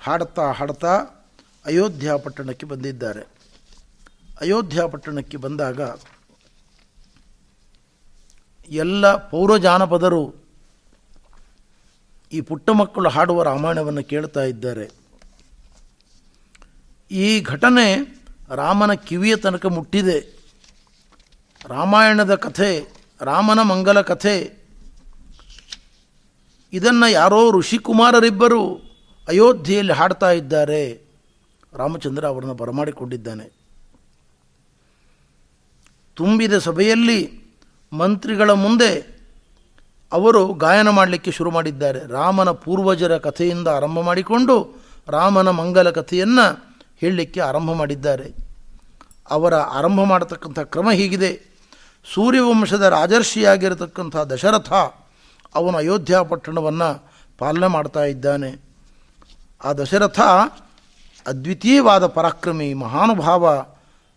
ಹಾಡ್ತಾ 0.00 0.50
ಹಾಡ್ತಾ 0.52 0.94
ಅಯೋಧ್ಯ 1.66 2.12
ಪಟ್ಟಣಕ್ಕೆ 2.24 2.66
ಬಂದಿದ್ದಾರೆ. 2.66 3.22
ಅಯೋಧ್ಯ 4.40 4.82
ಪಟ್ಟಣಕ್ಕೆ 4.86 5.36
ಬಂದಾಗ 5.36 5.80
ಎಲ್ಲ 8.68 9.14
ಪೌರಜಾನಪದರು 9.16 10.34
ಈ 12.32 12.40
ಪುಟ್ಟ 12.40 12.70
ಮಕ್ಕಳು 12.70 13.08
ಹಾಡುವ 13.08 13.42
ರಾಮಾಯಣವನ್ನು 13.42 14.04
ಕೇಳ್ತಾ 14.04 14.42
ಇದ್ದಾರೆ. 14.44 14.90
ಈ 17.10 17.40
ಘಟನೆ 17.40 18.16
ರಾಮನ 18.54 18.92
ಕಿವಿಯ 18.92 19.36
ತನಕ 19.36 19.66
ಮುಟ್ಟಿದೆ. 19.66 20.36
ರಾಮಾಯಣದ 21.64 22.34
ಕಥೆ, 22.34 22.88
ರಾಮನ 23.20 23.62
ಮಂಗಲ 23.62 24.00
ಕಥೆ, 24.00 24.66
ಇದನ್ನು 26.72 27.10
ಯಾರೋ 27.10 27.52
ಋಷಿಕುಮಾರರಿಬ್ಬರು 27.52 28.74
ಅಯೋಧ್ಯೆಯಲ್ಲಿ 29.28 29.92
ಹಾಡ್ತಾ 29.92 30.30
ಇದ್ದಾರೆ. 30.30 31.00
ರಾಮಚಂದ್ರ 31.72 32.26
ಅವರನ್ನು 32.26 32.54
ಬರಮಾಡಿಕೊಂಡಿದ್ದಾನೆ. 32.54 33.52
ತುಂಬಿದ 36.14 36.58
ಸಭೆಯಲ್ಲಿ 36.58 37.45
ಮಂತ್ರಿಗಳ 37.92 38.50
ಮುಂದೆ 38.50 39.16
ಅವರು 40.12 40.54
ಗಾಯನ 40.54 40.88
ಮಾಡಲಿಕ್ಕೆ 40.88 41.30
ಶುರು 41.30 41.50
ಮಾಡಿದ್ದಾರೆ. 41.50 42.06
ರಾಮನ 42.06 42.50
ಪೂರ್ವಜರ 42.50 43.18
ಕಥೆಯಿಂದ 43.18 43.68
ಆರಂಭ 43.68 44.00
ಮಾಡಿಕೊಂಡು 44.00 44.82
ರಾಮನ 45.08 45.50
ಮಂಗಲ 45.50 45.90
ಕಥೆಯನ್ನು 45.90 46.76
ಹೇಳಲಿಕ್ಕೆ 46.96 47.40
ಆರಂಭ 47.40 47.72
ಮಾಡಿದ್ದಾರೆ. 47.72 48.34
ಅವರ 49.30 49.54
ಆರಂಭ 49.54 50.00
ಮಾಡತಕ್ಕಂಥ 50.00 50.58
ಕ್ರಮ 50.58 50.90
ಹೀಗಿದೆ. 50.90 51.56
ಸೂರ್ಯವಂಶದ 52.14 52.82
ರಾಜರ್ಷಿಯಾಗಿರತಕ್ಕಂಥ 52.82 54.16
ದಶರಥ 54.16 54.72
ಅವನು 55.54 55.78
ಅಯೋಧ್ಯ 55.78 56.16
ಪಟ್ಟಣವನ್ನು 56.28 57.10
ಪಾಲನೆ 57.38 57.66
ಮಾಡ್ತಾ 57.66 58.04
ಇದ್ದಾನೆ. 58.04 58.64
ಆ 59.64 59.72
ದಶರಥ 59.72 60.20
ಅದ್ವಿತೀಯವಾದ 61.26 62.06
ಪರಾಕ್ರಮಿ, 62.06 62.74
ಮಹಾನುಭಾವ, 62.74 63.64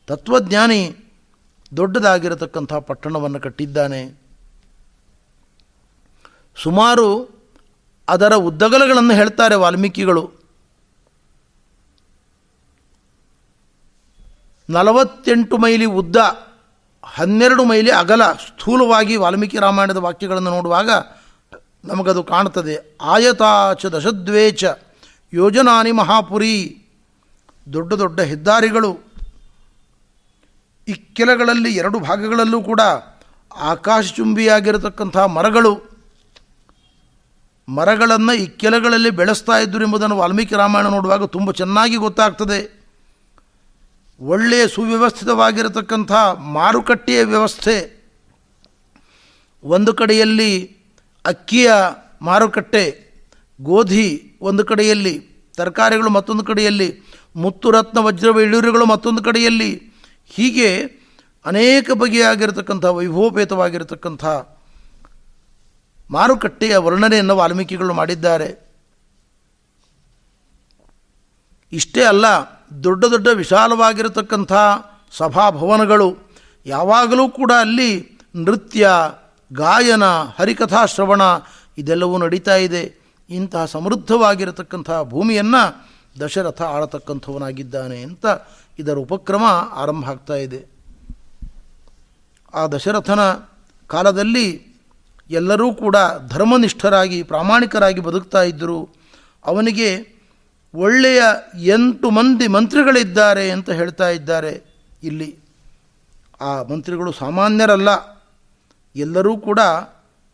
ತತ್ವಜ್ಞಾನಿ 0.08 1.09
ದೊಡ್ಡದಾಗಿರತಕ್ಕಂಥ 1.78 2.74
ಪಟ್ಟಣವನ್ನು 2.74 3.40
ಕಟ್ಟಿದ್ದಾನೆ. 3.40 4.22
ಸುಮಾರು 6.64 7.40
ಅದರ 8.10 8.34
ಉದ್ದಗಲಗಳನ್ನು 8.34 9.14
ಹೇಳ್ತಾರೆ 9.14 9.56
ವಾಲ್ಮೀಕಿಗಳು. 9.56 10.32
ನಲವತ್ತೆಂಟು 14.70 15.58
ಮೈಲಿ 15.58 15.86
ಉದ್ದ, 15.86 16.16
ಹನ್ನೆರಡು 17.04 17.66
ಮೈಲಿ 17.66 17.92
ಅಗಲ 17.92 18.32
ಸ್ಥೂಲವಾಗಿ 18.32 19.16
ವಾಲ್ಮೀಕಿ 19.16 19.58
ರಾಮಾಯಣದ 19.58 19.98
ವಾಕ್ಯಗಳನ್ನು 19.98 20.50
ನೋಡುವಾಗ 20.50 20.90
ನಮಗದು 21.86 22.24
ಕಾಣ್ತದೆ 22.24 22.98
ಆಯತಾಚ 23.02 23.86
ದಶದ್ವೇಚ 23.86 24.64
ಯೋಜನಾನಿ 25.34 25.92
ಮಹಾಪುರಿ. 25.92 26.86
ದೊಡ್ಡ 27.74 27.94
ದೊಡ್ಡ 27.94 28.20
ಹೆದ್ದಾರಿಗಳು. 28.20 29.09
ಇಕ್ಕೆಲಗಳಲ್ಲಿ 30.90 31.76
ಎರಡು 31.76 32.00
ಭಾಗಗಳಲ್ಲೂ 32.00 32.62
ಕೂಡ 32.62 32.82
ಆಕಾಶಚುಂಬಿಯಾಗಿರತಕ್ಕಂಥ 33.56 35.18
ಮರಗಳು, 35.18 35.90
ಮರಗಳನ್ನು 37.70 38.34
ಇಕ್ಕೆಲಗಳಲ್ಲಿ 38.34 39.10
ಬೆಳೆಸ್ತಾ 39.10 39.58
ಇದ್ದರು 39.60 39.84
ಎಂಬುದನ್ನು 39.84 40.18
ವಾಲ್ಮೀಕಿ 40.18 40.56
ರಾಮಾಯಣ 40.56 40.88
ನೋಡುವಾಗ 40.88 41.26
ತುಂಬ 41.26 41.52
ಚೆನ್ನಾಗಿ 41.52 41.96
ಗೊತ್ತಾಗ್ತದೆ. 41.96 42.80
ಒಳ್ಳೆಯ 44.22 44.68
ಸುವ್ಯವಸ್ಥಿತವಾಗಿರತಕ್ಕಂಥ 44.68 46.12
ಮಾರುಕಟ್ಟೆಯ 46.38 47.24
ವ್ಯವಸ್ಥೆ, 47.24 47.76
ಒಂದು 49.64 49.94
ಕಡೆಯಲ್ಲಿ 49.94 50.52
ಅಕ್ಕಿಯ 51.26 51.72
ಮಾರುಕಟ್ಟೆ, 52.22 52.86
ಗೋಧಿ 53.62 54.38
ಒಂದು 54.42 54.66
ಕಡೆಯಲ್ಲಿ, 54.66 55.16
ತರಕಾರಿಗಳು 55.58 56.10
ಮತ್ತೊಂದು 56.10 56.44
ಕಡೆಯಲ್ಲಿ, 56.44 56.90
ಮುತ್ತು 57.36 57.72
ರತ್ನ, 57.72 58.00
ವಜ್ರ 58.00 58.30
ಮತ್ತೊಂದು 58.90 59.24
ಕಡೆಯಲ್ಲಿ 59.24 59.89
ಹೀಗೆ 60.36 60.70
ಅನೇಕ 61.46 61.92
ಬಗೆಯಾಗಿರತಕ್ಕಂಥ 61.92 62.86
ವೈಭವೋಪೇತವಾಗಿರತಕ್ಕಂಥ 62.86 64.26
ಮಾರುಕಟ್ಟೆಯ 66.12 66.78
ವರ್ಣನೆಯನ್ನು 66.78 67.36
ವಾಲ್ಮೀಕಿಗಳು 67.38 67.94
ಮಾಡಿದ್ದಾರೆ. 67.94 68.50
ಇಷ್ಟೇ 71.72 72.04
ಅಲ್ಲ, 72.04 72.26
ದೊಡ್ಡ 72.84 73.06
ದೊಡ್ಡ 73.06 73.28
ವಿಶಾಲವಾಗಿರತಕ್ಕಂಥ 73.28 74.54
ಸಭಾಭವನಗಳು 75.18 76.08
ಯಾವಾಗಲೂ 76.66 77.30
ಕೂಡ 77.30 77.52
ಅಲ್ಲಿ 77.60 77.92
ನೃತ್ಯ, 78.36 78.90
ಗಾಯನ, 79.54 80.04
ಹರಿಕಥಾ 80.40 80.86
ಶ್ರವಣ 80.86 81.22
ಇದೆಲ್ಲವೂ 81.78 82.18
ನಡೀತಾ 82.18 82.56
ಇದೆ. 82.56 82.84
ಇಂತಹ 83.30 83.66
ಸಮೃದ್ಧವಾಗಿರತಕ್ಕಂಥ 83.66 84.90
ಭೂಮಿಯನ್ನು 85.04 85.64
ದಶರಥ 86.20 86.62
ಆಳತಕ್ಕಂಥವನಾಗಿದ್ದಾನೆ 86.62 88.02
ಅಂತ 88.02 88.26
ಇದರ 88.80 88.94
ಉಪಕ್ರಮ 88.94 89.44
ಆರಂಭ 89.72 90.10
ಆಗ್ತಾ 90.10 90.34
ಇದೆ. 90.34 90.66
ಆ 92.54 92.68
ದಶರಥನ 92.68 93.20
ಕಾಲದಲ್ಲಿ 93.88 94.70
ಎಲ್ಲರೂ 95.30 95.74
ಕೂಡ 95.74 95.96
ಧರ್ಮನಿಷ್ಠರಾಗಿ, 96.28 97.24
ಪ್ರಾಮಾಣಿಕರಾಗಿ 97.24 98.00
ಬದುಕ್ತಾ 98.00 98.42
ಇದ್ದರು. 98.42 98.90
ಅವನಿಗೆ 99.46 100.20
ಒಳ್ಳೆಯ 100.76 101.22
ಎಂಟು 101.56 102.10
ಮಂದಿ 102.10 102.48
ಮಂತ್ರಿಗಳಿದ್ದಾರೆ 102.48 103.52
ಅಂತ 103.52 103.70
ಹೇಳ್ತಾ 103.70 104.10
ಇದ್ದಾರೆ 104.10 104.64
ಇಲ್ಲಿ. 105.04 105.40
ಆ 106.42 106.64
ಮಂತ್ರಿಗಳು 106.64 107.12
ಸಾಮಾನ್ಯರಲ್ಲ. 107.12 107.90
ಎಲ್ಲರೂ 108.96 109.38
ಕೂಡ 109.38 109.60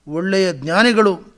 ಒಳ್ಳೆಯ 0.08 0.54
ಜ್ಞಾನಿಗಳು. 0.54 1.35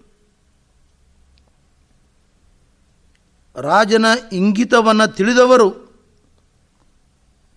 ರಾಜನ 3.57 4.05
ಇಂಗಿತವನ್ನು 4.31 5.15
ತಿಳಿದವರು, 5.15 5.71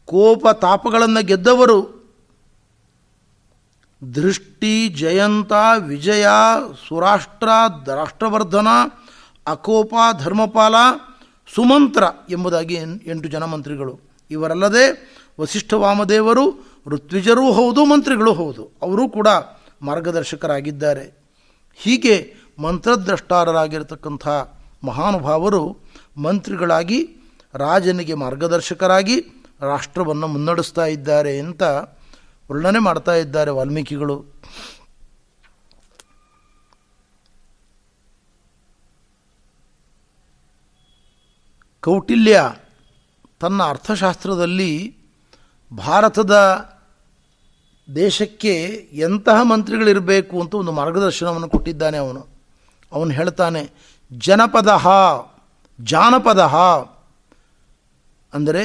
ಕೋಪ 0.04 0.48
ತಾಪಗಳನ್ನು 0.48 1.26
ಗೆದ್ದವರು, 1.26 2.00
ದೃಷ್ಟಿ 4.14 4.88
ಜಯಂತ 4.88 5.52
ವಿಜಯ 5.78 6.26
ಸುರಾಷ್ಟ್ರ 6.88 7.48
ರಾಷ್ಟ್ರವರ್ಧನ 7.94 8.66
ಅಕೋಪ 9.46 9.94
ಧರ್ಮಪಾಲ 10.18 10.74
ಸುಮಂತ್ರ 11.54 12.04
ಎಂಬುದಾಗಿ 12.30 12.74
ಎಂಟು 13.06 13.28
ಜನ 13.28 13.44
ಮಂತ್ರಿಗಳು. 13.44 14.00
ಇವರಲ್ಲದೆ 14.30 15.14
ವಸಿಷ್ಠ 15.40 15.72
ವಾಮದೇವರು, 15.72 16.66
ಋತ್ವಿಜರೂ 16.86 17.52
ಹೌದು, 17.52 17.84
ಮಂತ್ರಿಗಳು 17.84 18.32
ಹೌದು. 18.32 18.78
ಅವರೂ 18.82 19.08
ಕೂಡ 19.08 19.28
ಮಾರ್ಗದರ್ಶಕರಾಗಿದ್ದಾರೆ. 19.82 21.20
ಹೀಗೆ 21.76 22.34
ಮಂತ್ರದ್ರಷ್ಟಾರರಾಗಿರತಕ್ಕಂಥ 22.58 24.28
ಮಹಾನುಭಾವರು 24.86 25.89
ಮಂತ್ರಿಗಳಾಗಿ, 26.26 26.98
ರಾಜನಿಗೆ 27.54 28.14
ಮಾರ್ಗದರ್ಶಕರಾಗಿ 28.14 29.16
ರಾಷ್ಟ್ರವನ್ನು 29.60 30.26
ಮುನ್ನಡೆಸ್ತಾ 30.26 30.84
ಇದ್ದಾರೆ 30.86 31.32
ಅಂತ 31.38 31.62
ವರ್ಣನೆ 32.50 32.78
ಮಾಡ್ತಾ 32.78 33.14
ಇದ್ದಾರೆ 33.14 33.50
ವಾಲ್ಮೀಕಿಗಳು. 33.50 34.16
ಕೌಟಿಲ್ಯ 41.82 42.38
ತನ್ನ 43.40 43.60
ಅರ್ಥಶಾಸ್ತ್ರದಲ್ಲಿ 43.62 44.72
ಭಾರತದ 45.70 46.34
ದೇಶಕ್ಕೆ 47.88 48.54
ಎಂತಹ 49.04 49.38
ಮಂತ್ರಿಗಳಿರಬೇಕು 49.42 50.34
ಅಂತ 50.40 50.54
ಒಂದು 50.54 50.72
ಮಾರ್ಗದರ್ಶನವನ್ನು 50.72 51.48
ಕೊಟ್ಟಿದ್ದಾನೆ 51.48 51.96
ಅವನು. 51.96 52.22
ಅವನು 52.92 53.10
ಹೇಳ್ತಾನೆ, 53.10 53.62
ಜನಪದ 54.12 54.68
ಜಾನಪದ 55.88 56.42
ಅಂದರೆ 58.32 58.62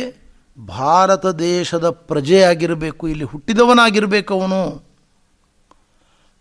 ಭಾರತ 0.57 1.25
ದೇಶದ 1.25 1.87
ಪ್ರಜೆಯಾಗಿರಬೇಕು, 2.09 3.03
ಇಲ್ಲಿ 3.07 3.25
ಹುಟ್ಟಿದವನಾಗಿರಬೇಕು 3.31 4.31
ಅವನು. 4.39 4.61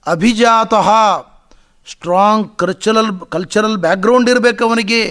ಅಭಿಜಾತ 0.07 0.75
ಸ್ಟ್ರಾಂಗ್ 1.87 2.47
ಕಲ್ಚರಲ್ 2.61 3.13
ಕಲ್ಚರಲ್ 3.35 3.77
ಬ್ಯಾಕ್ಗ್ರೌಂಡ್ 3.85 4.29
ಇರಬೇಕು 4.33 4.63
ಅವನಿಗೆ. 4.69 5.03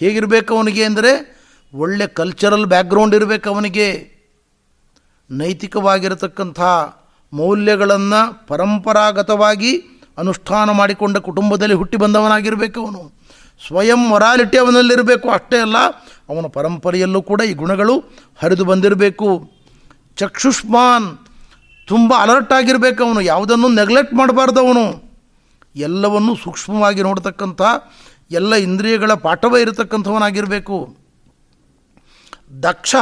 ಹೇಗಿರಬೇಕು 0.00 0.50
ಅವನಿಗೆ 0.56 0.82
ಅಂದರೆ 0.90 1.12
ಒಳ್ಳೆ 1.74 2.06
ಕಲ್ಚರಲ್ 2.20 2.66
ಬ್ಯಾಕ್ಗ್ರೌಂಡ್ 2.66 3.14
ಇರಬೇಕು 3.18 3.48
ಅವನಿಗೆ. 3.54 3.88
ನೈತಿಕವಾಗಿರತಕ್ಕಂಥ 5.30 6.60
ಮೌಲ್ಯಗಳನ್ನು 7.32 8.20
ಪರಂಪರಾಗತವಾಗಿ 8.46 9.72
ಅನುಷ್ಠಾನ 10.18 10.70
ಮಾಡಿಕೊಂಡ 10.80 11.16
ಕುಟುಂಬದಲ್ಲಿ 11.28 11.76
ಹುಟ್ಟಿ 11.80 11.96
ಬಂದವನಾಗಿರಬೇಕು 11.96 12.78
ಅವನು. 12.86 13.02
ಸ್ವಯಂ 13.60 14.00
ಮೊರಾಲಿಟಿ 14.08 14.58
ಅವನಲ್ಲಿರಬೇಕು. 14.58 15.30
ಅಷ್ಟೇ 15.30 15.58
ಅಲ್ಲ, 15.58 15.78
ಅವನ 16.28 16.46
ಪರಂಪರೆಯಲ್ಲೂ 16.46 17.22
ಕೂಡ 17.22 17.40
ಈ 17.40 17.54
ಗುಣಗಳು 17.54 17.98
ಹರಿದು 18.42 18.64
ಬಂದಿರಬೇಕು. 18.64 19.50
ಚಕ್ಷುಷ್ಮಾನ್ 20.16 21.18
ತುಂಬ 21.86 22.14
ಅಲರ್ಟ್ 22.18 22.52
ಆಗಿರಬೇಕು 22.52 23.04
ಅವನು. 23.04 23.20
ಯಾವುದನ್ನು 23.20 23.68
ನೆಗ್ಲೆಕ್ಟ್ 23.68 24.14
ಮಾಡಬಾರ್ದು 24.14 24.66
ಅವನು. 24.66 25.14
ಎಲ್ಲವನ್ನು 25.76 26.34
ಸೂಕ್ಷ್ಮವಾಗಿ 26.36 27.02
ನೋಡ್ತಕ್ಕಂಥ, 27.02 27.62
ಎಲ್ಲ 28.30 28.54
ಇಂದ್ರಿಯಗಳ 28.54 29.12
ಪಾಠವೇ 29.14 29.60
ಇರತಕ್ಕಂಥವನಾಗಿರಬೇಕು. 29.62 30.96
ದಕ್ಷ 32.62 32.94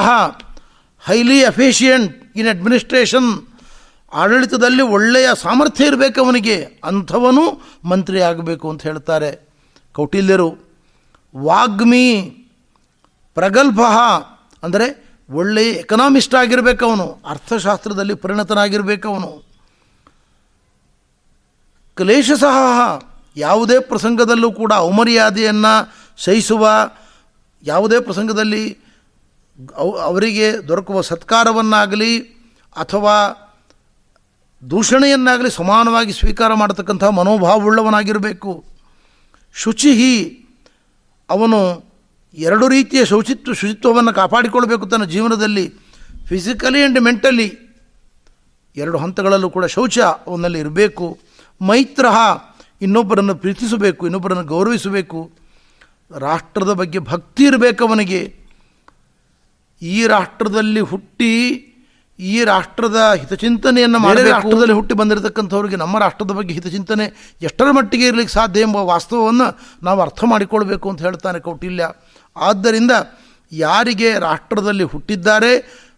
ಹೈಲಿ 1.07 1.41
ಎಫಿಷಿಯೆಂಟ್ 1.41 2.33
ಇನ್ 2.37 2.49
ಅಡ್ಮಿನಿಸ್ಟ್ರೇಷನ್ 2.49 3.47
ಆಡಳಿತದಲ್ಲಿ 4.13 4.83
ಒಳ್ಳೆಯ 4.83 5.29
ಸಾಮರ್ಥ್ಯ 5.35 5.87
ಇರಬೇಕು 5.87 6.25
ಅವನಿಗೆ. 6.25 6.81
ಅಂಥವನು 6.85 7.45
ಮಂತ್ರಿ 7.85 8.21
ಆಗಬೇಕು 8.21 8.71
ಅಂತ 8.71 8.83
ಹೇಳ್ತಾರೆ. 8.83 9.52
ಕೌಟಿಲ್ಯರು, 9.97 10.51
ವಾಗ್ಮಿ 11.35 12.07
ಪ್ರಗಲ್ಭ, 13.37 13.81
ಅಂದರೆ 14.63 14.87
ಒಳ್ಳೆಯ 15.29 15.71
ಎಕನಾಮಿಸ್ಟ್ 15.83 16.35
ಆಗಿರಬೇಕು 16.41 16.83
ಅವನು 16.89 17.07
ಅರ್ಥಶಾಸ್ತ್ರದಲ್ಲಿ 17.33 18.15
ಪರಿಣತನಾಗಿರಬೇಕು 18.25 19.07
ಅವನು 19.13 19.31
ಕ್ಲೇಶಸಹ 21.97 22.57
ಯಾವುದೇ 23.37 23.77
ಪ್ರಸಂಗದಲ್ಲೂ 23.91 24.49
ಕೂಡ 24.61 24.73
ಔಮರ್ಯಾದೆಯನ್ನು 24.89 25.75
ಸಹಿಸುವ, 26.25 26.65
ಯಾವುದೇ 27.63 27.99
ಪ್ರಸಂಗದಲ್ಲಿ 28.01 28.65
ಅವರಿಗೆ 30.09 30.47
ದೊರಕುವ 30.69 31.01
ಸತ್ಕಾರವನ್ನಾಗಲಿ 31.11 32.13
ಅಥವಾ 32.77 33.17
ದೂಷಣೆಯನ್ನಾಗಲಿ 34.63 35.51
ಸಮಾನವಾಗಿ 35.51 36.13
ಸ್ವೀಕಾರ 36.13 36.51
ಮಾಡತಕ್ಕಂಥ 36.55 37.05
ಮನೋಭಾವವುಳ್ಳವನಾಗಿರಬೇಕು. 37.19 38.53
ಶುಚಿಹಿ 39.55 40.47
ಅವನು 41.31 41.85
ಎರಡು 42.35 42.69
ರೀತಿಯ 42.69 43.05
ಶೌಚಿತ್ವ, 43.05 43.53
ಶುಚಿತ್ವವನ್ನು 43.53 44.13
ಕಾಪಾಡಿಕೊಳ್ಬೇಕು 44.13 44.87
ತನ್ನ 44.87 45.05
ಜೀವನದಲ್ಲಿ 45.05 45.73
ಫಿಸಿಕಲಿ 46.29 46.81
ಆ್ಯಂಡ್ 46.81 47.01
ಮೆಂಟಲಿ 47.01 47.59
ಎರಡು 48.77 48.99
ಹಂತಗಳಲ್ಲೂ 48.99 49.51
ಕೂಡ 49.51 49.65
ಶೌಚ 49.65 49.99
ಅವನಲ್ಲಿ 49.99 50.59
ಇರಬೇಕು. 50.59 51.19
ಮೈತ್ರ 51.61 52.07
ಇನ್ನೊಬ್ಬರನ್ನು 52.83 53.35
ಪ್ರೀತಿಸಬೇಕು, 53.35 54.07
ಇನ್ನೊಬ್ಬರನ್ನು 54.07 54.45
ಗೌರವಿಸಬೇಕು. 54.45 55.31
ರಾಷ್ಟ್ರದ 56.19 56.73
ಬಗ್ಗೆ 56.73 56.99
ಭಕ್ತಿ 56.99 57.45
ಇರಬೇಕು 57.45 57.89
ಅವನಿಗೆ. 57.89 58.37
ಈ 59.83 60.07
ರಾಷ್ಟ್ರದಲ್ಲಿ 60.07 60.81
ಹುಟ್ಟಿ 60.81 61.33
ಈ 62.31 62.45
ರಾಷ್ಟ್ರದ 62.45 62.99
ಹಿತಚಿಂತನೆಯನ್ನು 63.19 63.99
ಮಾಡಿ 63.99 64.23
ರಾಷ್ಟ್ರದಲ್ಲಿ 64.23 64.73
ಹುಟ್ಟಿ 64.73 64.95
ಬಂದಿರತಕ್ಕಂಥವ್ರಿಗೆ 64.95 65.77
ನಮ್ಮ 65.77 65.99
ರಾಷ್ಟ್ರದ 65.99 66.31
ಬಗ್ಗೆ 66.31 66.55
ಹಿತಚಿಂತನೆ 66.55 67.37
ಎಷ್ಟರ 67.43 67.71
ಮಟ್ಟಿಗೆ 67.71 68.07
ಇರಲಿಕ್ಕೆ 68.07 68.35
ಸಾಧ್ಯ 68.35 68.61
ಎಂಬ 68.61 68.77
ವಾಸ್ತವವನ್ನು 68.77 69.47
ನಾವು 69.83 70.01
ಅರ್ಥ 70.01 70.25
ಮಾಡಿಕೊಳ್ಬೇಕು 70.25 70.91
ಅಂತ 70.91 71.03
ಹೇಳ್ತಾನೆ 71.03 71.41
ಕೌಟಿಲ್ಯ. 71.41 71.89
ಆದ್ದರಿಂದ 72.37 72.91
ಯಾರಿಗೆ 73.53 74.19
ರಾಷ್ಟ್ರದಲ್ಲಿ 74.19 74.85
ಹುಟ್ಟಿದ್ದಾರೆ 74.85 75.53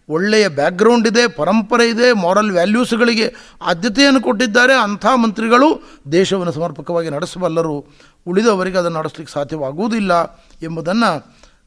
ಒಳ್ಳೆಯ 0.08 0.48
ಬ್ಯಾಕ್ಗ್ರೌಂಡ್ 0.48 1.06
ಇದೆ 1.08 1.28
ಪರಂಪರೆ 1.28 1.88
ಇದೆ 1.88 2.12
ಮಾರಲ್ 2.12 2.50
ವ್ಯಾಲ್ಯೂಸ್ಗಳಿಗೆ 2.50 3.26
ಆದ್ಯತೆಯನ್ನು 3.62 4.20
ಕೊಟ್ಟಿದ್ದಾರೆ 4.20 4.74
ಅಂಥ 4.82 5.06
ಮಂತ್ರಿಗಳು 5.14 5.68
ದೇಶವನ್ನು 6.12 6.52
ಸಮರ್ಪಕವಾಗಿ 6.52 7.10
ನಡೆಸಬಲ್ಲರು. 7.10 7.76
ಉಳಿದವರಿಗೆ 8.26 8.78
ಅದನ್ನು 8.78 8.98
ನಡೆಸಲಿಕ್ಕೆ 8.98 9.34
ಸಾಧ್ಯವಾಗುವುದಿಲ್ಲ 9.34 10.12
ಎಂಬುದನ್ನು 10.62 11.10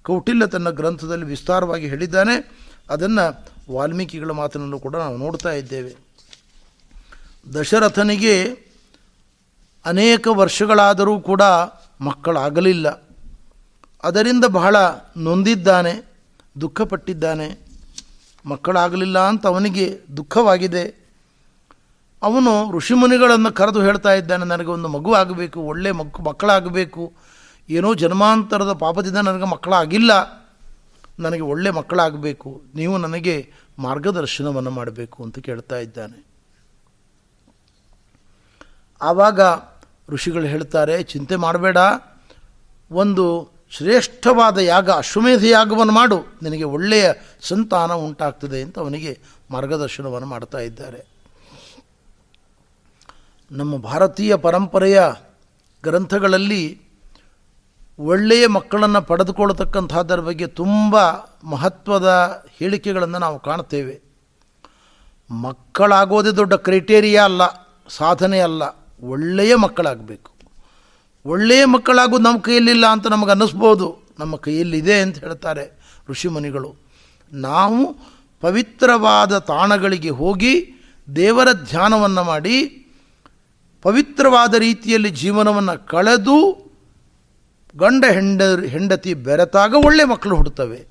ಕೌಟಿಲ್ಯ 0.03 0.47
ತನ್ನ 0.47 0.69
ಗ್ರಂಥದಲ್ಲಿ 0.69 1.25
ವಿಸ್ತಾರವಾಗಿ 1.25 1.87
ಹೇಳಿದ್ದಾನೆ. 1.87 2.35
ಅದನ್ನು 2.89 3.25
ವಾಲ್ಮೀಕಿಗಳ 3.71 4.31
ಮಾತನ್ನು 4.31 4.79
ಕೂಡ 4.79 4.95
ನಾವು 4.95 5.17
ನೋಡ್ತಾ 5.17 5.51
ಇದ್ದೇವೆ. 5.51 5.95
ದಶರಥನಿಗೆ 7.53 8.43
ಅನೇಕ 9.85 10.27
ವರ್ಷಗಳಾದರೂ 10.31 11.19
ಕೂಡ 11.19 11.41
ಮಕ್ಕಳಾಗಲಿಲ್ಲ. 12.01 13.03
ಅದರಿಂದ 14.03 14.45
ಬಹಳ 14.45 14.75
ನೊಂದಿದ್ದಾನೆ, 15.17 16.13
ದುಃಖಪಟ್ಟಿದ್ದಾನೆ. 16.61 17.67
ಮಕ್ಕಳಾಗಲಿಲ್ಲ 18.45 19.19
ಅಂತ 19.19 19.47
ಅವನಿಗೆ 19.47 19.99
ದುಃಖವಾಗಿದೆ. 20.17 21.07
ಅವನು 22.23 22.71
ಋಷಿಮುನಿಗಳನ್ನು 22.71 23.51
ಕರೆದು 23.51 23.81
ಹೇಳ್ತಾ 23.81 24.13
ಇದ್ದಾನೆ, 24.13 24.45
ನನಗೆ 24.45 24.67
ಒಂದು 24.67 24.87
ಮಗು 24.87 25.13
ಆಗಬೇಕು, 25.13 25.59
ಒಳ್ಳೆ 25.59 25.91
ಮಕ್, 25.91 26.21
ಮಕ್ಕಳಾಗಬೇಕು. 26.21 27.13
ಏನೋ 27.69 27.93
ಜನ್ಮಾಂತರದ 27.93 28.73
ಪಾಪದಿಂದ 28.73 29.17
ನನಗೆ 29.17 29.45
ಮಕ್ಕಳಾಗಿಲ್ಲ. 29.45 30.11
ನನಗೆ 31.19 31.41
ಒಳ್ಳೆ 31.41 31.69
ಮಕ್ಕಳಾಗಬೇಕು. 31.69 32.61
ನೀವು 32.75 32.97
ನನಗೆ 32.97 33.53
ಮಾರ್ಗದರ್ಶನವನ್ನು 33.79 34.71
ಮಾಡಬೇಕು 34.71 35.23
ಅಂತ 35.23 35.39
ಕೇಳ್ತಾ 35.39 35.77
ಇದ್ದಾನೆ. 35.77 36.27
ಆವಾಗ 39.01 39.39
ಋಷಿಗಳು 40.09 40.43
ಹೇಳ್ತಾರೆ, 40.43 41.03
ಚಿಂತೆ 41.03 41.35
ಮಾಡಬೇಡ, 41.35 41.77
ಒಂದು 42.91 43.51
ಶ್ರೇಷ್ಠವಾದ 43.69 44.57
ಯಾಗ, 44.57 44.91
ಅಶ್ವಮೇಧ 44.91 45.43
ಯಾಗವನ್ನು 45.43 45.93
ಮಾಡು, 45.93 46.17
ನಿನಗೆ 46.43 46.63
ಒಳ್ಳೆಯ 46.63 47.13
ಸಂತಾನ 47.41 47.93
ಉಂಟಾಗ್ತದೆ 47.93 48.61
ಅಂತ 48.61 48.79
ಅವನಿಗೆ 48.79 49.19
ಮಾರ್ಗದರ್ಶನವನ್ನು 49.51 50.27
ಮಾಡ್ತಾ 50.27 50.57
ಇದ್ದಾರೆ. 50.57 51.05
ನಮ್ಮ 53.51 53.77
ಭಾರತೀಯ 53.77 54.35
ಪರಂಪರೆಯ 54.35 55.03
ಗ್ರಂಥಗಳಲ್ಲಿ 55.83 56.81
ಒಳ್ಳೆಯ 57.99 58.47
ಮಕ್ಕಳನ್ನು 58.47 59.01
ಪಡೆದುಕೊಳ್ಳತಕ್ಕಂಥದ್ದರ 59.01 60.19
ಬಗ್ಗೆ 60.19 60.47
ತುಂಬ 60.47 60.95
ಮಹತ್ವದ 61.43 62.09
ಹೇಳಿಕೆಗಳನ್ನು 62.59 63.17
ನಾವು 63.17 63.39
ಕಾಣ್ತೇವೆ 63.39 64.01
ಮಕ್ಕಳಾಗೋದೇ 65.31 66.29
ದೊಡ್ಡ 66.29 66.53
ಕ್ರೈಟೇರಿಯಾ 66.53 67.23
ಅಲ್ಲ, 67.23 67.41
ಸಾಧನೆ 67.89 68.39
ಅಲ್ಲ. 68.39 68.63
ಒಳ್ಳೆಯ 69.01 69.55
ಮಕ್ಕಳಾಗಬೇಕು. 69.55 70.31
ಒಳ್ಳೆಯ 71.25 71.65
ಮಕ್ಕಳಾಗೋದು 71.65 72.23
ನಮ್ಮ 72.23 72.39
ಕೈಯಲ್ಲಿಲ್ಲ 72.39 72.85
ಅಂತ 72.85 73.07
ನಮಗೆ 73.07 73.31
ಅನ್ನಿಸ್ಬೋದು. 73.31 74.13
ನಮ್ಮ 74.19 74.35
ಕೈಯಲ್ಲಿದೆ 74.35 75.01
ಅಂತ 75.01 75.17
ಹೇಳ್ತಾರೆ 75.17 75.79
ಋಷಿಮುನಿಗಳು 76.09 76.75
ನಾವು 77.33 77.97
ಪವಿತ್ರವಾದ 78.41 79.37
ತಾಣಗಳಿಗೆ 79.37 80.09
ಹೋಗಿ 80.09 80.83
ದೇವರ 81.15 81.47
ಧ್ಯಾನವನ್ನು 81.53 82.23
ಮಾಡಿ 82.23 82.85
ಪವಿತ್ರವಾದ 83.81 84.53
ರೀತಿಯಲ್ಲಿ 84.53 85.09
ಜೀವನವನ್ನು 85.09 85.87
ಕಳೆದು 85.87 86.66
ಗಂಡ 87.75 88.05
ಹೆಂಡ 88.11 88.41
ಹೆಂಡತಿ 88.41 89.13
ಬೆರೆತಾಗ 89.13 89.73
ಒಳ್ಳೆ 89.73 90.03
ಮಕ್ಕಳು 90.03 90.35
ಹುಡ್ತವೆ 90.35 90.85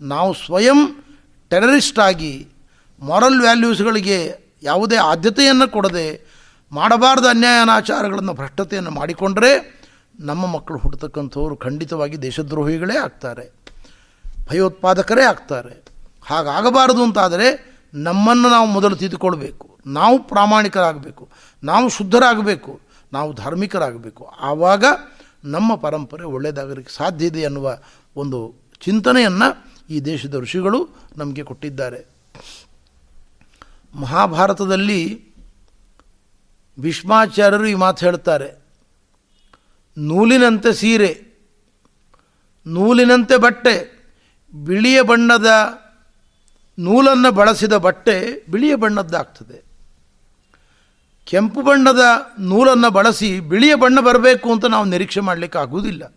ನಾವು 0.00 0.34
ಸ್ವಯಂ 0.34 1.04
ಟೆರರಿಸ್ಟ್ 1.50 1.98
ಆಗಿ 1.98 2.48
ಮಾರಲ್ 3.00 3.40
ವ್ಯಾಲ್ಯೂಸ್ಗಳಿಗೆ 3.40 4.34
ಯಾವುದೇ 4.62 4.96
ಆದ್ಯತೆಯನ್ನು 4.96 5.70
ಕೊಡದೆ 5.70 6.26
ಮಾಡಬಾರ್ದ 6.72 7.26
ಅನ್ಯಾಯ 7.26 7.60
ಅನಾಚಾರಗಳನ್ನು 7.60 8.34
ಭ್ರಷ್ಟತೆಯನ್ನು 8.34 8.90
ಮಾಡಿಕೊಂಡರೆ 8.90 9.82
ನಮ್ಮ 10.20 10.46
ಮಕ್ಕಳು 10.46 10.78
ಹುಡ್ತಕ್ಕಂಥವ್ರು 10.78 11.56
ಖಂಡಿತವಾಗಿ 11.56 12.22
ದೇಶದ್ರೋಹಿಗಳೇ 12.22 12.98
ಆಗ್ತಾರೆ. 12.98 13.52
ಭಯೋತ್ಪಾದಕರೇ 14.50 15.22
ಆಗ್ತಾರೆ. 15.22 15.84
ಹಾಗಾಗಬಾರದು 16.26 17.02
ಅಂತಾದರೆ 17.02 17.78
ನಮ್ಮನ್ನು 17.94 18.50
ನಾವು 18.50 18.66
ಮೊದಲು 18.66 18.96
ತಿದ್ದುಕೊಳ್ಬೇಕು 18.96 19.78
ನಾವು 19.86 20.22
ಪ್ರಾಮಾಣಿಕರಾಗಬೇಕು. 20.22 21.28
ನಾವು 21.64 21.88
ಶುದ್ಧರಾಗಬೇಕು. 21.88 22.80
ನಾವು 23.12 23.34
ಧಾರ್ಮಿಕರಾಗಬೇಕು. 23.34 24.24
ಆವಾಗ 24.40 24.84
ನಮ್ಮ 25.44 25.74
ಪರಂಪರೆ 25.74 26.24
ಒಳ್ಳೆಯದಾಗಲಿಕ್ಕೆ 26.24 26.94
ಸಾಧ್ಯ 26.94 27.26
ಇದೆ 27.26 27.44
ಅನ್ನುವ 27.44 27.78
ಒಂದು 28.16 28.54
ಚಿಂತನೆಯನ್ನು 28.80 29.72
ಈ 29.90 30.00
ದೇಶದ 30.00 30.34
ಋಷಿಗಳು 30.34 30.88
ನಮಗೆ 31.16 31.42
ಕೊಟ್ಟಿದ್ದಾರೆ. 31.42 32.06
ಮಹಾಭಾರತದಲ್ಲಿ 33.94 35.32
ಭೀಷ್ಮಾಚಾರ್ಯರು 36.80 37.66
ಈ 37.66 37.74
ಮಾತು 37.74 38.06
ಹೇಳ್ತಾರೆ. 38.06 38.62
ನೂಲಿನಂತೆ 39.98 40.72
ಸೀರೆ, 40.72 41.26
ನೂಲಿನಂತೆ 42.66 43.36
ಬಟ್ಟೆ, 43.36 44.02
ಬಿಳಿಯ 44.54 45.02
ಬಣ್ಣದ 45.02 45.46
ನೂಲನ್ನು 46.78 47.32
ಬಳಸಿದ 47.32 47.72
ಬಟ್ಟೆ 47.72 48.44
ಬಿಳಿಯ 48.50 48.74
ಬಣ್ಣದ್ದಾಗ್ತದೆ. 48.74 49.61
ಕೆಂಪು 51.26 51.62
ಬಣ್ಣದ 51.62 52.00
ನೂಲನ್ನು 52.40 52.90
ಬಳಸಿ 52.90 53.40
ಬಿಳಿಯ 53.40 53.74
ಬಣ್ಣ 53.74 54.00
ಬರಬೇಕು 54.00 54.52
ಅಂತ 54.52 54.64
ನಾವು 54.64 54.84
ನಿರೀಕ್ಷೆ 54.84 55.20
ಮಾಡಲಿಕ್ಕೆ 55.20 55.58
ಆಗುವುದಿಲ್ಲ. 55.58 56.14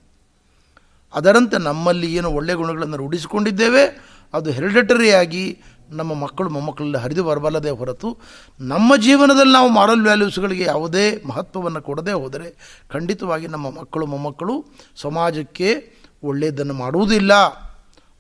ಅದರಂತೆ 1.14 1.58
ನಮ್ಮಲ್ಲಿ 1.58 2.16
ಏನು 2.16 2.30
ಒಳ್ಳೆಯ 2.30 2.56
ಗುಣಗಳನ್ನು 2.56 2.98
ರೂಢಿಸಿಕೊಂಡಿದ್ದೇವೆ. 2.98 4.16
ಅದು 4.34 4.52
ಹೆರಿಡಿಟರಿಯಾಗಿ 4.52 5.60
ನಮ್ಮ 5.90 6.14
ಮಕ್ಕಳು 6.14 6.50
ಮೊಮ್ಮಕ್ಕಳಲ್ಲಿ 6.50 6.98
ಹರಿದು 6.98 7.24
ಬರಬಲ್ಲದೆ 7.24 7.70
ಹೊರತು 7.70 8.18
ನಮ್ಮ 8.60 8.96
ಜೀವನದಲ್ಲಿ 8.96 9.54
ನಾವು 9.54 9.70
ಮಾರಲ್ 9.70 10.02
ವ್ಯಾಲ್ಯೂಸ್ಗಳಿಗೆ 10.02 10.64
ಯಾವುದೇ 10.64 11.24
ಮಹತ್ವವನ್ನು 11.28 11.82
ಕೊಡದೆ 11.82 12.12
ಹೋದರೆ 12.12 12.80
ಖಂಡಿತವಾಗಿ 12.94 13.48
ನಮ್ಮ 13.48 13.70
ಮಕ್ಕಳು 13.70 14.06
ಮೊಮ್ಮಕ್ಕಳು 14.06 14.66
ಸಮಾಜಕ್ಕೆ 14.96 15.94
ಒಳ್ಳೆಯದನ್ನು 16.24 16.74
ಮಾಡುವುದಿಲ್ಲ. 16.74 17.34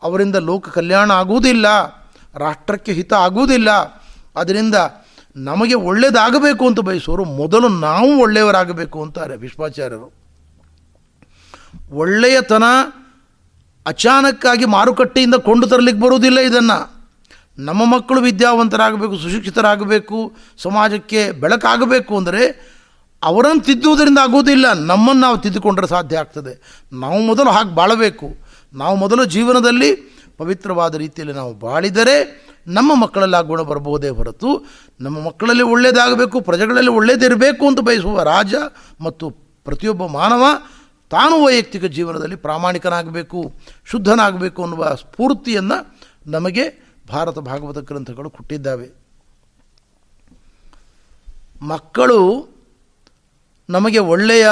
ಅವರಿಂದ 0.03 0.35
ಲೋಕ 0.35 0.69
ಕಲ್ಯಾಣ 0.69 1.11
ಆಗುವುದಿಲ್ಲ. 1.11 1.67
ರಾಷ್ಟ್ರಕ್ಕೆ 2.35 2.93
ಹಿತ 2.93 3.13
ಆಗುವುದಿಲ್ಲ. 3.13 3.71
ಅದರಿಂದ 4.35 4.75
ನಮಗೆ 5.35 5.73
ಒಳ್ಳೆಯದಾಗಬೇಕು 5.73 6.67
ಅಂತ 6.67 6.79
ಬಯಸೋರು 6.79 7.25
ಮೊದಲು 7.25 7.67
ನಾವು 7.67 8.19
ಒಳ್ಳೆಯವರಾಗಬೇಕು 8.19 9.03
ಅಂತಾರೆ 9.03 9.37
ವಿಶ್ವಾಚಾರ್ಯರು 9.37 10.13
ಒಳ್ಳೆಯತನ 11.91 12.63
ಅಚಾನಕ್ಕಾಗಿ 13.85 14.65
ಮಾರುಕಟ್ಟೆಯಿಂದ 14.65 15.35
ಕೊಂಡು 15.35 15.67
ತರಲಿಕ್ಕೆ 15.67 16.03
ಬರುವುದಿಲ್ಲ 16.03 16.39
ಇದನ್ನು. 16.39 16.95
ನಮ್ಮ 17.57 17.85
ಮಕ್ಕಳು 17.85 18.21
ವಿದ್ಯಾವಂತರಾಗಬೇಕು, 18.21 19.17
ಸುಶಿಕ್ಷಿತರಾಗಬೇಕು, 19.17 20.31
ಸಮಾಜಕ್ಕೆ 20.57 21.31
ಬೆಳಕಾಗಬೇಕು 21.31 22.17
ಅಂದರೆ 22.17 22.75
ಅವರನ್ನು 23.23 23.61
ತಿದ್ದುವುದರಿಂದ 23.61 24.17
ಆಗೋದಿಲ್ಲ 24.17 24.73
ನಮ್ಮನ್ನು 24.73 25.21
ನಾವು 25.21 25.37
ತಿದ್ದುಕೊಂಡ್ರೆ 25.37 25.87
ಸಾಧ್ಯ 25.87 26.17
ಆಗ್ತದೆ. 26.17 26.83
ನಾವು 26.93 27.21
ಮೊದಲು 27.21 27.51
ಹಾಗೆ 27.51 27.75
ಬಾಳಬೇಕು. 27.75 28.35
ನಾವು 28.73 28.95
ಮೊದಲು 28.95 29.25
ಜೀವನದಲ್ಲಿ 29.25 30.14
ಪವಿತ್ರವಾದ 30.37 30.95
ರೀತಿಯಲ್ಲಿ 30.95 31.33
ನಾವು 31.33 31.53
ಬಾಳಿದರೆ 31.53 32.45
ನಮ್ಮ 32.67 33.01
ಮಕ್ಕಳಲ್ಲಿ 33.01 33.37
ಆ 33.37 33.41
ಗುಣ 33.41 33.61
ಬರಬಹುದೇ 33.61 34.09
ಹೊರತು 34.09 34.65
ನಮ್ಮ 35.01 35.19
ಮಕ್ಕಳಲ್ಲಿ 35.19 35.63
ಒಳ್ಳೆಯದಾಗಬೇಕು 35.63 36.41
ಪ್ರಜೆಗಳಲ್ಲಿ 36.41 36.91
ಒಳ್ಳೆಯದಿರಬೇಕು 36.91 37.67
ಅಂತ 37.67 37.79
ಬಯಸುವ 37.79 38.23
ರಾಜ 38.23 38.53
ಮತ್ತು 39.01 39.29
ಪ್ರತಿಯೊಬ್ಬ 39.63 40.05
ಮಾನವ 40.05 40.43
ತಾನು 41.09 41.45
ವೈಯಕ್ತಿಕ 41.45 41.85
ಜೀವನದಲ್ಲಿ 41.85 42.35
ಪ್ರಾಮಾಣಿಕನಾಗಬೇಕು, 42.35 43.53
ಶುದ್ಧನಾಗಬೇಕು 43.85 44.63
ಅನ್ನುವ 44.63 44.95
ಸ್ಫೂರ್ತಿಯನ್ನು 44.95 45.95
ನಮಗೆ 46.27 46.69
ಭಾರತ 47.07 47.39
ಭಾಗವತ 47.39 47.77
ಗ್ರಂಥಗಳು 47.77 48.29
ಕೊಟ್ಟಿದ್ದಾವೆ. 48.29 48.87
ಮಕ್ಕಳು 51.61 52.47
ನಮಗೆ 53.69 53.99
ಒಳ್ಳೆಯ, 53.99 54.47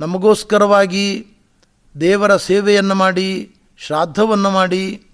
ನಮಗೋಸ್ಕರವಾಗಿ 0.00 1.26
ದೇವರ 2.00 2.36
ಸೇವೆಯನ್ನು 2.36 2.94
ಮಾಡಿ 2.94 3.53
ಶ್ರಾದ್ದವನ್ನು 3.78 4.50
ಮಾಡಿ, 4.50 5.06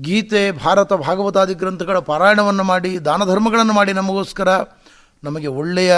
ಗೀತೆ, 0.00 0.52
ಭಾರತ, 0.52 0.92
ಭಾಗವತಾದಿ 0.92 1.54
ಗ್ರಂಥಗಳ 1.54 1.98
ಪಾರಾಯಣವನ್ನು 1.98 2.64
ಮಾಡಿ, 2.64 3.04
ದಾನ 3.04 3.24
ಧರ್ಮಗಳನ್ನು 3.24 3.72
ಮಾಡಿ 3.72 3.92
ನಮಗೋಸ್ಕರ 3.92 4.48
ನಮಗೆ 5.24 5.46
ಒಳ್ಳೆಯ 5.46 5.96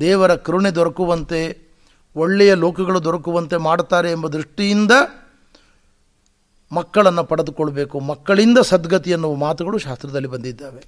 ದೇವರ 0.00 0.34
ಕರುಣೆ 0.34 0.70
ದೊರಕುವಂತೆ, 0.70 1.68
ಒಳ್ಳೆಯ 2.16 2.54
ಲೋಕಗಳು 2.54 3.04
ದೊರಕುವಂತೆ 3.04 3.56
ಮಾಡುತ್ತಾರೆ 3.56 4.10
ಎಂಬ 4.10 4.28
ದೃಷ್ಟಿಯಿಂದ 4.28 4.92
ಮಕ್ಕಳನ್ನು 6.72 7.24
ಪಡೆದುಕೊಳ್ಬೇಕು. 7.24 8.00
ಮಕ್ಕಳಿಂದ 8.00 8.58
ಸದ್ಗತಿ 8.58 9.10
ಎನ್ನುವ 9.10 9.34
ಮಾತುಗಳು 9.34 9.78
ಶಾಸ್ತ್ರದಲ್ಲಿ 9.78 10.28
ಬಂದಿದ್ದಾವೆ. 10.28 10.84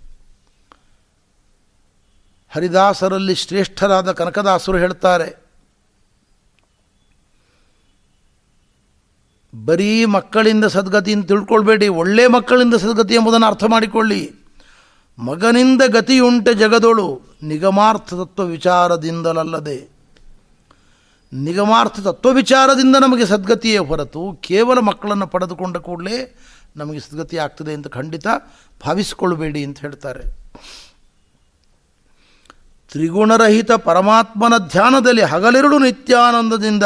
ಹರಿದಾಸರಲ್ಲಿ 2.50 3.34
ಶ್ರೇಷ್ಠರಾದ 3.34 4.12
ಕನಕದಾಸರು 4.12 4.78
ಹೇಳ್ತಾರೆ 4.78 5.49
ಬರೀ 9.52 10.04
ಮಕ್ಕಳಿಂದ 10.04 10.64
ಸದ್ಗತಿಯನ್ನು 10.64 11.24
ತಿಳ್ಕೊಳ್ಬೇಡಿ, 11.26 11.88
ಒಳ್ಳೆ 11.88 12.26
ಮಕ್ಕಳಿಂದ 12.26 12.74
ಸದ್ಗತಿ 12.74 13.14
ಎಂಬುದನ್ನು 13.14 13.46
ಅರ್ಥ 13.46 13.64
ಮಾಡಿಕೊಳ್ಳಿ. 13.64 14.22
ಮಗನಿಂದ 15.18 15.82
ಗತಿಯುಂಟೆ 15.86 16.54
ಜಗದೊಳು 16.54 17.06
ನಿಗಮಾರ್ಥ 17.42 18.14
ತತ್ವ 18.14 18.44
ವಿಚಾರದಿಂದಲಲ್ಲದೆ. 18.44 19.78
ನಿಗಮಾರ್ಥ 21.32 22.00
ತತ್ವ 22.00 22.30
ವಿಚಾರದಿಂದ 22.30 22.96
ನಮಗೆ 23.00 23.26
ಸದ್ಗತಿಯೇ 23.26 23.78
ಹೊರತು 23.78 24.22
ಕೇವಲ 24.42 24.78
ಮಕ್ಕಳನ್ನು 24.78 25.26
ಪಡೆದುಕೊಂಡ 25.26 25.76
ಕೂಡಲೇ 25.76 26.16
ನಮಗೆ 26.76 27.00
ಸದ್ಗತಿ 27.00 27.36
ಆಗ್ತದೆ 27.36 27.72
ಅಂತ 27.74 27.88
ಖಂಡಿತ 27.88 28.26
ಭಾವಿಸಿಕೊಳ್ಳಬೇಡಿ 28.86 29.64
ಅಂತ 29.64 29.78
ಹೇಳ್ತಾರೆ. 29.78 30.24
ತ್ರಿಗುಣರಹಿತ 32.90 33.72
ಪರಮಾತ್ಮನ 33.72 34.54
ಧ್ಯಾನದಲ್ಲಿ 34.58 35.22
ಹಗಲಿರುಳು 35.22 35.78
ನಿತ್ಯಾನಂದದಿಂದ 35.78 36.84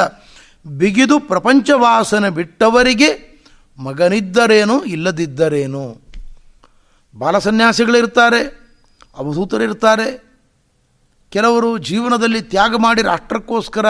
ಬಿಗಿದು 0.66 1.20
ಪ್ರಪಂಚವಾಸನ 1.20 2.28
ಬಿಟ್ಟವರಿಗೆ 2.28 3.08
ಮಗನಿದ್ದರೇನು, 3.78 4.84
ಇಲ್ಲದಿದ್ದರೇನು? 4.84 6.00
ಬಾಲಸನ್ಯಾಸಿಗಳಿರ್ತಾರೆ 7.18 8.42
ಅವಧೂತರಿರ್ತಾರೆ 9.16 10.06
ಕೆಲವರು 11.30 11.78
ಜೀವನದಲ್ಲಿ 11.78 12.42
ತ್ಯಾಗ 12.42 12.74
ಮಾಡಿ 12.76 13.02
ರಾಷ್ಟ್ರಕ್ಕೋಸ್ಕರ, 13.02 13.86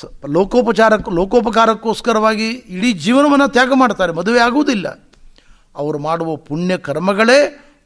ಸ 0.00 0.04
ಲೋಕೋಪಚಾರಕ್ಕೆ 0.28 1.10
ಲೋಕೋಪಕಾರಕ್ಕೋಸ್ಕರವಾಗಿ 1.10 2.48
ಇಡೀ 2.48 2.92
ಜೀವನವನ್ನು 2.92 3.48
ತ್ಯಾಗ 3.48 3.72
ಮಾಡ್ತಾರೆ, 3.74 4.12
ಮದುವೆ 4.12 4.40
ಆಗುವುದಿಲ್ಲ. 4.40 4.88
ಅವರು 5.76 5.98
ಮಾಡುವ 5.98 6.36
ಪುಣ್ಯ 6.36 6.76
ಕರ್ಮಗಳೇ 6.76 7.38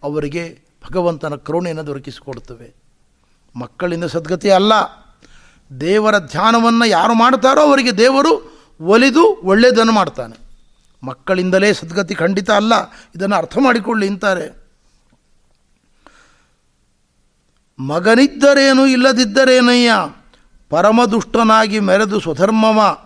ಅವರಿಗೆ 0.03 0.59
ಭಗವಂತನ 0.91 1.35
ಕರುಣೆಯನ್ನು 1.35 1.87
ದೊರಕಿಸಿಕೊಡ್ತವೆ 1.87 2.75
ಮಕ್ಕಳಿಂದ 3.57 4.05
ಸದ್ಗತಿ 4.05 4.51
ಅಲ್ಲ 4.51 4.73
ದೇವರ 5.81 6.19
ಧ್ಯಾನವನ್ನು 6.19 6.85
ಯಾರು 6.85 7.15
ಮಾಡ್ತಾರೋ 7.15 7.61
ಅವರಿಗೆ 7.61 7.99
ದೇವರು 7.99 8.63
ಒಲಿದು 8.81 9.25
ಒಳ್ಳೆಯದನ್ನು 9.45 9.93
ಮಾಡ್ತಾನೆ 9.93 10.39
ಮಕ್ಕಳಿಂದಲೇ 11.03 11.73
ಸದ್ಗತಿ 11.73 12.15
ಖಂಡಿತ 12.15 12.51
ಅಲ್ಲ. 12.51 12.73
ಇದನ್ನು 13.17 13.37
ಅರ್ಥ 13.37 13.59
ಮಾಡಿಕೊಳ್ಳಿ 13.59 14.09
ಅಂತಾರೆ. 14.09 14.61
ಮಗನಿದ್ದರೇನು 17.79 18.87
ಇಲ್ಲದಿದ್ದರೇನಯ್ಯ? 18.87 19.91
ಪರಮದುಷ್ಟನಾಗಿ 20.71 21.81
ಮೆರೆದು 21.81 22.21
ಸ್ವಧರ್ಮವ, 22.21 22.97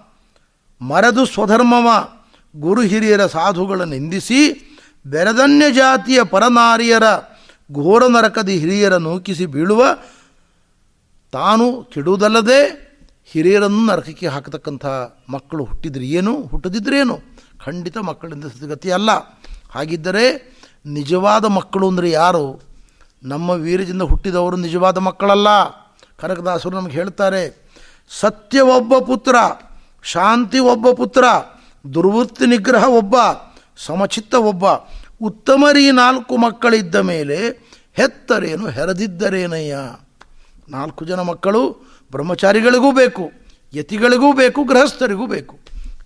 ಮರೆದು 0.84 1.26
ಸ್ವಧರ್ಮವ, 1.26 2.08
ಗುರು 2.56 2.80
ಹಿರಿಯರ 2.80 3.26
ಸಾಧುಗಳ 3.26 3.82
ನಿಂದಿಸಿ 3.82 4.70
ಬೆರದನ್ಯ 5.06 5.70
ಜಾತಿಯ 5.70 6.22
ಪರನಾರಿಯರ 6.22 7.02
ಘೋರ 7.72 8.06
ನರಕದಿ 8.06 8.58
ಹಿರಿಯರ 8.58 8.96
ನೂಕಿಸಿ 8.96 9.46
ಬೀಳುವ 9.46 9.84
ತಾನು 11.34 11.66
ಕೆಡುವುದಲ್ಲದೆ 11.92 12.60
ಹಿರಿಯರನ್ನು 13.32 13.82
ನರಕಕ್ಕೆ 13.86 14.26
ಹಾಕತಕ್ಕಂಥ 14.26 14.86
ಮಕ್ಕಳು 15.28 15.64
ಹುಟ್ಟಿದ್ರೆ 15.64 16.06
ಏನು? 16.06 16.34
ಹುಟ್ಟದಿದ್ರೇನು 16.42 17.16
ಖಂಡಿತ 17.64 17.98
ಮಕ್ಕಳಿಂದ 17.98 18.44
ಸ್ಥಿತಿಗತಿ 18.44 18.90
ಅಲ್ಲ. 18.90 19.10
ಹಾಗಿದ್ದರೆ 19.74 20.24
ನಿಜವಾದ 20.86 21.44
ಮಕ್ಕಳು 21.44 21.86
ಅಂದರೆ 21.88 22.10
ಯಾರು? 22.10 22.62
ನಮ್ಮ 23.22 23.50
ವೀರ್ಯದಿಂದ 23.50 24.02
ಹುಟ್ಟಿದವರು 24.02 24.56
ನಿಜವಾದ 24.56 24.98
ಮಕ್ಕಳಲ್ಲ. 24.98 25.48
ಕನಕದಾಸರು 26.20 26.74
ನಮಗೆ 26.76 26.92
ಹೇಳ್ತಾರೆ, 26.92 27.42
ಸತ್ಯ 28.20 28.60
ಒಬ್ಬ 28.60 28.98
ಪುತ್ರ, 28.98 29.36
ಶಾಂತಿ 30.02 30.58
ಒಬ್ಬ 30.58 30.86
ಪುತ್ರ, 30.90 31.24
ದುರ್ವೃತ್ತಿ 31.94 32.46
ನಿಗ್ರಹ 32.46 32.84
ಒಬ್ಬ, 32.88 33.16
ಸಮಚಿತ್ತ 33.86 34.34
ಒಬ್ಬ, 34.34 34.64
ಉತ್ತಮರಿ 35.22 35.90
ನಾಲ್ಕು 35.90 36.36
ಮಕ್ಕಳಿದ್ದ 36.36 36.94
ಮೇಲೆ 36.94 37.38
ಹೆತ್ತರೇನು? 37.92 38.66
ಹೆರದಿದ್ದರೇನಯ್ಯ? 38.68 39.76
ನಾಲ್ಕು 40.68 41.04
ಜನ 41.04 41.20
ಮಕ್ಕಳು 41.20 41.62
ಬ್ರಹ್ಮಚಾರಿಗಳಿಗೂ 42.10 42.92
ಬೇಕು, 42.92 43.32
ಯತಿಗಳಿಗೂ 43.72 44.32
ಬೇಕು, 44.32 44.64
ಗೃಹಸ್ಥರಿಗೂ 44.64 45.26
ಬೇಕು, 45.26 45.58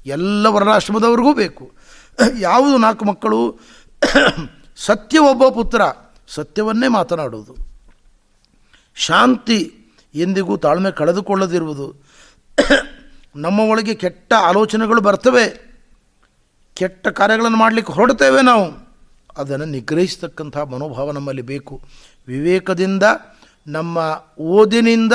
ಎಲ್ಲ 0.06 0.46
ವರ್ಣಾಶ್ರಮದವ್ರಿಗೂ 0.46 1.34
ಬೇಕು. 1.34 1.70
ಯಾವುದು 2.38 2.76
ನಾಲ್ಕು 2.76 3.04
ಮಕ್ಕಳು? 3.04 3.60
ಸತ್ಯ 4.76 5.18
ಒಬ್ಬ 5.18 5.48
ಪುತ್ರ, 5.48 5.80
ಸತ್ಯವನ್ನೇ 6.28 6.88
ಮಾತನಾಡುವುದು. 6.88 7.56
ಶಾಂತಿ 8.94 9.74
ಎಂದಿಗೂ 10.14 10.56
ತಾಳ್ಮೆ 10.56 10.90
ಕಳೆದುಕೊಳ್ಳದಿರುವುದು. 10.90 12.04
ನಮ್ಮ 13.36 13.60
ಒಳಗೆ 13.60 13.94
ಕೆಟ್ಟ 13.94 14.32
ಆಲೋಚನೆಗಳು 14.32 15.00
ಬರ್ತವೆ. 15.00 15.68
ಕೆಟ್ಟ 16.74 17.08
ಕಾರ್ಯಗಳನ್ನು 17.08 17.58
ಮಾಡಲಿಕ್ಕೆ 17.58 17.92
ಹೊರಡ್ತೇವೆ 17.92 18.42
ನಾವು. 18.42 18.88
ಅದನ್ನು 19.38 19.64
ನಿಗ್ರಹಿಸ್ತಕ್ಕಂಥ 19.64 20.56
ಮನೋಭಾವ 20.56 21.12
ನಮ್ಮಲ್ಲಿ 21.12 21.42
ಬೇಕು. 21.42 21.80
ವಿವೇಕದಿಂದ 22.28 23.02
ನಮ್ಮ 23.68 24.24
ಓದಿನಿಂದ, 24.38 25.12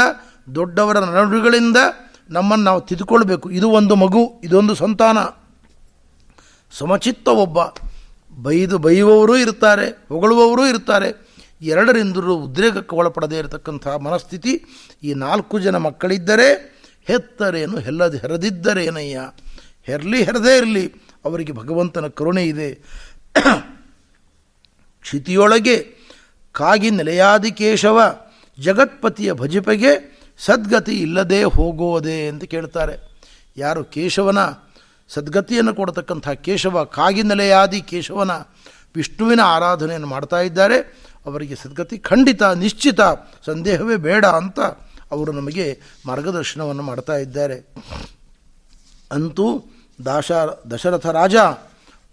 ದೊಡ್ಡವರ 0.56 1.00
ನಡುಗಳಿಂದ 1.00 1.78
ನಮ್ಮನ್ನು 2.30 2.66
ನಾವು 2.66 2.82
ತಿದ್ದುಕೊಳ್ಬೇಕು. 2.82 3.52
ಇದು 3.52 3.70
ಒಂದು 3.70 3.96
ಮಗು, 3.96 4.42
ಇದೊಂದು 4.44 4.76
ಸಂತಾನ. 4.76 5.18
ಸಮಚಿತ್ತ 6.72 7.28
ಒಬ್ಬ, 7.28 7.58
ಬೈದು 8.42 8.78
ಬೈಯುವವರೂ 8.78 9.36
ಇರ್ತಾರೆ, 9.36 9.90
ಹೊಗಳುವವರೂ 9.90 10.66
ಇರ್ತಾರೆ. 10.66 11.28
ಎರಡರಿಂದ 11.62 12.18
ಉದ್ರೇಕಕ್ಕೆ 12.18 12.96
ಒಳಪಡದೇ 12.96 13.38
ಇರತಕ್ಕಂಥ 13.38 13.88
ಮನಸ್ಥಿತಿ 13.88 14.66
ಈ 15.04 15.14
ನಾಲ್ಕು 15.14 15.60
ಜನ 15.60 15.78
ಮಕ್ಕಳಿದ್ದರೆ 15.78 16.74
ಹೆತ್ತರೇನು, 17.04 17.78
ಹೆಲ್ಲದೆ 17.78 18.18
ಹೆರದಿದ್ದರೇನಯ್ಯ? 18.18 19.22
ಹೆರಲಿ, 19.84 20.24
ಹೆರದೇ 20.24 20.58
ಇರಲಿ. 20.58 20.94
ಅವರಿಗೆ 21.26 21.52
ಭಗವಂತನ 21.52 22.08
ಕರುಣೆ 22.08 22.44
ಇದೆ. 22.44 22.74
ಕ್ಷಿತಿಯೊಳಗೆ 25.02 25.98
ಕಾಗಿ 26.52 26.90
ನೆಲೆಯಾದಿ 26.90 27.52
ಕೇಶವ 27.52 28.23
ಜಗತ್ಪತಿಯ 28.60 29.34
ಭಜಪೆಗೆ 29.34 30.24
ಸದ್ಗತಿ 30.38 31.02
ಇಲ್ಲದೆ 31.02 31.44
ಹೋಗೋದೆ 31.44 32.28
ಅಂತ 32.28 32.44
ಕೇಳ್ತಾರೆ. 32.44 33.14
ಯಾರು 33.58 33.84
ಕೇಶವನ 33.84 34.38
ಸದ್ಗತಿಯನ್ನು 35.10 35.74
ಕೊಡತಕ್ಕಂಥ 35.74 36.30
ಕೇಶವ 36.30 36.84
ಕಾಗಿನೆಲೆಯಾದಿ 36.84 37.82
ಕೇಶವನ 37.82 38.32
ವಿಷ್ಣುವಿನ 38.96 39.40
ಆರಾಧನೆಯನ್ನು 39.42 40.08
ಮಾಡ್ತಾ 40.08 40.40
ಇದ್ದಾರೆ. 40.40 40.78
ಅವರಿಗೆ 41.26 41.56
ಸದ್ಗತಿ 41.56 41.98
ಖಂಡಿತ, 41.98 42.44
ನಿಶ್ಚಿತ, 42.44 43.00
ಸಂದೇಹವೇ 43.46 43.96
ಬೇಡ 43.96 44.26
ಅಂತ 44.26 44.60
ಅವರು 45.12 45.32
ನಮಗೆ 45.32 45.82
ಮಾರ್ಗದರ್ಶನವನ್ನು 46.06 46.84
ಮಾಡ್ತಾ 46.84 47.14
ಇದ್ದಾರೆ. 47.14 47.74
ಅಂತೂ 49.12 49.64
ದಾಶ, 50.06 50.32
ದಶರಥ 50.72 51.06
ರಾಜ 51.06 51.36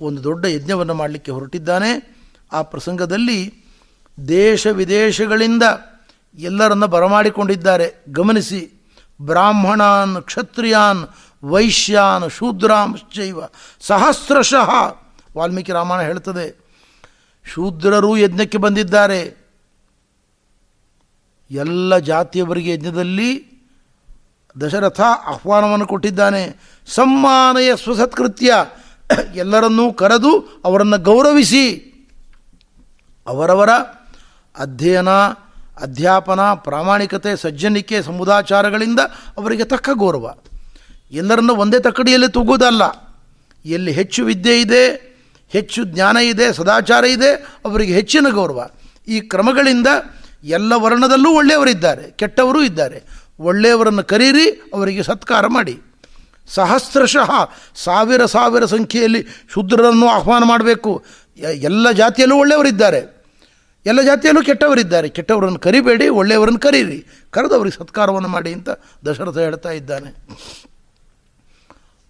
ಒಂದು 0.00 0.24
ದೊಡ್ಡ 0.24 0.44
ಯಜ್ಞವನ್ನು 0.44 0.94
ಮಾಡಲಿಕ್ಕೆ 0.94 1.30
ಹೊರಟಿದ್ದಾನೆ. 1.30 2.20
ಆ 2.52 2.62
ಪ್ರಸಂಗದಲ್ಲಿ 2.62 3.64
ದೇಶ 4.28 4.66
ವಿದೇಶಗಳಿಂದ 4.66 5.62
ಎಲ್ಲರನ್ನ 6.34 6.84
ಬರಮಾಡಿಕೊಂಡಿದ್ದಾರೆ. 6.84 8.04
ಗಮನಿಸಿ, 8.08 8.88
ಬ್ರಾಹ್ಮಣಾನ್, 9.22 10.22
ಕ್ಷತ್ರಿಯಾನ್, 10.22 11.06
ವೈಶ್ಯಾನ್ 11.44 12.30
ಶೂದ್ರಾಂಶ್ಚೈವ 12.30 13.40
ಸಹಸ್ರಶಃ. 13.80 14.70
ವಾಲ್ಮೀಕಿ 15.36 15.72
ರಾಮಾಯಣ 15.72 16.06
ಹೇಳ್ತದೆ 16.06 16.60
ಶೂದ್ರರು 17.54 18.16
ಯಜ್ಞಕ್ಕೆ 18.16 18.58
ಬಂದಿದ್ದಾರೆ. 18.58 19.40
ಎಲ್ಲ 21.50 21.98
ಜಾತಿಯವರಿಗೆ 21.98 22.72
ಯಜ್ಞದಲ್ಲಿ 22.72 23.50
ದಶರಥ 24.60 25.00
ಆಹ್ವಾನವನ್ನು 25.00 25.86
ಕೊಟ್ಟಿದ್ದಾನೆ. 25.86 26.60
ಸಮ್ಮಾನಯ 26.86 27.76
ಸ್ವಸತ್ಕೃತ್ಯ. 27.76 28.54
ಎಲ್ಲರನ್ನೂ 29.34 29.92
ಕರೆದು 29.92 30.62
ಅವರನ್ನು 30.64 30.98
ಗೌರವಿಸಿ 30.98 31.76
ಅವರವರ 33.26 33.70
ಅಧ್ಯಯನ 34.58 35.08
ಅಧ್ಯಾಪನ 35.82 36.40
ಪ್ರಾಮಾಣಿಕತೆ 36.40 37.36
ಸಜ್ಜನಿಕೆ 37.36 38.02
ಸಮುದಾಚಾರಗಳಿಂದ 38.02 39.00
ಅವರಿಗೆ 39.36 39.64
ತಕ್ಕ 39.64 39.90
ಗೌರವ. 39.92 40.34
ಎಲ್ಲರನ್ನು 41.12 41.54
ಒಂದೇ 41.54 41.78
ತಕ್ಕಡಿಯಲ್ಲಿ 41.78 42.28
ತೂಗುವುದಲ್ಲ. 42.28 42.82
ಎಲ್ಲಿ 43.64 43.92
ಹೆಚ್ಚು 43.92 44.24
ವಿದ್ಯೆ 44.24 44.60
ಇದೆ, 44.60 45.10
ಹೆಚ್ಚು 45.48 45.84
ಜ್ಞಾನ 45.84 46.16
ಇದೆ, 46.16 46.52
ಸದಾಚಾರ 46.52 47.04
ಇದೆ, 47.04 47.32
ಅವರಿಗೆ 47.64 47.94
ಹೆಚ್ಚಿನ 47.94 48.26
ಗೌರವ. 48.30 48.68
ಈ 49.08 49.20
ಕ್ರಮಗಳಿಂದ 49.20 49.86
ಎಲ್ಲ 50.44 50.72
ವರ್ಣದಲ್ಲೂ 50.76 51.30
ಒಳ್ಳೆಯವರಿದ್ದಾರೆ, 51.30 52.10
ಕೆಟ್ಟವರೂ 52.10 52.62
ಇದ್ದಾರೆ. 52.62 53.02
ಒಳ್ಳೆಯವರನ್ನು 53.40 54.04
ಕರೀರಿ, 54.04 54.70
ಅವರಿಗೆ 54.74 55.02
ಸತ್ಕಾರ 55.02 55.46
ಮಾಡಿ. 55.46 55.78
ಸಹಸ್ರಶಃ, 56.48 57.30
ಸಾವಿರ 57.74 58.26
ಸಾವಿರ 58.26 58.64
ಸಂಖ್ಯೆಯಲ್ಲಿ 58.64 59.26
ಶೂದ್ರರನ್ನು 59.54 60.08
ಆಹ್ವಾನ 60.08 60.44
ಮಾಡಬೇಕು. 60.44 61.04
ಎಲ್ಲ 61.38 61.90
ಜಾತಿಯಲ್ಲೂ 61.90 62.36
ಒಳ್ಳೆಯವರಿದ್ದಾರೆ. 62.36 63.19
ಎಲ್ಲ 63.86 64.00
ಜಾತಿಯಲ್ಲೂ 64.02 64.42
ಕೆಟ್ಟವರಿದ್ದಾರೆ. 64.42 65.08
ಕೆಟ್ಟವರನ್ನು 65.08 65.58
ಕರಿಬೇಡಿ, 65.58 66.08
ಒಳ್ಳೆಯವರನ್ನು 66.08 66.58
ಕರೀರಿ. 66.58 67.06
ಕರೆದು 67.30 67.54
ಅವ್ರಿಗೆ 67.54 67.76
ಸತ್ಕಾರವನ್ನು 67.76 68.28
ಮಾಡಿ 68.28 68.52
ಅಂತ 68.52 68.68
ದಶರಥ 69.06 69.38
ಹೇಳ್ತಾ 69.38 69.70
ಇದ್ದಾನೆ. 69.70 70.10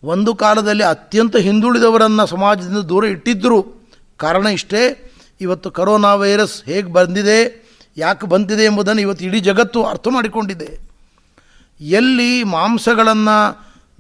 ಒಂದು 0.03 0.35
ಕಾಲದಲ್ಲಿ 0.35 0.85
ಅತ್ಯಂತ 0.85 1.37
ಹಿಂದುಳಿದವರನ್ನು 1.37 2.27
ಸಮಾಜದಿಂದ 2.27 2.79
ದೂರ 2.79 3.05
ಇಟ್ಟಿದ್ದರು 3.05 3.59
ಕಾರಣ 4.17 4.47
ಇಷ್ಟೇ, 4.47 5.13
ಇವತ್ತು 5.41 5.71
ಕರೋನಾ 5.71 6.15
ವೈರಸ್ 6.15 6.65
ಹೇಗೆ 6.65 6.93
ಬಂದಿದೆ, 6.93 7.71
ಯಾಕೆ 7.97 8.27
ಬಂದಿದೆ 8.27 8.65
ಎಂಬುದನ್ನು 8.65 9.03
ಇವತ್ತು 9.03 9.25
ಇಡೀ 9.25 9.41
ಜಗತ್ತು 9.41 9.85
ಅರ್ಥ 9.85 10.09
ಮಾಡಿಕೊಂಡಿದೆ. 10.11 10.81
ಎಲ್ಲಿ 11.81 12.45
ಮಾಂಸಗಳನ್ನು 12.45 13.37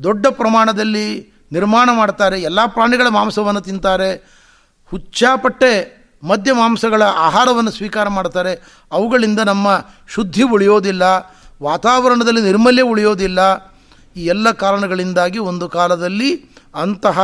ದೊಡ್ಡ 0.02 0.26
ಪ್ರಮಾಣದಲ್ಲಿ 0.26 1.32
ನಿರ್ಮಾಣ 1.52 1.88
ಮಾಡ್ತಾರೆ, 1.92 2.42
ಎಲ್ಲ 2.42 2.66
ಪ್ರಾಣಿಗಳ 2.66 3.08
ಮಾಂಸವನ್ನು 3.08 3.60
ತಿಂತಾರೆ, 3.60 4.10
ಹುಚ್ಚಾಪಟ್ಟೆ 4.86 5.99
ಮದ್ಯ 6.22 6.52
ಮಾಂಸಗಳ 6.52 7.02
ಆಹಾರವನ್ನು 7.02 7.70
ಸ್ವೀಕಾರ 7.70 8.08
ಮಾಡ್ತಾರೆ. 8.08 8.52
ಅವುಗಳಿಂದ 8.92 9.40
ನಮ್ಮ 9.40 9.68
ಶುದ್ಧಿ 10.08 10.42
ಉಳಿಯೋದಿಲ್ಲ, 10.42 11.02
ವಾತಾವರಣದಲ್ಲಿ 11.62 12.42
ನಿರ್ಮಲ್ಯ 12.42 12.82
ಉಳಿಯೋದಿಲ್ಲ. 12.82 13.40
ಈ 14.16 14.26
ಎಲ್ಲ 14.26 14.50
ಕಾರಣಗಳಿಂದಾಗಿ 14.50 15.38
ಒಂದು 15.38 15.68
ಕಾಲದಲ್ಲಿ 15.68 16.30
ಅಂತಹ 16.74 17.18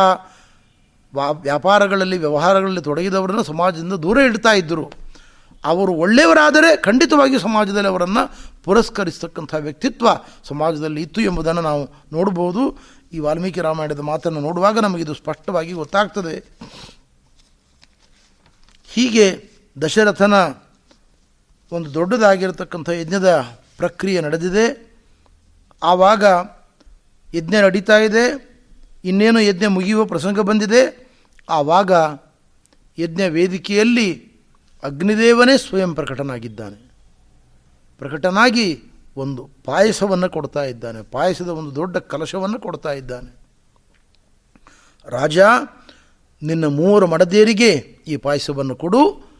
ವಾ, 1.14 1.30
ವ್ಯಾಪಾರಗಳಲ್ಲಿ, 1.30 2.18
ವ್ಯವಹಾರಗಳಲ್ಲಿ 2.18 2.82
ತೊಡಗಿದವರನ್ನು 2.82 3.42
ಸಮಾಜದಿಂದ 3.42 3.92
ದೂರ 3.92 4.18
ಇಡ್ತಾ 4.18 4.52
ಇದ್ದರು. 4.52 4.92
ಅವರು 5.64 5.92
ಒಳ್ಳೆಯವರಾದರೆ 5.92 6.76
ಖಂಡಿತವಾಗಿ 6.76 7.38
ಸಮಾಜದಲ್ಲಿ 7.38 7.88
ಅವರನ್ನು 7.88 8.22
ಪುರಸ್ಕರಿಸ್ತಕ್ಕಂಥ 8.64 9.54
ವ್ಯಕ್ತಿತ್ವ 9.60 10.06
ಸಮಾಜದಲ್ಲಿ 10.48 11.02
ಇತ್ತು 11.02 11.20
ಎಂಬುದನ್ನು 11.20 11.62
ನಾವು 11.62 11.82
ನೋಡ್ಬೋದು 12.12 12.62
ಈ 13.12 13.18
ವಾಲ್ಮೀಕಿ 13.18 13.60
ರಾಮಾಯಣದ 13.60 14.00
ಮಾತನ್ನು 14.00 14.40
ನೋಡುವಾಗ 14.40 14.78
ನಮಗಿದು 14.78 15.14
ಸ್ಪಷ್ಟವಾಗಿ 15.14 15.72
ಗೊತ್ತಾಗ್ತದೆ. 15.72 16.34
ಹೀಗೆ 18.96 19.50
ದಶರಥನ 19.82 20.34
ಒಂದು 21.72 21.94
ದೊಡ್ಡದಾಗಿರತಕ್ಕಂಥ 21.94 22.88
ಯಜ್ಞದ 22.88 23.58
ಪ್ರಕ್ರಿಯೆ 23.76 24.20
ನಡೆದಿದೆ. 24.20 24.96
ಆವಾಗ 25.82 26.24
ಯಜ್ಞ 27.34 27.54
ನಡೀತಾ 27.54 27.96
ಇದೆ. 27.98 28.50
ಇನ್ನೇನು 29.04 29.40
ಯಜ್ಞ 29.40 29.66
ಮುಗಿಯುವ 29.66 30.04
ಪ್ರಸಂಗ 30.04 30.40
ಬಂದಿದೆ. 30.40 31.06
ಆವಾಗ 31.48 31.92
ಯಜ್ಞ 32.98 33.22
ವೇದಿಕೆಯಲ್ಲಿ 33.28 34.32
ಅಗ್ನಿದೇವನೇ 34.82 35.58
ಸ್ವಯಂ 35.58 35.94
ಪ್ರಕಟನಾಗಿದ್ದಾನೆ. 35.94 36.90
ಪ್ರಕಟನಾಗಿ 37.98 38.82
ಒಂದು 39.16 39.50
ಪಾಯಸವನ್ನು 39.64 40.30
ಕೊಡ್ತಾ 40.30 40.64
ಇದ್ದಾನೆ. 40.64 41.02
ಪಾಯಸದ 41.02 41.48
ಒಂದು 41.48 41.74
ದೊಡ್ಡ 41.74 41.96
ಕಲಶವನ್ನು 41.96 42.60
ಕೊಡ್ತಾ 42.60 42.92
ಇದ್ದಾನೆ. 42.92 43.36
ರಾಜ 45.08 45.38
ನಿನ್ನ 46.42 46.64
ಮೂವರು 46.64 47.06
ಮಡದೇರಿಗೆ 47.06 47.70
ಈ 48.06 48.16
ಪಾಯಸವನ್ನು 48.16 48.76
ಕೊಡು. 48.76 49.30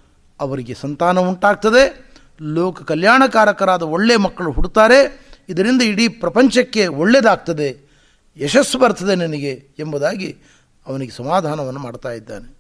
ಅವರಿಗೆ 0.40 0.74
ಸಂತಾನ 0.74 1.18
ಉಂಟಾಗ್ತದೆ. 1.18 2.12
ಲೋಕ 2.42 2.82
ಕಲ್ಯಾಣಕಾರಕರಾದ 2.82 3.82
ಒಳ್ಳೆಯ 3.82 4.16
ಮಕ್ಕಳು 4.16 4.50
ಹುಡುತಾರೆ 4.52 5.26
ಇದರಿಂದ 5.48 5.82
ಇಡೀ 5.82 6.08
ಪ್ರಪಂಚಕ್ಕೆ 6.08 6.86
ಒಳ್ಳೆಯದಾಗ್ತದೆ 6.86 7.90
ಯಶಸ್ಸು 8.36 8.78
ಬರ್ತದೆ 8.78 9.14
ನನಗೆ 9.14 9.68
ಎಂಬುದಾಗಿ 9.78 10.36
ಅವನಿಗೆ 10.86 11.12
ಸಮಾಧಾನವನ್ನು 11.12 11.80
ಮಾಡ್ತಾ 11.80 12.10
ಇದ್ದಾನೆ. 12.10 12.56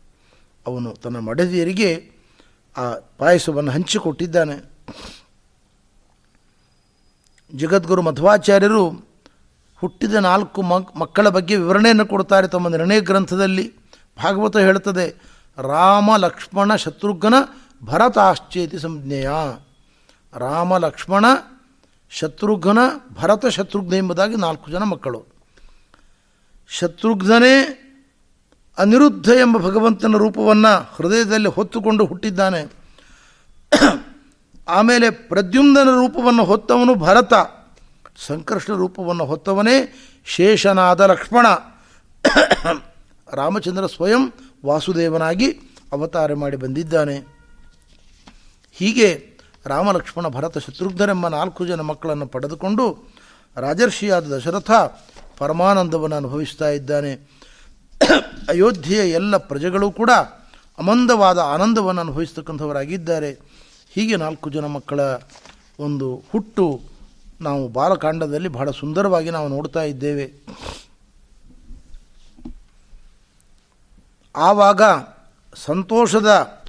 ಅವನು 0.66 0.92
ತನ್ನ 0.92 1.18
ಮಡದಿಯರಿಗೆ 1.18 2.10
ಆ 2.76 2.94
ಪಾಯಸವನ್ನು 3.18 3.70
ಹಂಚಿಕೊಟ್ಟಿದ್ದಾನೆ. 3.70 4.70
ಜಗದ್ಗುರು 7.54 8.02
ಮಧ್ವಾಚಾರ್ಯರು 8.02 8.90
ಹುಟ್ಟಿದ 9.76 10.14
ನಾಲ್ಕು 10.14 10.62
ಮಕ್ಕಳ 10.98 11.28
ಬಗ್ಗೆ 11.28 11.56
ವಿವರಣೆಯನ್ನು 11.56 12.06
ಕೊಡ್ತಾರೆ 12.06 12.48
ತಮ್ಮ 12.48 12.68
ನಿರ್ಣಯ 12.68 13.00
ಗ್ರಂಥದಲ್ಲಿ. 13.00 13.74
ಭಾಗವತ 14.22 14.56
ಹೇಳ್ತದೆ 14.56 15.08
ರಾಮ 15.58 16.16
ಲಕ್ಷ್ಮಣ 16.16 16.76
ಶತ್ರುಘ್ನ 16.76 17.34
ಭರತಾಶ್ಚೇತಿ 17.84 18.78
ಸಂಜ್ಞೆಯ. 18.78 19.30
ರಾಮ 20.36 20.76
ಲಕ್ಷ್ಮಣ 20.76 21.24
ಶತ್ರುಘ್ನ 22.10 22.78
ಭರತ 23.20 23.46
ಶತ್ರುಘ್ನ 23.46 23.94
ಎಂಬುದಾಗಿ 23.94 24.36
ನಾಲ್ಕು 24.36 24.70
ಜನ 24.70 24.82
ಮಕ್ಕಳು. 24.82 25.24
ಶತ್ರುಘ್ನೇ 26.68 27.82
ಅನಿರುದ್ಧ 28.78 29.28
ಎಂಬ 29.28 29.58
ಭಗವಂತನ 29.58 30.12
ರೂಪವನ್ನು 30.12 30.82
ಹೃದಯದಲ್ಲಿ 30.96 31.48
ಹೊತ್ತುಕೊಂಡು 31.48 32.06
ಹುಟ್ಟಿದ್ದಾನೆ. 32.06 32.72
ಆಮೇಲೆ 34.68 35.10
ಪ್ರದ್ಯುಮ್ನ 35.10 35.78
ರೂಪವನ್ನು 35.82 36.44
ಹೊತ್ತವನು 36.44 36.94
ಭರತ 36.94 37.34
ಸಂಕೃಷ್ಣ 38.26 38.74
ರೂಪವನ್ನು 38.74 39.24
ಹೊತ್ತವನೇ 39.24 39.94
ಶೇಷನಾದ 40.24 41.00
ಲಕ್ಷ್ಮಣ. 41.00 41.46
ರಾಮಚಂದ್ರ 43.32 43.86
ಸ್ವಯಂ 43.86 44.32
ವಾಸುದೇವನಾಗಿ 44.66 45.52
ಅವತಾರ 45.92 46.34
ಮಾಡಿ 46.34 46.56
ಬಂದಿದ್ದಾನೆ. 46.56 47.16
ಹೀಗೆ 48.72 49.38
ರಾಮ 49.66 49.92
ಲಕ್ಷ್ಮಣ 49.92 50.28
ಭರತ 50.28 50.58
ಶತ್ರುಘ್ನರೆಂಬ 50.58 51.28
ನಾಲ್ಕು 51.28 51.66
ಜನ 51.66 51.80
ಮಕ್ಕಳನ್ನು 51.80 52.26
ಪಡೆದುಕೊಂಡು 52.26 53.12
ರಾಜರ್ಷಿಯಾದ 53.56 54.32
ದಶರಥ 54.32 54.70
ಪರಮಾನಂದವನ್ನು 55.38 56.16
ಅನುಭವಿಸ್ತಾ 56.16 56.68
ಇದ್ದಾನೆ. 56.68 57.12
ಅಯೋಧ್ಯೆಯ 58.48 59.10
ಎಲ್ಲ 59.10 59.36
ಪ್ರಜೆಗಳು 59.36 59.90
ಕೂಡ 59.90 60.10
ಅಮಂದವಾದ 60.78 61.38
ಆನಂದವನ್ನು 61.38 62.00
ಅನುಭವಿಸ್ತಕ್ಕಂಥವರಾಗಿದ್ದಾರೆ. 62.00 63.30
ಹೀಗೆ 63.94 64.16
ನಾಲ್ಕು 64.16 64.50
ಜನ 64.50 64.64
ಮಕ್ಕಳ 64.64 65.00
ಒಂದು 65.78 66.22
ಹುಟ್ಟು 66.32 66.80
ನಾವು 67.40 67.68
ಬಾಲಕಾಂಡದಲ್ಲಿ 67.68 68.48
ಬಹಳ 68.48 68.70
ಸುಂದರವಾಗಿ 68.70 69.30
ನಾವು 69.30 69.48
ನೋಡ್ತಾ 69.48 69.82
ಇದ್ದೇವೆ. 69.82 70.32
ಆವಾಗ 74.36 74.82
ಸಂತೋಷದ 75.54 76.60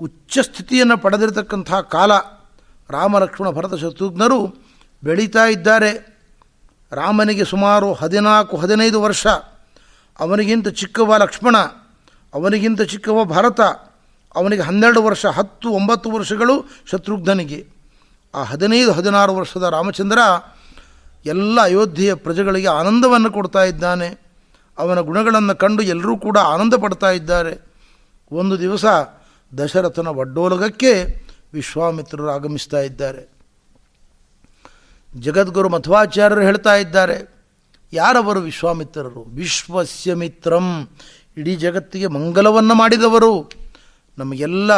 ಉಚ್ಚ 0.00 0.38
ಸ್ಥಿತಿಯನ್ನು 0.38 0.98
ಪಡೆದಿರತಕ್ಕಂಥ 0.98 1.74
ಕಾಲ 1.74 2.12
ರಾಮ 2.90 3.18
ಲಕ್ಷ್ಮಣ 3.18 3.50
ಭರತ 3.50 3.74
ಶತ್ರುಘ್ನರು 3.74 4.56
ಬೆಳೀತಾ 5.04 5.46
ಇದ್ದಾರೆ. 5.46 6.16
ರಾಮನಿಗೆ 6.92 7.44
ಸುಮಾರು 7.44 7.92
ಹದಿನಾಲ್ಕು, 7.92 8.56
ಹದಿನೈದು 8.56 9.02
ವರ್ಷ. 9.02 9.26
ಅವನಿಗಿಂತ 10.18 10.68
ಚಿಕ್ಕವ 10.68 11.16
ಲಕ್ಷ್ಮಣ, 11.16 11.56
ಅವನಿಗಿಂತ 12.34 12.82
ಚಿಕ್ಕವ 12.82 13.24
ಭರತ, 13.24 13.60
ಅವನಿಗೆ 14.34 14.62
ಹನ್ನೆರಡು 14.62 15.04
ವರ್ಷ, 15.04 15.26
ಹತ್ತು, 15.26 15.68
ಒಂಬತ್ತು 15.70 16.10
ವರ್ಷಗಳು 16.10 16.64
ಶತ್ರುಘ್ನನಿಗೆ. 16.90 17.66
ಆ 18.34 18.42
ಹದಿನೈದು, 18.42 18.92
ಹದಿನಾರು 18.92 19.34
ವರ್ಷದ 19.34 19.62
ರಾಮಚಂದ್ರ 19.62 20.18
ಎಲ್ಲ 21.26 21.60
ಅಯೋಧ್ಯೆಯ 21.60 22.14
ಪ್ರಜೆಗಳಿಗೆ 22.14 22.66
ಆನಂದವನ್ನು 22.66 23.30
ಕೊಡ್ತಾ 23.30 23.64
ಇದ್ದಾನೆ. 23.64 24.25
ಅವನ 24.78 25.00
ಗುಣಗಳನ್ನು 25.00 25.54
ಕಂಡು 25.58 25.82
ಎಲ್ಲರೂ 25.82 26.16
ಕೂಡ 26.16 26.38
ಆನಂದ 26.38 26.74
ಪಡ್ತಾ 26.74 27.10
ಇದ್ದಾರೆ. 27.10 27.54
ಒಂದು 28.32 28.58
ದಿವಸ 28.60 28.84
ದಶರಥನ 29.58 30.06
ಒಡ್ಡೋಲಗಕ್ಕೆ 30.06 30.92
ವಿಶ್ವಾಮಿತ್ರರು 31.54 32.28
ಆಗಮಿಸ್ತಾ 32.30 32.80
ಇದ್ದಾರೆ. 32.80 33.22
ಜಗದ್ಗುರು 35.16 35.68
ಮಧ್ವಾಚಾರ್ಯರು 35.68 36.42
ಹೇಳ್ತಾ 36.42 36.74
ಇದ್ದಾರೆ, 36.74 37.16
ಯಾರವರು 37.92 38.40
ವಿಶ್ವಾಮಿತ್ರರು? 38.40 39.22
ವಿಶ್ವಸ್ಯ 39.22 40.14
ಮಿತ್ರಂ. 40.14 40.88
ಇಡೀ 41.36 41.56
ಜಗತ್ತಿಗೆ 41.56 42.06
ಮಂಗಲವನ್ನು 42.06 42.74
ಮಾಡಿದವರು. 42.74 43.32
ನಮಗೆಲ್ಲ 44.18 44.72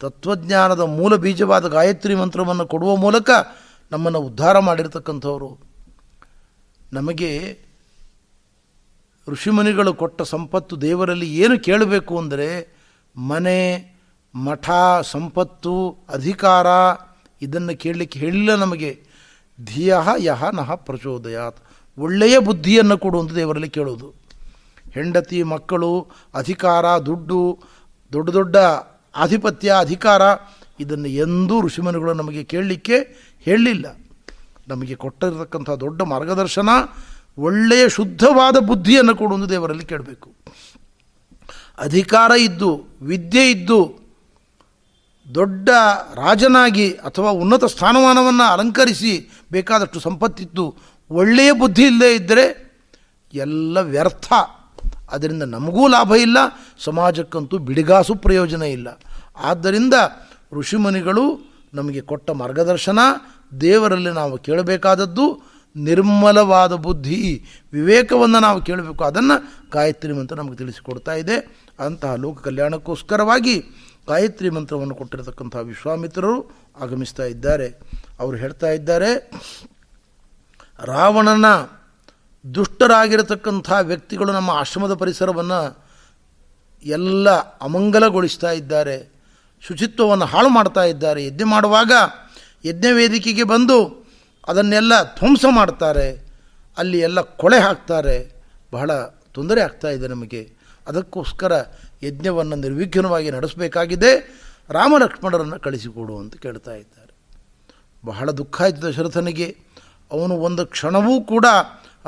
ತತ್ವಜ್ಞಾನದ 0.00 0.80
ಮೂಲ 0.80 1.16
ಬೀಜವಾದ 1.16 1.68
ಗಾಯತ್ರಿ 1.68 2.14
ಮಂತ್ರವನ್ನು 2.14 2.66
ಕೊಡುವ 2.66 2.96
ಮೂಲಕ 2.96 3.30
ನಮ್ಮನ್ನು 3.92 4.18
ಉದ್ಧಾರ 4.18 4.58
ಮಾಡಿರ್ತಕ್ಕಂಥವರು. 4.58 5.50
ನಮಗೆ 6.92 7.30
ಋಷಿಮುನಿಗಳು 9.30 9.94
ಕೊಟ್ಟ 9.94 10.22
ಸಂಪತ್ತು 10.22 10.74
ದೇವರಲ್ಲಿ 10.82 11.28
ಏನು 11.36 11.56
ಕೇಳಬೇಕು 11.58 12.18
ಅಂದರೆ 12.18 12.48
ಮನೆ, 13.16 13.58
ಮಠ, 14.34 14.70
ಸಂಪತ್ತು, 15.02 15.72
ಅಧಿಕಾರ, 16.08 16.66
ಇದನ್ನು 17.42 17.78
ಕೇಳಲಿಕ್ಕೆ 17.78 18.18
ಹೇಳಿಲ್ಲ 18.18 18.54
ನಮಗೆ. 18.54 18.90
ಧಿಯ 19.64 19.94
ಯಹ 20.18 20.50
ನಹ 20.50 20.74
ಪ್ರಚೋದಯಾತ್. 20.74 21.58
ಒಳ್ಳೆಯ 21.98 22.38
ಬುದ್ಧಿಯನ್ನು 22.38 22.98
ಕೊಡು 22.98 23.20
ಅಂತ 23.20 23.32
ದೇವರಲ್ಲಿ 23.32 23.68
ಕೇಳೋದು. 23.68 24.14
ಹೆಂಡತಿ, 24.92 25.42
ಮಕ್ಕಳು, 25.42 25.90
ಅಧಿಕಾರ, 26.34 26.98
ದುಡ್ಡು, 26.98 27.40
ದೊಡ್ಡ 28.12 28.30
ದೊಡ್ಡ 28.30 28.56
ಆಧಿಪತ್ಯ, 29.16 29.72
ಅಧಿಕಾರ, 29.78 30.22
ಇದನ್ನು 30.80 31.08
ಎಂದೂ 31.08 31.60
ಋಷಿಮುನಿಗಳು 31.60 32.12
ನಮಗೆ 32.14 32.44
ಕೇಳಲಿಕ್ಕೆ 32.44 32.96
ಹೇಳಲಿಲ್ಲ 33.40 33.86
ನಮಗೆ 34.68 34.94
ಕೊಟ್ಟಿರತಕ್ಕಂಥ 34.94 35.70
ದೊಡ್ಡ 35.70 36.02
ಮಾರ್ಗದರ್ಶನ 36.02 36.68
ಒಳ್ಳೆಯ 37.38 37.88
ಶುದ್ಧವಾದ 37.88 38.56
ಬುದ್ಧಿಯನ್ನು 38.56 39.16
ಕೊಡು 39.16 39.34
ಒಂದು 39.34 39.50
ದೇವರಲ್ಲಿ 39.50 39.84
ಕೇಳಬೇಕು. 39.84 40.34
ಅಧಿಕಾರ 41.78 42.30
ಇದ್ದು, 42.30 42.98
ವಿದ್ಯೆ 43.02 43.50
ಇದ್ದು, 43.50 44.00
ದೊಡ್ಡ 45.34 45.68
ರಾಜನಾಗಿ 46.14 46.90
ಅಥವಾ 46.90 47.30
ಉನ್ನತ 47.30 47.64
ಸ್ಥಾನಮಾನವನ್ನು 47.64 48.52
ಅಲಂಕರಿಸಿ 48.52 49.30
ಬೇಕಾದಷ್ಟು 49.52 50.00
ಸಂಪತ್ತಿತ್ತು 50.00 50.76
ಒಳ್ಳೆಯ 51.10 51.52
ಬುದ್ಧಿ 51.52 51.82
ಇಲ್ಲದೇ 51.82 52.14
ಇದ್ದರೆ 52.14 52.70
ಎಲ್ಲ 53.34 53.80
ವ್ಯರ್ಥ. 53.80 54.32
ಅದರಿಂದ 55.10 55.42
ನಮಗೂ 55.42 55.88
ಲಾಭ 55.88 56.14
ಇಲ್ಲ, 56.14 56.38
ಸಮಾಜಕ್ಕಂತೂ 56.78 57.58
ಬಿಡಿಗಾಸು 57.58 58.14
ಪ್ರಯೋಜನ 58.14 58.62
ಇಲ್ಲ. 58.62 58.88
ಆದ್ದರಿಂದ 59.36 59.94
ಋಷಿಮುನಿಗಳು 60.52 61.50
ನಮಗೆ 61.74 62.00
ಕೊಟ್ಟ 62.00 62.30
ಮಾರ್ಗದರ್ಶನ 62.30 62.98
ದೇವರಲ್ಲಿ 63.60 64.10
ನಾವು 64.10 64.38
ಕೇಳಬೇಕಾದದ್ದು 64.38 65.49
ನಿರ್ಮಲವಾದ 65.76 66.72
ಬುದ್ಧಿ, 66.72 67.44
ವಿವೇಕವನ್ನು 67.72 68.40
ನಾವು 68.40 68.62
ಕೇಳಬೇಕು. 68.62 69.04
ಅದನ್ನು 69.04 69.68
ಗಾಯತ್ರಿ 69.70 70.12
ಮಂತ್ರ 70.12 70.36
ನಮಗೆ 70.36 70.56
ತಿಳಿಸಿಕೊಡ್ತಾ 70.56 71.14
ಇದೆ. 71.14 71.66
ಅಂತಹ 71.78 72.14
ಲೋಕ 72.14 72.40
ಕಲ್ಯಾಣಕ್ಕೋಸ್ಕರವಾಗಿ 72.40 73.60
ಗಾಯತ್ರಿ 74.08 74.50
ಮಂತ್ರವನ್ನು 74.50 74.94
ಕೊಟ್ಟಿರತಕ್ಕಂಥ 74.94 75.56
ವಿಶ್ವಾಮಿತ್ರರು 75.56 76.50
ಆಗಮಿಸ್ತಾ 76.80 77.24
ಇದ್ದಾರೆ. 77.24 77.68
ಅವರು 78.20 78.36
ಹೇಳ್ತಾ 78.36 78.66
ಇದ್ದಾರೆ, 78.66 79.30
ರಾವಣನ 80.84 81.44
ದುಷ್ಟರಾಗಿರತಕ್ಕಂಥ 82.54 83.72
ವ್ಯಕ್ತಿಗಳು 83.82 84.32
ನಮ್ಮ 84.32 84.50
ಆಶ್ರಮದ 84.50 84.94
ಪರಿಸರವನ್ನು 84.94 85.90
ಎಲ್ಲ 86.84 87.30
ಅಮಂಗಲಗೊಳಿಸ್ತಾ 87.60 88.50
ಇದ್ದಾರೆ. 88.50 89.12
ಶುಚಿತ್ವವನ್ನು 89.60 90.24
ಹಾಳು 90.24 90.48
ಮಾಡ್ತಾ 90.48 90.84
ಇದ್ದಾರೆ. 90.84 91.26
ಯಜ್ಞ 91.26 91.42
ಮಾಡುವಾಗ 91.44 91.92
ಯಜ್ಞ 92.64 92.86
ವೇದಿಕೆಗೆ 92.92 93.42
ಬಂದು 93.42 94.00
ಅದನ್ನೆಲ್ಲ 94.48 95.02
ಧ್ವಂಸ 95.02 95.44
ಮಾಡ್ತಾರೆ 95.50 96.28
ಅಲ್ಲಿ 96.78 96.98
ಎಲ್ಲ 96.98 97.20
ಕೊಳೆ 97.20 97.58
ಹಾಕ್ತಾರೆ. 97.58 98.42
ಬಹಳ 98.72 98.92
ತೊಂದರೆ 99.06 99.60
ಆಗ್ತಾ 99.60 99.88
ಇದೆ 99.88 100.08
ನಮಗೆ. 100.08 100.52
ಅದಕ್ಕೋಸ್ಕರ 100.88 101.52
ಯಜ್ಞವನ್ನು 102.02 102.56
ನಿರ್ವಿಘ್ನವಾಗಿ 102.56 103.30
ನಡೆಸಬೇಕಾಗಿದೆ. 103.30 104.40
ರಾಮಲಕ್ಷ್ಮಣರನ್ನು 104.68 105.60
ಕಳಿಸಿಕೊಡು 105.60 106.18
ಅಂತ 106.18 106.36
ಕೇಳ್ತಾ 106.36 106.74
ಇದ್ದಾರೆ. 106.74 107.14
ಬಹಳ 108.04 108.30
ದುಃಖ 108.30 108.62
ಆಯಿತು 108.62 108.82
ದಶರಥನಿಗೆ 108.82 109.56
ಅವನು 110.10 110.36
ಒಂದು 110.36 110.66
ಕ್ಷಣವೂ 110.66 111.20
ಕೂಡ 111.20 111.46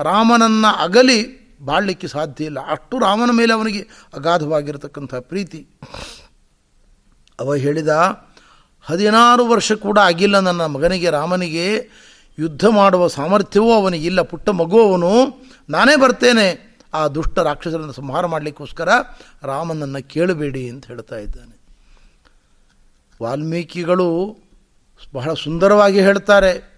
ರಾಮನನ್ನು 0.03 0.83
ಅಗಲಿ 0.83 1.43
ಬಾಳಲಿಕ್ಕೆ 1.65 2.09
ಸಾಧ್ಯ 2.09 2.45
ಇಲ್ಲ. 2.45 2.61
ಅಷ್ಟು 2.61 2.99
ರಾಮನ 2.99 3.31
ಮೇಲೆ 3.33 3.53
ಅವನಿಗೆ 3.53 3.89
ಅಗಾಧವಾಗಿರತಕ್ಕಂಥ 4.15 5.15
ಪ್ರೀತಿ. 5.15 5.67
ಅವ 7.41 7.55
ಹೇಳಿದ, 7.55 7.89
ಹದಿನಾರು 8.83 9.47
ವರ್ಷ 9.47 9.73
ಕೂಡ 9.73 9.99
ಆಗಿಲ್ಲ 9.99 10.39
ನನ್ನ 10.39 10.67
ಮಗನಿಗೆ, 10.67 11.11
ರಾಮನಿಗೆ. 11.11 11.91
ಯುದ್ಧ 12.39 12.65
ಮಾಡುವ 12.67 13.07
ಸಾಮರ್ಥ್ಯವೂ 13.07 13.73
ಅವನಿಗೆ 13.73 14.07
ಇಲ್ಲ, 14.07 14.23
ಪುಟ್ಟ 14.23 14.49
ಮಗುವವನು, 14.49 15.11
ನಾನೇ 15.71 15.97
ಬರ್ತೇನೆ. 15.97 16.73
ಆ 16.95 17.09
ದುಷ್ಟ 17.09 17.39
ರಾಕ್ಷಸರನ್ನು 17.39 17.93
ಸಂಹಾರ 17.93 18.27
ಮಾಡಲಿಕ್ಕೋಸ್ಕರ 18.27 18.89
ರಾಮನನ್ನು 19.43 20.09
ಕೇಳಬೇಡಿ 20.09 20.71
ಅಂತ 20.71 20.87
ಹೇಳ್ತಾ 20.87 21.17
ಇದ್ದಾನೆ. 21.17 21.63
ವಾಲ್ಮೀಕಿಗಳು 23.23 24.37
ಬಹಳ 25.15 25.33
ಸುಂದರವಾಗಿ 25.35 26.01
ಹೇಳ್ತಾರೆ, 26.01 26.73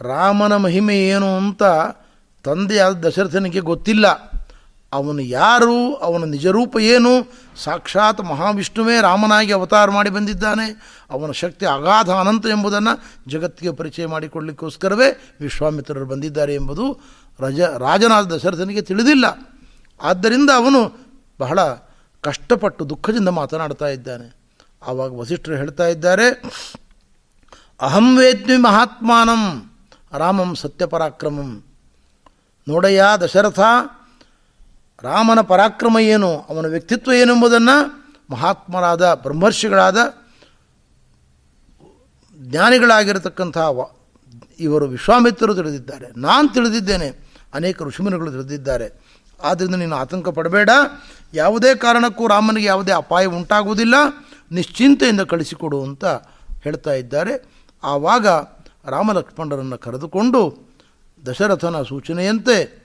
ರಾಮನ 0.00 0.56
ಮಹಿಮೆ 0.56 1.08
ಏನು 1.08 1.36
ಅಂತ 1.36 1.62
ತಂದೆಯಾದ 2.44 3.06
ದಶರಥನಿಗೆ 3.06 3.60
ಗೊತ್ತಿಲ್ಲ. 3.60 4.31
ಅವನು 4.92 5.22
ಯಾರು, 5.22 5.94
ಅವನ 5.94 6.24
ನಿಜರೂಪ 6.24 6.76
ಏನು? 6.78 7.32
ಸಾಕ್ಷಾತ್ 7.56 8.20
ಮಹಾವಿಷ್ಣುವೇ 8.20 9.00
ರಾಮನಾಗಿ 9.00 9.52
ಅವತಾರ 9.52 9.90
ಮಾಡಿ 9.90 10.10
ಬಂದಿದ್ದಾನೆ. 10.10 10.66
ಅವನ 11.10 11.30
ಶಕ್ತಿ 11.30 11.66
ಅಗಾಧ 11.66 12.10
ಅನಂತ 12.10 12.46
ಎಂಬುದನ್ನು 12.46 12.92
ಜಗತ್ತಿಗೆ 13.30 13.72
ಪರಿಚಯ 13.72 14.06
ಮಾಡಿಕೊಡಲಿಕ್ಕೋಸ್ಕರವೇ 14.06 15.36
ವಿಶ್ವಾಮಿತ್ರರು 15.40 16.06
ಬಂದಿದ್ದಾರೆ 16.06 16.54
ಎಂಬುದು 16.54 17.00
ರಜ, 17.40 17.60
ರಾಜನಾದ 17.60 18.32
ದಶರಥನಿಗೆ 18.32 18.82
ತಿಳಿದಿಲ್ಲ. 18.82 19.24
ಆದ್ದರಿಂದ 20.02 20.50
ಅವನು 20.56 20.80
ಬಹಳ 21.40 21.60
ಕಷ್ಟಪಟ್ಟು, 22.20 22.90
ದುಃಖದಿಂದ 22.90 23.28
ಮಾತನಾಡ್ತಾ 23.28 23.86
ಇದ್ದಾನೆ. 23.86 24.36
ಆವಾಗ 24.86 25.14
ವಸಿಷ್ಠರು 25.14 25.56
ಹೇಳ್ತಾ 25.56 25.86
ಇದ್ದಾರೆ, 25.86 26.42
ಅಹಂ 27.80 28.18
ವೇದ್ಮಿ 28.18 28.56
ಮಹಾತ್ಮಾನಂ, 28.56 29.70
ರಾಮಂ 30.18 30.54
ಸತ್ಯಪರಾಕ್ರಮಂ. 30.54 31.64
ನೋಡಯ್ಯ 32.68 33.04
ದಶರಥ 33.24 33.60
ರಾಮನ 35.02 35.40
ಪರಾಕ್ರಮ 35.40 35.98
ಏನು, 35.98 36.40
ಅವನ 36.40 36.66
ವ್ಯಕ್ತಿತ್ವ 36.66 37.12
ಏನೆಂಬುದನ್ನು 37.12 38.02
ಮಹಾತ್ಮರಾದ, 38.30 39.14
ಬ್ರಹ್ಮರ್ಷಿಗಳಾದ 39.14 39.96
ಜ್ಞಾನಿಗಳಾಗಿರತಕ್ಕಂಥ 42.36 43.58
ಇವರು 44.60 44.86
ವಿಶ್ವಾಮಿತ್ರರು 44.86 45.54
ತಿಳಿದಿದ್ದಾರೆ. 45.54 46.20
ನಾನು 46.20 46.48
ತಿಳಿದಿದ್ದೇನೆ. 46.48 47.28
ಅನೇಕ 47.54 47.82
ಋಷಿಮುನಿಗಳು 47.82 48.30
ತಿಳಿದಿದ್ದಾರೆ. 48.30 49.00
ಆದ್ದರಿಂದ 49.42 49.74
ನೀನು 49.74 49.96
ಆತಂಕ 49.96 50.28
ಪಡಬೇಡ. 50.28 50.70
ಯಾವುದೇ 51.34 51.74
ಕಾರಣಕ್ಕೂ 51.74 52.26
ರಾಮನಿಗೆ 52.26 52.66
ಯಾವುದೇ 52.66 52.92
ಅಪಾಯ 52.92 53.26
ಉಂಟಾಗುವುದಿಲ್ಲ. 53.26 53.94
ನಿಶ್ಚಿಂತೆಯಿಂದ 54.52 55.20
ಕಳಿಸಿಕೊಡು 55.20 55.82
ಅಂತ 55.82 56.04
ಹೇಳ್ತಾ 56.62 56.92
ಇದ್ದಾರೆ. 56.92 57.44
ಆವಾಗ 57.84 58.26
ರಾಮಲಕ್ಷ್ಮಣರನ್ನು 58.84 59.78
ಕರೆದುಕೊಂಡು 59.78 60.70
ದಶರಥನ 61.26 61.82
ಸೂಚನೆಯಂತೆ 61.82 62.81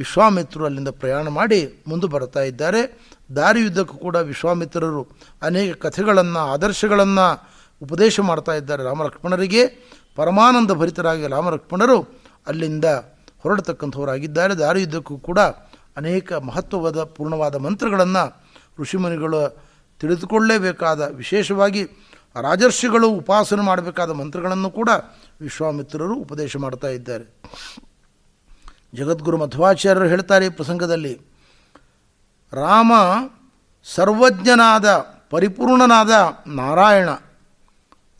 ವಿಶ್ವಾಮಿತ್ರರು 0.00 0.64
ಅಲ್ಲಿಂದ 0.68 0.90
ಪ್ರಯಾಣ 1.02 1.26
ಮಾಡಿ 1.38 1.60
ಮುಂದೆ 1.88 2.06
ಬರ್ತಾ 2.14 2.42
ಇದ್ದಾರೆ. 2.50 2.80
ದಾರಿಯುದ್ದಕ್ಕೂ 3.40 3.96
ಕೂಡ 4.06 4.16
ವಿಶ್ವಾಮಿತ್ರರು 4.30 5.02
ಅನೇಕ 5.42 5.72
ಕಥೆಗಳನ್ನು, 5.86 6.42
ಆದರ್ಶಗಳನ್ನು 6.54 7.26
ಉಪದೇಶ 7.86 8.14
ಮಾಡ್ತಾ 8.30 8.54
ಇದ್ದಾರೆ 8.60 8.82
ರಾಮಲಕ್ಷ್ಮಣರಿಗೆ. 8.90 9.62
ಪರಮಾನಂದ 10.18 10.72
ಭರಿತರಾಗಿ 10.80 11.26
ರಾಮಲಕ್ಷ್ಮಣರು 11.34 11.98
ಅಲ್ಲಿಂದ 12.46 12.86
ಹೊರಡತಕ್ಕಂಥವರಾಗಿದ್ದಾರೆ. 13.42 14.54
ದಾರಿಯುದ್ದಕ್ಕೂ 14.54 15.14
ಕೂಡ 15.28 15.40
ಅನೇಕ 16.00 16.28
ಮಹತ್ವವಾದ, 16.48 16.98
ಪೂರ್ಣವಾದ 17.16 17.56
ಮಂತ್ರಗಳನ್ನು 17.66 18.24
ಋಷಿಮುನಿಗಳು 18.80 19.40
ತಿಳಿದುಕೊಳ್ಳಲೇಬೇಕಾದ 20.00 21.00
ವಿಶೇಷವಾಗಿ 21.22 21.82
ರಾಜರ್ಷಿಗಳು 22.42 23.06
ಉಪಾಸನೆ 23.20 23.62
ಮಾಡಬೇಕಾದ 23.62 24.10
ಮಂತ್ರಗಳನ್ನು 24.20 24.68
ಕೂಡ 24.80 24.90
ವಿಶ್ವಾಮಿತ್ರರು 25.40 26.14
ಉಪದೇಶ 26.24 26.52
ಮಾಡ್ತಾ 26.64 26.88
ಇದ್ದಾರೆ. 26.98 27.24
ಜಗದ್ಗುರು 28.94 29.38
ಮಧ್ವಾಚಾರ್ಯರು 29.38 30.06
ಹೇಳ್ತಾರೆ 30.06 30.46
ಈ 30.46 30.48
ಪ್ರಸಂಗದಲ್ಲಿ, 30.48 31.20
ರಾಮ 32.52 32.92
ಸರ್ವಜ್ಞನಾದ, 33.84 34.88
ಪರಿಪೂರ್ಣನಾದ 35.30 36.10
ನಾರಾಯಣ. 36.46 37.08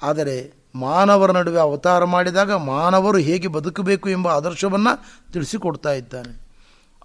ಆದರೆ 0.02 0.52
ಮಾನವರ 0.74 1.30
ನಡುವೆ 1.30 1.60
ಅವತಾರ 1.60 2.04
ಮಾಡಿದಾಗ 2.04 2.52
ಮಾನವರು 2.52 3.18
ಹೇಗೆ 3.18 3.48
ಬದುಕಬೇಕು 3.48 4.08
ಎಂಬ 4.08 4.28
ಆದರ್ಶವನ್ನು 4.28 5.04
ತಿಳಿಸಿಕೊಡ್ತಾ 5.32 5.92
ಇದ್ದಾನೆ. 5.92 6.40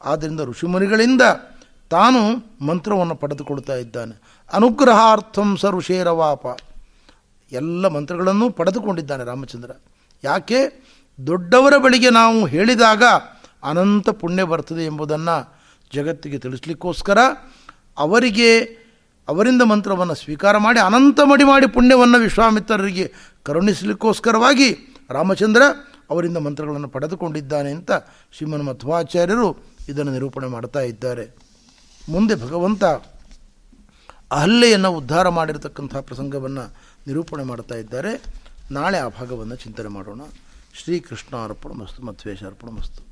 ಆದ್ದರಿಂದ 0.05 0.39
ಋಷಿಮುನಿಗಳಿಂದ 0.39 1.21
ತಾನು 1.89 2.21
ಮಂತ್ರವನ್ನು 2.65 3.15
ಪಡೆದುಕೊಳ್ತಾ 3.15 3.73
ಇದ್ದಾನೆ. 3.73 4.21
ಅನುಗ್ರಹಾರ್ಥಂ 4.53 5.57
ಸ 5.57 5.65
ಋಷೇರವಾಪ 5.65 6.45
ಎಲ್ಲ 7.51 7.87
ಮಂತ್ರಗಳನ್ನು 7.87 8.49
ಪಡೆದುಕೊಂಡಿದ್ದಾನೆ 8.49 9.23
ರಾಮಚಂದ್ರ. 9.23 9.71
ಯಾಕೆ? 10.23 10.85
ದೊಡ್ಡವರ 11.27 11.77
ಬಳಿಗೆ 11.77 12.09
ನಾವು 12.09 12.45
ಹೇಳಿದಾಗ 12.45 13.03
ಅನಂತ 13.65 14.09
ಪುಣ್ಯ 14.09 14.43
ಬರ್ತದೆ 14.43 14.85
ಎಂಬುದನ್ನು 14.85 15.55
ಜಗತ್ತಿಗೆ 15.93 16.37
ತಿಳಿಸ್ಲಿಕ್ಕೋಸ್ಕರ 16.37 17.17
ಅವರಿಗೆ 17.97 18.59
ಅವರಿಂದ 19.27 19.61
ಮಂತ್ರವನ್ನು 19.61 20.15
ಸ್ವೀಕಾರ 20.15 20.57
ಮಾಡಿ 20.57 20.79
ಅನಂತ 20.79 21.19
ಮಡಿ 21.23 21.43
ಮಾಡಿ 21.43 21.67
ಪುಣ್ಯವನ್ನು 21.67 22.17
ವಿಶ್ವಾಮಿತ್ರರಿಗೆ 22.17 23.13
ಕರುಣಿಸಲಿಕ್ಕೋಸ್ಕರವಾಗಿ 23.43 24.97
ರಾಮಚಂದ್ರ 25.09 25.61
ಅವರಿಂದ 26.09 26.37
ಮಂತ್ರಗಳನ್ನು 26.37 26.87
ಪಡೆದುಕೊಂಡಿದ್ದಾನೆ 26.87 27.71
ಅಂತ 27.71 27.91
ಶ್ರೀಮನ್ 28.31 28.63
ಮಧ್ವಾಚಾರ್ಯರು 28.63 29.57
ಇದನ್ನು 29.89 30.11
ನಿರೂಪಣೆ 30.11 30.47
ಮಾಡ್ತಾ 30.47 30.79
ಇದ್ದಾರೆ. 30.79 31.35
ಮುಂದೆ 32.09 32.35
ಭಗವಂತ 32.35 32.83
ಅಹಲ್ಲೆಯನ್ನು 34.31 34.91
ಉದ್ಧಾರ 34.91 35.29
ಮಾಡಿರತಕ್ಕಂಥ 35.29 35.95
ಪ್ರಸಂಗವನ್ನು 35.95 36.73
ನಿರೂಪಣೆ 37.07 37.43
ಮಾಡ್ತಾ 37.43 37.75
ಇದ್ದಾರೆ. 37.75 38.23
ನಾಳೆ 38.71 38.97
ಆ 38.97 39.07
ಭಾಗವನ್ನು 39.07 39.55
ಚಿಂತನೆ 39.55 39.87
ಮಾಡೋಣ. 39.87 40.21
ಅರ್ಪಣ 41.43 41.71
ಮಸ್ತು 41.71 42.05
ಮಧ್ವೇಶ 42.05 42.43
ಅರ್ಪಣ 42.43 42.69
ಮಸ್ತು 42.69 43.04